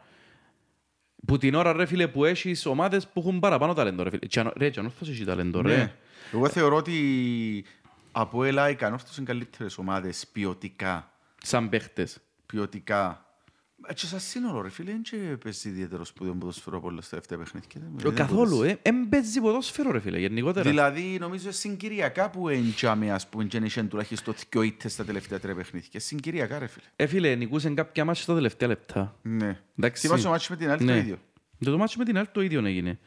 που 1.26 1.38
την 1.38 1.56
ώρα 1.56 1.74
ρε 1.74 1.86
φίλε 1.86 2.08
που 2.08 2.26
έχεις 2.26 2.66
ομάδες 2.66 3.08
που 3.08 3.20
έχουν 3.20 3.40
παραπάνω 3.40 3.74
ταλέντο 3.74 4.04
ρε 4.04 4.10
φίλε. 4.10 4.26
Και 4.26 4.40
αν- 4.40 4.54
Ρε, 4.58 4.70
και 4.70 4.80
ανόρθωση 4.80 5.12
έχει 5.12 5.24
ταλέντο 5.24 5.62
ρε. 5.62 5.76
Ναι. 5.78 5.94
Εγώ 6.34 6.50
θεωρώ 6.50 6.76
ότι 6.76 7.66
από 8.12 8.44
ΕΛΑ 8.44 8.70
η 8.70 8.76
Κανόρθωση 8.76 9.22
είναι 9.22 9.30
καλύτερες 9.30 9.78
ομάδες 9.78 10.28
ποιοτικά. 10.32 11.12
Σαν 11.42 11.70
παίχτες. 11.70 12.18
ποιοτικά. 12.46 13.26
Ε, 13.88 13.94
Και 13.94 14.06
σαν 14.06 14.20
σύνολο, 14.20 14.62
ρε 14.62 14.70
φίλε, 14.70 14.92
δεν 15.12 15.38
παίζει 15.38 15.70
ιδιαίτερο 15.70 16.06
σπουδαίο 16.06 16.34
ποδοσφαιρό 16.34 16.78
από 16.78 16.88
όλα 16.88 17.02
στα 17.02 17.10
τελευταία 17.10 17.38
παιχνίδια. 17.38 17.70
Δεν- 17.82 17.92
δεν 17.96 18.14
Καθόλου, 18.16 18.56
μπορείς. 18.56 18.72
ε. 18.72 18.80
Εν 18.82 19.10
παίζει 19.10 19.40
ποδόσφαιρο 19.42 19.92
ρε 19.92 20.00
φίλε, 20.00 20.20
γενικότερα. 20.20 20.70
Δηλαδή, 20.70 21.18
νομίζω 21.20 21.52
συγκυριακά 21.52 22.30
που 22.30 22.50
εντιάμε, 22.50 23.12
ας 23.12 23.28
πούμε, 23.28 23.44
και 23.44 23.58
είχε 23.64 23.84
τουλάχιστον 23.84 24.34
δυο 24.52 24.62
ήττες 24.62 24.92
στα 24.94 25.04
τελευταία 25.06 25.40
τρία 25.40 25.56
παιχνίδια. 25.56 26.00
Συγκυριακά, 26.00 26.60
ρε 26.60 26.68
φίλε. 26.68 26.86
Ε, 26.96 27.06
φίλε, 27.08 27.36
νικούσαν 27.36 27.76
κάποια 27.76 28.06
μάτια 28.06 28.22
στα 28.24 28.34
τελευταία 28.34 28.68
λεπτά. 28.68 29.16
Ναι. 29.22 29.60
Εντάξει. 29.78 30.06
Θυμάσαι 30.08 30.24
το 30.24 30.30
μάτσο 30.30 30.48
με 30.54 30.58
την 30.58 30.70
άλλη 30.70 30.78
το 30.78 30.84
Ναι. 30.84 30.98
ίδιο. 30.98 31.18
Το, 31.64 31.72
το 31.72 31.78
μάτσο 31.78 31.96
με 31.98 32.06
την 32.06 32.18
άλλη 32.18 32.28
το 32.32 32.42
ίδιο 32.42 32.66
έγινε. 32.66 33.00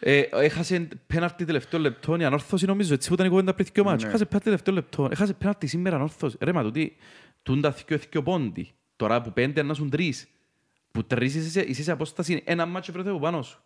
Ε, 0.00 0.20
έχασε 0.20 0.88
πέναρτη 1.06 1.44
τελευταίο 1.44 1.80
λεπτό 1.80 2.16
η 2.16 2.24
ανόρθωση 2.24 2.66
νομίζω, 2.66 2.94
έτσι 2.94 3.08
που 3.08 3.14
ήταν 3.14 3.26
η 3.26 3.28
κουβέντα 3.28 3.54
πριν 3.54 3.66
δύο 3.72 3.84
μάτσο. 3.84 4.04
Ναι. 4.06 4.08
Έχασε 4.08 4.24
πέναρτη 4.24 4.44
τελευταίο 4.44 4.74
λεπτό. 4.74 5.08
Έχασε 5.10 5.32
πέναρτη 5.32 5.66
σήμερα 5.66 5.96
ανόρθωση. 5.96 6.36
Ρε, 6.40 6.52
μα 6.52 6.62
τούτοι, 6.62 6.96
τούν 7.42 7.60
τα 7.60 7.72
θκιο 7.72 7.98
θκιο 7.98 8.22
πόντι. 8.22 8.70
Τώρα 8.96 9.22
που 9.22 9.32
πέντε 9.32 9.62
να 9.62 9.74
σου 9.74 9.88
τρεις. 9.88 10.28
Που 10.92 11.04
τρεις 11.04 11.34
είσαι, 11.34 11.60
είσαι 11.60 11.82
σε 11.82 11.92
απόσταση 11.92 12.42
ένα 12.46 12.66
μάτσο 12.66 12.92
βρέθε 12.92 13.10
από 13.10 13.18
πάνω 13.18 13.42
σου. 13.42 13.62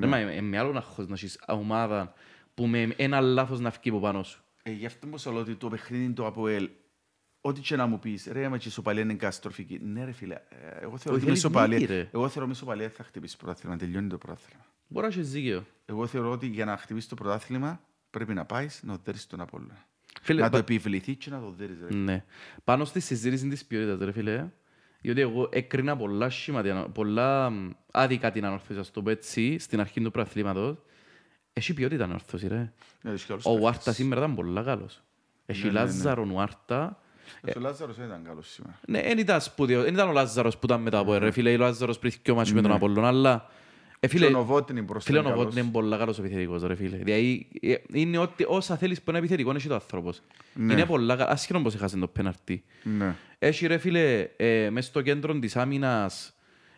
Ρε, 0.00 0.06
μα 0.06 0.16
ε, 0.18 0.40
με 0.40 0.58
άλλον 0.58 0.76
αγχώς 0.76 1.06
να 1.06 1.14
έχεις 1.14 1.38
ομάδα 1.46 2.12
που 2.54 2.66
με 2.66 2.94
ένα 2.96 3.20
λάθος 3.20 3.60
να 3.60 3.70
φύγει 3.70 3.88
από 3.88 4.00
πάνω 4.00 4.22
σου. 4.22 4.42
Ε, 4.62 4.70
γι' 4.70 4.86
αυτό 4.86 5.06
μου 5.06 5.18
σου 5.18 5.30
λέω 5.32 5.40
ότι 5.40 5.54
το 5.54 5.68
παιχνίδι 5.68 6.12
του 6.12 6.26
ΑΠΟΕΛ, 6.26 6.68
ό,τι 7.40 7.60
και 7.60 7.76
να 7.76 7.86
μου 7.86 7.98
πεις, 7.98 8.28
ρε, 8.32 8.48
μα 8.48 8.56
και 8.56 8.64
η 8.64 8.68
ισοπαλία 8.70 9.02
είναι 9.02 9.14
καταστροφική. 9.14 9.78
Ναι, 9.82 10.04
ρε 10.04 10.12
φίλε, 10.12 10.34
ε, 10.34 10.40
εγώ 10.80 10.98
θεωρώ 10.98 10.98
ότι 10.98 11.06
με 11.08 11.18
θέλεις 11.18 11.24
νίκη, 11.24 11.32
ισοπαλία, 11.32 11.86
ρε; 11.86 12.08
εγώ 12.12 12.28
θεωρώ 12.28 12.46
με 12.46 12.52
ισοπαλία 12.52 12.88
θα 12.88 13.04
χτυπήσει 13.04 13.38
το 13.38 13.44
πρωτάθλημα, 13.44 13.76
τελειώνει 13.76 14.08
το 14.08 14.18
πρωτάθλημα. 14.18 14.64
Μπορεί 14.88 15.06
να 15.06 15.12
έχεις 15.12 15.30
δίκαιο. 15.30 15.66
Εγώ 15.84 16.06
θεωρώ 16.06 16.30
ότι 16.30 16.46
για 16.46 16.64
να 16.64 16.76
χτυπήσει 16.76 17.08
το 17.08 17.14
πρωτάθλημα 17.14 17.80
πρέπει 18.10 18.34
να 18.34 18.44
πάεις 18.44 18.80
να 18.82 18.96
δέρεις 19.04 19.26
τον 19.26 19.40
Απόλλωνα. 19.40 19.86
Φίλε, 20.22 20.40
να 20.40 20.46
το 20.46 20.52
πα- 20.52 20.58
επιβληθεί 20.58 21.14
και 21.16 21.30
να 21.30 21.40
το 21.40 21.50
δέρεις. 21.50 21.76
Ρε. 21.88 21.94
Ναι. 21.94 22.24
Πάνω 22.64 22.84
στη 22.84 23.00
συζήτηση 23.00 23.48
της 23.48 23.64
ποιότητας, 23.64 23.98
ρε 23.98 24.12
φίλε, 24.12 24.48
διότι 25.02 25.20
εγώ 25.20 25.48
έκρινα 25.52 25.96
πολλά 25.96 26.30
σχήματα, 26.30 26.88
πολλά 26.94 27.50
μ, 27.50 27.70
άδικα 27.90 28.30
την 28.30 28.44
ανόρθωση, 28.44 28.78
ας 28.80 28.90
το 28.90 29.02
πω 29.02 29.10
έτσι, 29.10 29.58
στην 29.58 29.80
αρχή 29.80 30.00
του 30.00 30.10
προαθλήματος. 30.10 30.76
Έχει 31.52 31.74
ποιότητα 31.74 32.04
ανόρθωση, 32.04 32.48
ρε. 32.48 32.72
Ναι, 33.00 33.10
έχει 33.12 33.26
και 33.26 33.32
άλλους 33.32 33.44
Ο 33.44 33.48
παίκτες. 33.48 33.64
Ουάρντα 33.64 33.92
σήμερα 33.92 34.20
ήταν 34.20 34.34
πολλά 34.34 34.62
καλός. 34.62 35.02
Έχει 35.46 35.66
Ναι, 35.66 35.72
ναι, 35.72 35.78
ναι. 35.78 35.84
Λάζαρον 35.84 36.30
Ουάρντα. 36.30 36.98
Ε, 37.42 37.58
Ο 37.58 37.60
Λάζαρος 37.60 37.96
δεν 37.96 38.06
ήταν 38.06 38.24
καλός 38.24 38.48
σήμερα. 38.48 38.78
Ναι, 38.88 39.02
δεν 39.02 39.18
ήταν 39.18 39.40
σπουδαίο. 39.40 39.82
Δεν 39.82 39.94
ήταν 39.94 40.08
ο 40.08 40.12
Λάζαρος 40.12 40.58
που 40.58 40.66
ήταν 40.66 40.80
μετά 40.80 40.98
από 40.98 41.14
ρε 41.18 41.30
φίλε. 41.30 41.54
Ο 41.54 41.58
Λάζαρος 41.58 41.98
πριν 41.98 42.12
και 42.22 42.30
ο 42.30 42.34
ματς 42.34 42.54
με 42.54 42.60
τον 42.60 42.70
Ναι. 42.70 42.76
Απολλон, 42.76 43.04
αλλά... 43.04 43.46
Ε, 44.04 44.08
Και 44.08 44.14
φίλε, 44.16 44.26
ο 44.26 44.30
Νοβότνη 44.30 44.80
μπροστά 44.82 45.10
Φίλε, 45.10 45.18
ο 45.18 45.20
είναι 45.20 45.30
καλός. 45.30 45.44
Νοβότνη 45.44 45.62
είναι 45.64 45.72
πολλά 45.72 45.96
καλός 45.96 46.18
επιθετικός, 46.18 46.62
ρε 46.62 46.74
φίλε. 46.74 46.96
Δηλαδή, 46.96 47.48
ε, 47.60 47.74
είναι 47.92 48.18
ότι 48.18 48.44
όσα 48.48 48.76
θέλεις 48.76 48.98
που 49.02 49.10
είναι 49.10 49.18
επιθετικό, 49.18 49.50
έχει 49.54 49.68
το 49.68 49.74
άνθρωπος. 49.74 50.22
Ναι. 50.54 50.72
Είναι 50.72 50.86
πολλά 50.86 51.16
καλά. 51.16 51.30
Άσχετον 51.30 51.62
πως 51.62 51.74
έχασε 51.74 51.98
το 51.98 52.08
πέναρτι. 52.08 52.64
Ναι. 52.82 53.14
Έχει 53.38 53.66
ρε 53.66 53.78
φίλε, 53.78 54.28
ε, 54.36 54.70
μες 54.70 54.84
στο 54.86 55.00
κέντρο 55.00 55.38
της 55.38 55.56
άμυνας 55.56 56.34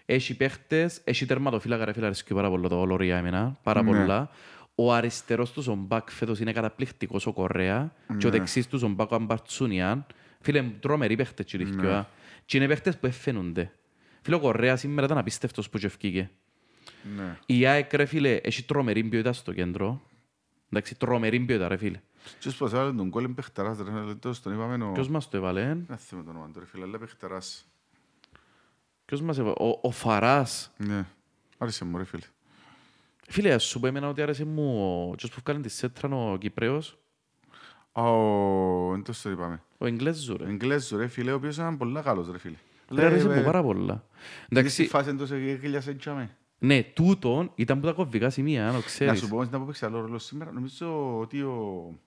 έχει 0.06 0.37
παίχτες, 0.37 1.00
έχει 1.04 1.26
τερματοφύλακα 1.26 1.84
ρε 1.84 1.92
φίλε, 1.92 2.04
αρέσκει 2.06 2.34
πάρα 2.34 2.48
πολύ 2.48 2.68
το 2.68 2.80
Ολορία 2.80 3.16
εμένα, 3.16 3.56
πάρα 3.62 3.82
Ναι. 3.82 3.88
πολλά. 3.90 4.30
Ο 4.74 4.92
αριστερός 4.92 5.52
τους 5.52 5.66
ο 5.68 5.74
Μπακ 5.74 6.10
φέτος 6.10 6.40
είναι 6.40 6.52
καταπληκτικός 6.52 7.26
ο 7.26 7.32
Κορέα 7.32 7.92
και 8.18 8.26
ο 8.26 8.30
Ναι. 8.30 8.37
δεξής 8.38 8.68
τους 8.68 8.82
ο 8.82 8.88
Μπακ 8.88 9.10
ο 9.10 9.14
Αμπαρτσούνιαν. 9.14 10.06
Φίλε, 10.40 10.62
τρομεροί 10.80 11.16
παίχτες 11.16 11.44
και 11.46 11.56
Ναι. 11.58 11.64
ριχκιόα. 11.64 12.08
Και 12.46 12.56
είναι 12.56 12.66
παίχτες 12.66 12.98
που 12.98 13.06
εφαίνονται. 13.06 13.70
Φίλε, 14.22 14.37
ο 14.37 14.40
Κορέας 14.40 14.80
σήμερα 14.80 15.06
ήταν 15.06 15.18
απίστευτος 15.18 15.70
που 15.70 15.78
και 15.78 15.87
ευκήκε. 15.87 16.30
Ναι. 17.16 17.38
Η 17.47 17.66
ΑΕΚ 17.66 17.92
ρε 17.92 18.05
φίλε, 18.05 18.35
έχει 18.42 18.62
τρομερή 18.64 19.05
ποιότητα 19.05 19.33
στο 19.33 19.53
κέντρο. 19.53 20.01
Εντάξει, 20.70 20.94
τρομερή 20.94 21.40
ποιότητα 21.40 21.68
ρε 21.68 21.77
φίλε. 21.77 22.01
Και 22.38 22.49
ως 22.49 22.57
πως 22.57 22.73
άλλο 22.73 22.94
τον 22.94 23.11
κόλλη 23.11 23.25
είναι 23.25 23.35
παιχταράς, 23.35 23.79
ρε, 23.79 23.90
λεπτός, 24.01 24.42
τον 24.42 24.53
είπαμε 24.55 24.85
ο... 24.85 24.92
Ποιος 24.92 25.09
μας 25.09 25.29
το 25.29 25.37
έβαλε, 25.37 25.61
ε; 25.61 25.75
Δεν 25.87 25.97
θυμάμαι 25.97 26.25
το 26.27 26.31
όνομα 26.31 26.51
του, 26.53 26.59
ρε 26.61 26.66
φίλε, 26.66 26.85
αλλά 26.85 26.99
παιχταράς. 26.99 27.66
ποιος 29.05 29.20
μας 29.20 29.38
έβαλε, 29.38 29.55
ο, 29.59 29.79
ο 29.83 29.90
Φαράς. 29.90 30.70
Ναι. 30.77 31.05
Άρεσε 31.59 31.85
μου, 31.85 31.99
ρε 31.99 32.05
φίλε. 32.05 32.25
Φίλε, 33.29 33.53
ας 33.53 33.64
σου 33.64 33.81
πω 33.81 33.87
εμένα 33.87 34.09
ότι 34.09 34.23
άρεσε 34.23 34.44
μου 34.44 34.83
ο 35.11 35.14
ποιος 35.14 35.31
που 35.31 35.40
βγάλει 35.44 35.61
τη 35.62 35.68
σέτρα 35.68 36.16
ο 36.16 36.37
Κυπρέος, 36.37 36.99
Α, 37.92 38.03
ο... 38.03 38.94
Εν 38.94 39.03
τόσο 39.03 39.23
το 39.23 39.31
είπαμε. 39.31 39.62
ο 39.79 39.87
Εγγλέζου 39.87 40.37
ρε. 40.37 40.44
Εγγλέζου, 40.44 40.97
ρε 40.97 41.07
φίλε, 41.07 41.33
ο 41.33 41.35
οποίος 41.35 41.57
ήταν 41.57 41.77
πολλά 41.77 42.03
καλός, 42.03 42.31
ρε 42.31 42.38
φίλε. 42.38 42.57
Ρε, 42.90 43.05
άρεσε 43.07 43.29
ε, 43.29 43.37
μου 43.37 43.42
πάρα 43.44 43.62
πολλά. 43.62 44.05
Στη 44.44 44.47
Εντάξει, 44.49 44.87
φάση 44.87 45.09
εντός 45.09 45.31
έγκλειασε 45.31 45.94
τσάμε. 45.94 46.37
Ναι, 46.58 46.82
τούτον 46.82 47.50
ήταν 47.54 47.80
που 47.80 47.86
τα 47.86 47.92
κομβικά 47.92 48.30
σημεία, 48.30 48.64
αν 48.64 48.70
το 48.70 48.76
Να 48.76 48.82
ξέρεις. 48.84 49.18
σου 49.20 49.28
πω, 49.28 49.44
να 49.44 49.58
πω 49.58 49.64
παίξει 49.66 49.84
άλλο 49.84 50.00
ρόλο 50.00 50.18
σήμερα. 50.18 50.52
Νομίζω 50.52 51.18
ότι 51.18 51.40
ο... 51.42 51.98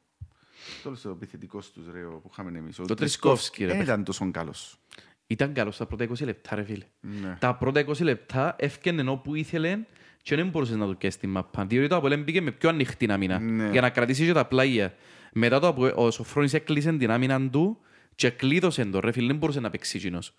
Τέλος 0.84 1.06
ο 1.06 1.10
επιθετικός 1.10 1.72
τους, 1.72 1.84
ρε, 1.94 2.04
ο 2.06 2.20
που 2.24 2.30
είχαμε 2.32 2.58
εμείς. 2.58 2.80
Ο 2.80 2.86
Το 2.86 2.94
Τρισκόφσκι, 2.94 3.60
ρε, 3.62 3.68
Δεν 3.68 3.78
παίχτη. 3.78 3.92
ήταν 3.92 4.04
τόσο 4.04 4.32
καλός. 4.32 4.80
Ήταν 5.28 5.54
καλός 5.54 5.76
στα 5.76 5.86
πρώτα 5.86 6.08
20 6.10 6.24
λεπτά 6.24 6.56
ρε 6.56 6.64
φίλε. 6.64 6.86
Ναι. 7.22 7.38
Τα 7.40 7.56
πρώτα 7.56 7.86
20 7.88 8.02
λεπτά 8.02 8.56
έφτιανε 8.60 9.10
όπου 9.10 9.36
ήθελε 9.36 9.80
και 10.22 10.36
δεν 10.36 10.48
μπορούσες 10.50 10.76
να 10.76 10.86
του 10.86 10.98
κέσει 10.98 11.20
τη 11.20 11.28
μαπά. 11.28 11.66
Διότι 11.66 11.88
το 11.88 11.96
Αποέλ 11.96 12.24
μπήκε 12.24 12.42
με 12.42 12.52
πιο 12.52 12.70
ανοιχτή 12.70 13.12
άμυνα 13.12 13.40
Ναι. 13.40 13.70
για 13.72 13.82
να 13.82 13.90
κρατήσει 13.90 14.26
και 14.26 14.32
τα 14.34 14.46
πλάγια. 14.46 14.94
Μετά 15.34 15.60
το 15.60 15.68
Αποέλ, 15.68 15.92
ο 15.96 16.12
Σοφρόνης 16.12 16.54
έκλεισε 16.54 16.94
την 16.94 17.12
άμυνα 17.12 17.50
του 17.50 17.78
και 18.16 18.30
κλείδωσε 18.30 18.86
το 18.86 19.00
ρε 19.00 19.12
φίλε, 19.12 19.28
δεν 19.28 19.36
μπορούσε 19.38 19.60
να 19.60 19.70
παίξει 19.70 19.98
εκείνος. 19.98 20.34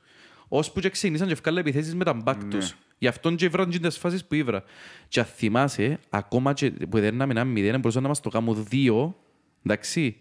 Ώσπου 0.48 0.80
και 0.80 0.90
ξεκινήσαν 0.90 1.26
και 1.26 1.32
ευκάλε 1.32 1.60
επιθέσεις 1.60 1.94
με 1.94 2.04
τα 2.04 2.12
μπακ 2.12 2.42
Ναι. 2.44 2.58
Τους. 2.98 3.06
Γι' 3.06 3.06
αυτόν 3.06 3.36
και 3.36 3.44
ήβραν 3.44 3.68
και 3.70 3.78
τις 3.78 3.98
φάσεις 3.98 4.24
που 4.24 4.34
ήβρα. 4.34 4.62
Και 5.08 5.20
αν 5.20 5.26
θυμάσαι, 5.26 5.98
ακόμα 6.10 6.52
και 6.52 6.70
που 6.70 7.00
δεν 7.00 7.20
ένα 7.20 7.44
μηδέν, 7.44 7.74
μπορούσαν 7.80 8.02
να 8.02 8.08
μας 8.08 8.20
το 8.20 8.28
κάνουν 8.28 8.64
δύο, 8.68 9.16
εντάξει. 9.64 10.20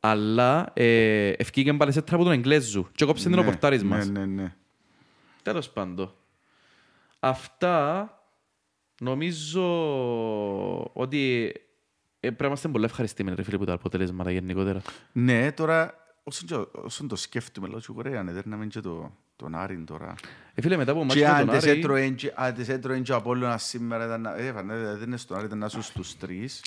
Αλλά 0.00 0.70
ε, 0.74 1.28
ευκήγαν 1.28 1.76
πάλι 1.76 1.92
σε 1.92 2.02
τράπο 2.02 2.22
τον 2.24 2.32
Εγγλέζου 2.32 2.88
και 2.94 3.04
κόψε 3.04 3.28
την 3.28 3.38
ο 3.38 3.42
Ναι, 3.42 3.44
πορτάρις 3.44 3.82
ναι, 3.82 3.88
μας. 3.88 4.08
Ναι, 4.08 4.26
ναι. 4.26 4.54
Τέλος 5.42 5.70
πάντων. 5.70 6.14
Αυτά 7.20 8.08
νομίζω 9.00 9.64
ότι 10.92 11.52
ε, 12.20 12.26
πρέπει 12.26 12.42
να 12.42 12.46
είμαστε 12.46 12.68
πολύ 12.68 12.84
ευχαριστημένοι 12.84 13.36
ρε 13.36 13.42
φίλε 13.42 13.58
που 13.58 13.64
τα 13.64 13.72
αποτελέσματα 13.72 14.30
γενικότερα. 14.30 14.82
Ναι, 15.12 15.52
τώρα, 15.52 15.94
όσον, 16.22 16.46
και- 16.48 16.78
όσον 16.80 17.08
το 17.08 17.16
σκέφτομαι, 17.16 17.68
λέω 17.68 17.78
και 17.78 17.92
ωραία, 17.94 18.22
ναι, 18.22 18.32
δέρναμε 18.32 18.66
και 18.66 18.80
το, 18.80 19.16
τον 19.40 19.54
Άρην 19.54 19.84
τώρα. 19.84 20.14
Ε, 20.54 20.60
φίλε 20.62 20.76
μετά 20.76 20.90
από 20.90 21.00
μάτς 21.04 21.14
Και 21.14 21.20
με 21.20 21.26
αν 21.26 21.46
τον 21.46 21.56
τις 21.58 21.68
Άρη, 21.68 21.78
έτρωεν 21.78 22.14
και- 22.14 22.32
αν 22.34 22.54
τις 22.54 22.68
έτρωεν 22.68 23.02
και 23.02 23.12
ο 23.12 23.16
Απόλλωνας 23.16 23.62
σήμερα 23.64 24.04
ήταν 24.04 24.20
να- 24.20 24.34
ε, 24.36 24.52
φανέ, 24.52 24.74
δεν 24.76 25.02
είναι 25.06 25.16
στον 25.16 25.36
Άρη, 25.36 25.46
ήταν 25.46 25.58
να 25.58 25.68
σου 25.68 25.82
στους 25.82 26.16
τρεις. 26.16 26.62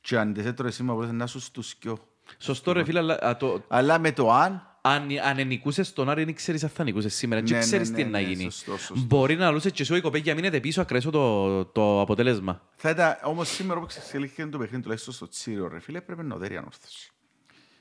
Και 0.00 0.18
αν 0.18 0.32
τις 0.32 0.44
έτρωε 0.46 0.70
σήμερα 0.70 0.94
μπορούσε 0.94 1.12
να 1.14 1.26
σου 1.26 1.40
στους 1.40 1.74
δυο. 1.80 1.98
σωστό 2.38 2.72
ρε 2.72 2.84
φίλε, 2.84 2.98
αλλά 2.98 3.14
α, 3.26 3.36
το, 3.36 3.64
Αλλά 3.68 3.98
με 3.98 4.12
το 4.12 4.32
αν, 4.32 4.76
αν, 4.80 5.08
αν 5.28 5.38
ενικούσες 5.38 5.92
τον 5.92 6.08
Άρη, 6.10 6.24
δεν 6.24 6.34
ξέρεις 6.34 6.62
αν 6.64 6.68
θα 6.70 6.84
νικούσες 6.84 7.14
σήμερα. 7.14 7.40
Ναι, 7.40 7.46
Και 7.46 7.54
ναι, 7.54 7.60
ξέρεις 7.60 7.90
ναι, 7.90 7.96
τι 7.96 8.04
ναι, 8.04 8.10
να 8.10 8.20
γίνει. 8.20 8.42
σωστό, 8.42 8.76
σωστό. 8.78 8.94
Μπορεί 9.06 9.36
να 9.36 9.50
λούσες 9.50 9.72
και 9.72 9.82
εσύ 9.82 9.96
η 9.96 10.00
κοπέγια 10.00 10.34
μείνετε 10.34 10.60
πίσω 10.60 10.80
ακρέσω 10.80 11.10
το, 11.10 11.64
το 11.64 12.00
αποτέλεσμα. 12.00 12.62
θα 12.76 12.90
ήταν, 12.90 13.16
όμως 13.22 13.48
σήμερα 13.48 13.78
όπως 13.80 13.96
εξελίχθηκε 13.96 14.46
το 14.46 14.58
παιχνίδι 14.58 14.82
τουλάχιστον 14.82 15.14
στο 15.14 15.28
Τσίριο, 15.28 15.68
ρε 15.68 15.80
φίλε, 15.80 16.00
πρέπει 16.00 16.22
να 16.22 16.36
δέρει 16.36 16.56
ανόρθωση. 16.56 17.10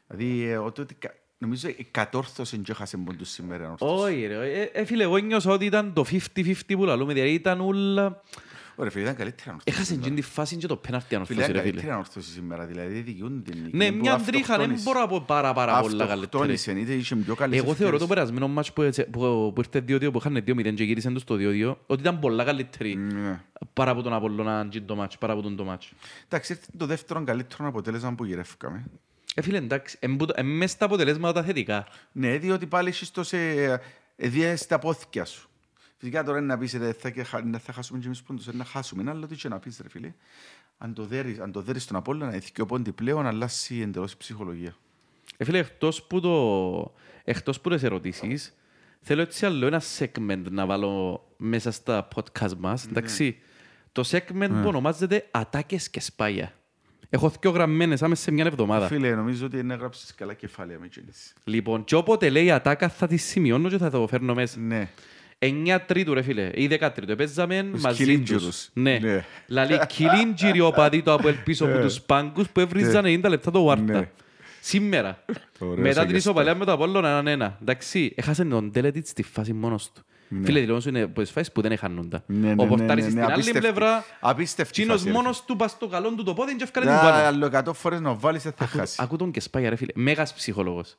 Δηλαδή, 0.08 0.44
ε, 0.44 0.58
ότι, 0.58 0.82
ότι 0.82 0.94
κα- 0.96 1.14
νομίζω 1.40 1.68
η 1.68 1.88
κατόρθωση 1.92 2.58
και 2.58 2.72
έχασε 2.72 2.98
πόντους 2.98 3.30
σήμερα 3.30 3.62
η 3.62 3.66
ανόρθωση. 3.66 4.04
Όχι 4.04 4.26
ρε, 4.26 4.52
ε, 4.62 4.70
ε, 4.74 4.86
φίλε, 4.86 5.04
εγώ 5.04 5.18
νιώσα 5.18 5.52
ότι 5.52 5.66
ήταν 5.66 5.94
το 5.94 6.06
50-50 6.36 6.54
που 6.68 6.84
λαλούμε, 6.86 7.14
δηλαδή 7.14 7.32
ήταν 7.34 7.62
όλα... 7.62 8.22
Ωραία, 8.76 8.92
φίλε, 8.92 9.04
ήταν 9.04 9.16
καλύτερη 9.16 9.50
ανόρθωση. 9.50 9.76
Έχασε 9.76 9.92
σήμερα. 9.94 10.10
και 10.10 10.16
τη 10.16 10.22
φάση 10.22 10.56
και 10.56 10.68
το 10.68 10.76
πέναρτι 10.76 11.06
Φίλε, 11.08 11.16
ανορθώσει 11.20 11.40
ήταν 11.42 11.52
ρε 11.54 11.60
φίλε. 11.60 11.72
καλύτερη 11.72 11.92
ανόρθωση 11.94 12.30
σήμερα, 12.30 12.66
δηλαδή 12.66 13.00
δικαιούνται 13.00 13.52
την 13.52 13.62
νίκη. 13.64 13.78
Ναι, 13.78 13.92
Που 13.92 13.98
μια 13.98 14.16
τρίχα, 14.18 14.28
δεν 14.32 14.40
αυτοκτόνησε. 14.40 14.84
μπορώ 14.84 15.00
να 15.00 15.08
πω 15.08 15.24
πάρα 15.28 15.54
πάρα 15.54 15.72
πολλά 15.72 15.90
καλύτερη. 15.90 16.12
Αυτοκτόνησε, 16.12 16.72
είτε 16.72 16.94
είχε 16.94 17.16
πιο 17.16 17.36
καλές 17.36 17.58
Εγώ 17.60 17.66
θεωρώ 17.74 17.98
το 17.98 18.04
ευκαιρίες. 18.04 18.08
περασμένο 18.08 18.48
μάτς 18.48 18.74
που, 18.74 18.82
έτσι- 18.82 19.06
που, 19.10 19.52
που 19.56 19.62
ήρθε 19.62 19.80
2-2, 19.88 20.12
που 20.12 20.18
είχαν 20.18 20.44
2-0 20.48 20.74
και 20.76 20.84
γύρισαν 20.84 21.14
τους 21.14 21.24
το 21.24 21.36
2-2, 21.36 21.76
ότι 21.86 22.02
ήταν 22.02 22.20
πολλά 22.20 22.44
καλύτερη 22.44 22.96
Ναι. 22.96 23.42
παρά 23.74 23.92
από 23.92 24.02
τον 24.02 24.14
Απολλώνα 24.14 24.68
και 24.70 24.82
το 24.82 24.96
μάτς, 24.96 25.18
παρά 25.18 25.34
από 25.34 25.42
τον 25.42 25.56
το 25.56 25.64
μάτς. 25.64 25.92
Εντάξει, 26.28 26.52
ήρθε 26.54 26.66
το 26.78 26.86
δεύτερο 26.86 27.24
καλύτερο 27.24 27.68
αποτέλεσμα 27.68 28.14
που 28.14 28.26
γυρεύκαμε. 28.26 28.86
Ε, 29.36 29.42
φίλε, 29.42 29.58
εντάξει, 29.58 29.98
εμπου- 30.00 30.32
ε, 30.38 30.42
μες 30.44 30.72
στα 30.72 30.86
αποτελέσματα 30.86 31.40
τα 31.40 31.46
θετικά. 31.46 31.88
Ναι, 32.12 32.38
διότι 32.38 32.66
πάλι 32.68 32.90
έχεις 32.90 33.12
το 33.12 33.24
σε... 33.24 33.38
Διές 34.16 34.66
τα 34.66 34.80
πόθηκια 34.80 35.26
σου. 35.26 35.50
Φυσικά 35.98 36.24
τώρα 36.24 36.38
είναι 36.38 36.48
να 36.48 36.58
πεις, 36.58 36.74
ρε, 36.74 36.94
θα, 36.94 37.10
και 37.10 37.24
χα- 37.24 37.46
να 37.46 37.58
θα 37.60 37.74
χάσουμε 37.74 38.00
και 38.00 38.06
εμείς 38.06 38.22
πόντους, 38.22 38.48
ε, 38.48 38.52
να 38.56 38.64
χάσουμε. 38.64 39.02
Είναι 39.02 39.12
άλλο 39.12 39.28
τι 39.28 39.36
και 39.36 39.48
να 39.48 39.60
πεις, 39.60 39.80
ρε 39.82 39.90
φίλε. 39.90 40.14
Αν 40.78 40.94
το 40.94 41.06
δέρεις, 41.06 41.40
αν 41.40 41.52
το 41.52 41.62
δέρεις 41.62 41.84
στον 41.84 41.96
Απόλλωνα, 41.96 42.36
η 42.36 42.62
ο 42.62 42.66
πόντι 42.66 42.92
πλέον, 42.92 43.26
αλλάσει 43.28 43.80
εντελώς 43.80 44.12
η 44.12 44.18
ψυχολογία. 44.18 44.76
Ε, 45.38 45.44
φίλε, 45.44 45.58
εκτός 45.58 46.04
που, 46.04 46.20
το, 46.20 46.94
εκτός 47.24 47.62
που 47.62 47.70
τις 47.70 47.84
ερωτήσεις, 47.84 48.54
θέλω 49.02 49.22
έτσι 49.22 49.46
άλλο 49.46 49.66
ένα 49.68 49.82
segment 49.98 50.44
να 50.50 50.66
βάλω 50.66 51.24
μέσα 51.38 51.72
στα 51.72 52.08
podcast 52.16 52.56
μας, 52.58 52.86
εντάξει. 52.86 53.38
Το 53.92 54.04
segment 54.12 54.50
που 54.50 54.68
ονομάζεται 54.68 55.28
«Ατάκες 55.32 55.90
και 55.90 56.00
σπάγια». 56.00 56.54
Έχω 57.10 57.32
δυο 57.42 57.52
γραμμένες 57.52 58.04
άμεσα 58.04 58.22
σε 58.22 58.32
μια 58.32 58.46
εβδομάδα. 58.46 58.88
Φίλε, 58.88 59.16
νομίζω 59.16 59.46
ότι 59.46 59.58
είναι 59.60 59.74
έγραψες 59.74 60.14
καλά 60.16 60.34
κεφάλαια 60.34 60.80
με 60.80 60.86
εκείνες. 60.86 61.34
Λοιπόν, 61.44 61.84
και 61.84 61.96
όποτε 61.96 62.30
λέει 62.30 62.52
ατάκα 62.52 62.90
θα 62.90 63.08
τη 63.08 63.18
σημειώνω 63.18 63.70
και 63.70 63.78
θα 63.78 63.90
το 63.90 64.08
φέρνω 64.08 64.34
μέσα. 64.34 64.60
Ναι. 64.60 64.90
9 65.40 65.78
τρίτου 65.86 66.14
ρε 66.14 66.22
φίλε, 66.22 66.50
ή 66.54 66.68
10 66.80 66.90
τρίτου. 66.96 67.16
Παίζαμε 67.16 67.68
Τους 67.72 67.82
μαζί 67.82 68.04
κιλίντζιρους. 68.04 68.46
τους. 68.46 68.70
Ναι. 68.74 68.98
Ναι. 69.02 69.26
Λαλή 69.48 69.80
κιλίντζιροι 69.88 70.60
οπαδοί 70.60 71.02
το 71.02 71.14
από 71.14 71.30
πίσω 71.44 71.66
από 71.66 71.74
Ναι. 71.76 71.82
τους 71.82 72.02
πάγκους 72.02 72.50
που 72.50 72.60
έβριζαν 72.60 73.06
90 73.06 73.30
λεπτά 73.30 73.52
το 73.52 73.64
Βάρτα. 73.64 73.84
Ναι. 74.00 74.10
Σήμερα. 74.62 75.24
Ωραίος 75.60 75.78
Μετά 75.78 75.90
την 75.90 76.00
αγγεστάς. 76.00 76.20
ισοπαλία 76.24 76.56
με 76.56 76.66
το 76.66 76.72
Απόλλων 76.72 77.06
έναν 77.06 77.28
ένα. 77.28 77.58
Εντάξει, 77.62 78.14
έχασε 78.16 78.46
τον 78.46 78.72
Τέλετιτς 78.72 79.10
στη 79.10 79.24
φάση 79.24 79.54
μόνος 79.54 79.92
του. 79.92 80.04
Φίλε, 80.44 80.60
δηλώνω 80.60 80.80
σου 80.80 80.90
είναι 80.90 81.02
από 81.02 81.22
τις 81.22 81.32
φάσεις 81.32 81.52
που 81.52 81.62
δεν 81.62 81.72
έχανούντα. 81.72 82.24
Ναι, 82.26 82.38
ναι, 82.48 82.52
Ο 82.52 82.64
ναι, 82.64 82.68
Πορτάρης 82.68 82.90
ναι, 82.90 83.02
ναι, 83.04 83.10
στην 83.10 83.24
άλλη 83.24 83.32
απίστευτη. 83.34 83.60
πλευρά, 83.60 84.06
Απίστευτη 84.20 84.72
Τσίνος 84.72 84.94
φάση, 84.96 85.06
ρε 85.08 85.12
μόνος 85.14 85.46
του 85.46 85.56
πας 85.56 85.72
στο 85.72 85.88
καλό 85.88 86.14
του 86.16 86.24
το 86.24 86.34
πόδι 86.34 86.56
και 86.56 86.64
ευκάλε 86.64 86.86
φίλε. 86.86 86.98
την 87.00 87.08
Ναι, 87.08 87.12
πάνω. 87.14 87.28
άλλο 87.28 87.46
εκατό 87.46 87.74
φορές 87.74 88.00
να 88.02 88.14
βάλεις 88.14 88.44
δεν 88.44 88.52
θα 88.58 88.66
χάσει. 88.68 88.98
Ακού 89.02 89.16
τον 89.16 89.32
και 89.32 89.40
σπάει 89.40 89.70
ρε 89.70 89.76
φίλε, 89.76 89.92
μέγας 89.96 90.34
ψυχολόγος. 90.34 90.98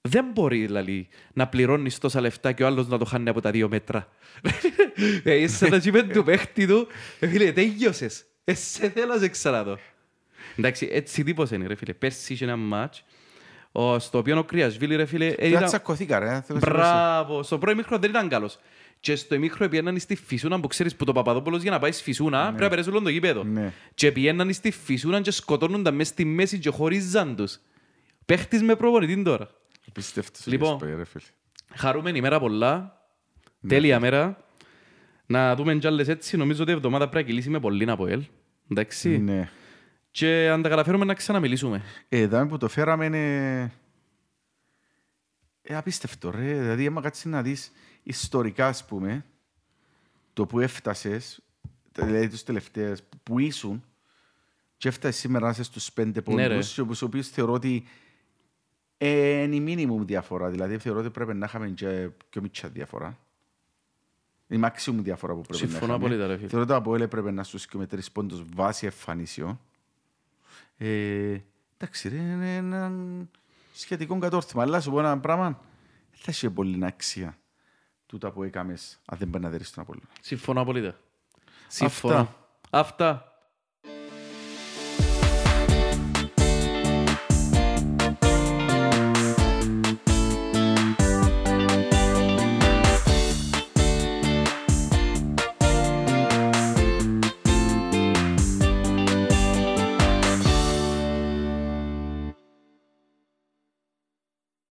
Δεν 0.00 0.24
μπορεί 0.32 0.66
δηλαδή, 0.66 1.08
να 1.32 1.48
πληρώνεις 1.48 1.98
τόσα 1.98 2.20
λεφτά 2.20 2.52
και 2.52 2.62
ο 2.62 2.66
άλλος 2.66 2.88
να 2.88 2.98
το 2.98 3.04
χάνει 3.04 3.28
από 3.28 3.40
τα 3.40 3.50
δύο 3.50 3.68
μέτρα. 3.68 4.08
Ε, 5.24 5.34
Είσαι 5.34 5.68
να 5.68 5.78
τσίπεν 5.78 6.08
του 6.12 6.24
παίχτη 6.24 6.66
του, 6.66 6.86
ε, 7.20 7.26
φίλε, 7.28 7.52
τέλειωσες. 7.52 8.24
Ε, 8.44 8.54
σε 8.54 8.88
θέλω 8.90 9.06
να 9.06 9.18
σε 9.18 9.28
ξαναδώ. 9.28 9.78
Εντάξει, 10.56 10.88
έτσι 10.92 11.22
τίποσε 11.24 11.54
είναι 11.54 11.66
ρε 11.66 11.74
φίλε. 11.74 11.92
Πέρσι 11.92 12.32
είχε 12.32 12.44
ένα 12.44 12.56
μάτς, 12.56 13.04
ο- 13.72 13.98
στο 13.98 14.18
οποίο 14.18 14.38
ο 14.38 14.44
Κρυασβίλη 14.44 14.96
ρε 14.96 15.04
φίλε... 15.04 15.26
ε, 15.26 15.34
Δεν 15.38 15.50
ήταν- 15.50 15.64
τσακωθήκα 15.64 16.18
ρε. 16.18 16.26
θέλω 16.26 16.58
να 16.58 16.64
σε 16.66 16.70
πω 16.70 16.76
Μπράβο, 16.76 17.42
στο 17.42 17.58
πρώτο 17.58 17.72
ημίχρονο 17.72 18.00
δεν 18.00 18.10
ήταν 18.10 18.28
καλός. 18.28 18.58
Και 19.00 19.16
στο 19.16 19.34
ημίχρονο 19.34 19.70
πιέναν 19.70 19.98
στη 19.98 20.14
Φυσούνα 20.14 20.60
που 20.60 20.66
ξέρεις 20.66 20.96
που 20.96 21.04
το 21.04 21.12
Παπαδόπουλος 21.12 21.62
για 21.62 21.70
να 21.70 21.78
πάει 21.78 21.92
στη 21.92 22.02
Φυσούνα 22.02 22.44
πρέπει 22.46 22.62
να 22.62 22.68
περάσει 22.68 22.88
όλο 22.88 23.00
το 23.00 23.08
γήπεδο. 23.08 23.42
Ναι. 23.44 23.72
Και 23.94 24.12
πιέναν 24.12 24.52
στη 24.52 24.70
Φυσούνα 24.70 25.20
και 25.20 25.30
σκοτώνουν 25.30 25.82
τα 25.82 25.90
μέσα 25.90 26.10
στη 26.12 26.24
μέση 26.24 26.58
και 26.58 26.70
χωρίζαν 26.70 27.36
τους. 27.36 27.58
Παίχτης 28.26 28.62
με 28.62 28.74
προπονητή 28.76 29.22
τώρα. 29.22 29.48
Απίστευτος 29.88 30.46
ο 30.46 30.50
Λοιπόν. 30.50 30.70
Γκέσπαγια, 30.70 30.96
ρε 30.96 31.04
φίλε. 31.04 31.24
Χαρούμενη 31.74 32.20
μέρα 32.20 32.40
πολλά. 32.40 33.00
Τέλεια 33.68 34.00
μέρα. 34.00 34.44
Να 35.26 35.54
δούμε 35.56 35.74
κι 35.74 35.86
άλλες 35.86 36.08
έτσι. 36.08 36.36
Νομίζω 36.36 36.62
ότι 36.62 36.70
η 36.70 36.74
εβδομάδα 36.74 37.08
πρέπει 37.08 37.24
να 37.24 37.30
κυλήσει 37.30 37.50
με 37.50 37.60
πολύ 37.60 37.90
από 37.90 38.06
ελ. 38.06 38.22
Εντάξει. 38.70 39.18
Ναι. 39.18 39.50
Και 40.12 40.48
αν 40.48 40.62
τα 40.62 40.68
καταφέρουμε 40.68 41.04
να 41.04 41.14
ξαναμιλήσουμε. 41.14 41.82
Ε, 42.08 42.26
δάμε 42.26 42.48
που 42.48 42.56
το 42.56 42.68
φέραμε 42.68 43.04
είναι... 43.04 43.72
Ε, 45.62 45.76
απίστευτο 45.76 46.30
ρε. 46.30 46.60
Δηλαδή, 46.60 46.86
άμα 46.86 47.00
κάτσεις 47.00 47.24
να 47.24 47.42
δεις 47.42 47.72
ιστορικά, 48.02 48.66
ας 48.66 48.84
πούμε, 48.84 49.24
το 50.32 50.46
που 50.46 50.60
έφτασες, 50.60 51.40
δηλαδή 51.92 52.28
τους 52.28 52.42
τελευταίες, 52.42 53.02
που 53.22 53.38
ήσουν, 53.38 53.84
και 54.76 54.88
έφτασες 54.88 55.20
σήμερα 55.20 55.44
να 55.44 55.50
είσαι 55.50 55.62
στους 55.62 55.92
πέντε 55.92 56.22
Ναι, 56.26 56.46
ρε. 56.46 56.54
πόντους, 56.54 56.74
και 56.74 56.82
τους 56.82 57.02
οποίους 57.02 57.28
θεωρώ 57.28 57.52
ότι 57.52 57.84
ε, 58.98 59.42
είναι 59.42 59.54
η 59.54 59.60
μίνιμουμ 59.60 60.04
διαφορά. 60.04 60.50
Δηλαδή, 60.50 60.78
θεωρώ 60.78 61.00
ότι 61.00 61.10
πρέπει 61.10 61.34
να 61.34 61.46
είχαμε 61.46 61.68
και 61.68 62.08
πιο 62.28 62.42
μίτσα 62.42 62.68
διαφορά. 62.68 63.18
Η 64.46 64.60
maximum 64.64 64.94
διαφορά 64.94 65.34
που 65.34 65.40
πρέπει 65.40 65.58
Συμφωνώ 65.58 65.86
να 65.86 65.86
είχαμε. 65.86 66.04
απόλυτα, 66.04 66.26
ρε 66.26 66.36
φίλε. 66.36 66.48
Θεωρώ 66.48 66.62
ότι 66.64 66.72
το 66.72 66.78
Αποέλ 66.78 67.00
έπρεπε 67.00 67.30
να 67.30 67.42
στους 67.42 67.66
και 67.66 67.76
με 67.78 67.86
τρεις 67.86 68.12
πόντους 68.12 68.42
βάση 68.54 68.86
εμφανίσεων. 68.86 69.60
Ε, 70.76 71.36
εντάξει 71.76 72.08
ρε, 72.08 72.16
είναι 72.16 72.56
ένα 72.56 72.92
σχετικό 73.72 74.18
κατόρθωμα. 74.18 74.62
Αλλά 74.62 74.80
σου 74.80 74.90
πω 74.90 74.98
ένα 74.98 75.20
πράγμα, 75.20 75.44
δεν 76.10 76.20
θα 76.20 76.30
έχει 76.30 76.50
πολύ 76.50 76.84
αξία 76.84 77.38
τούτα 78.06 78.32
που 78.32 78.42
έκαμες 78.42 79.00
αν 79.04 79.18
δεν 79.18 79.30
πάει 79.30 79.42
να 79.42 79.48
δεις 79.48 79.70
τον 79.70 79.82
Απόλλωνα. 79.82 80.06
Συμφωνώ 80.20 80.60
απολύτως. 80.60 80.94
Συμφωνώ. 81.68 82.14
Αυτά. 82.14 82.36
Αυτά. 82.70 83.31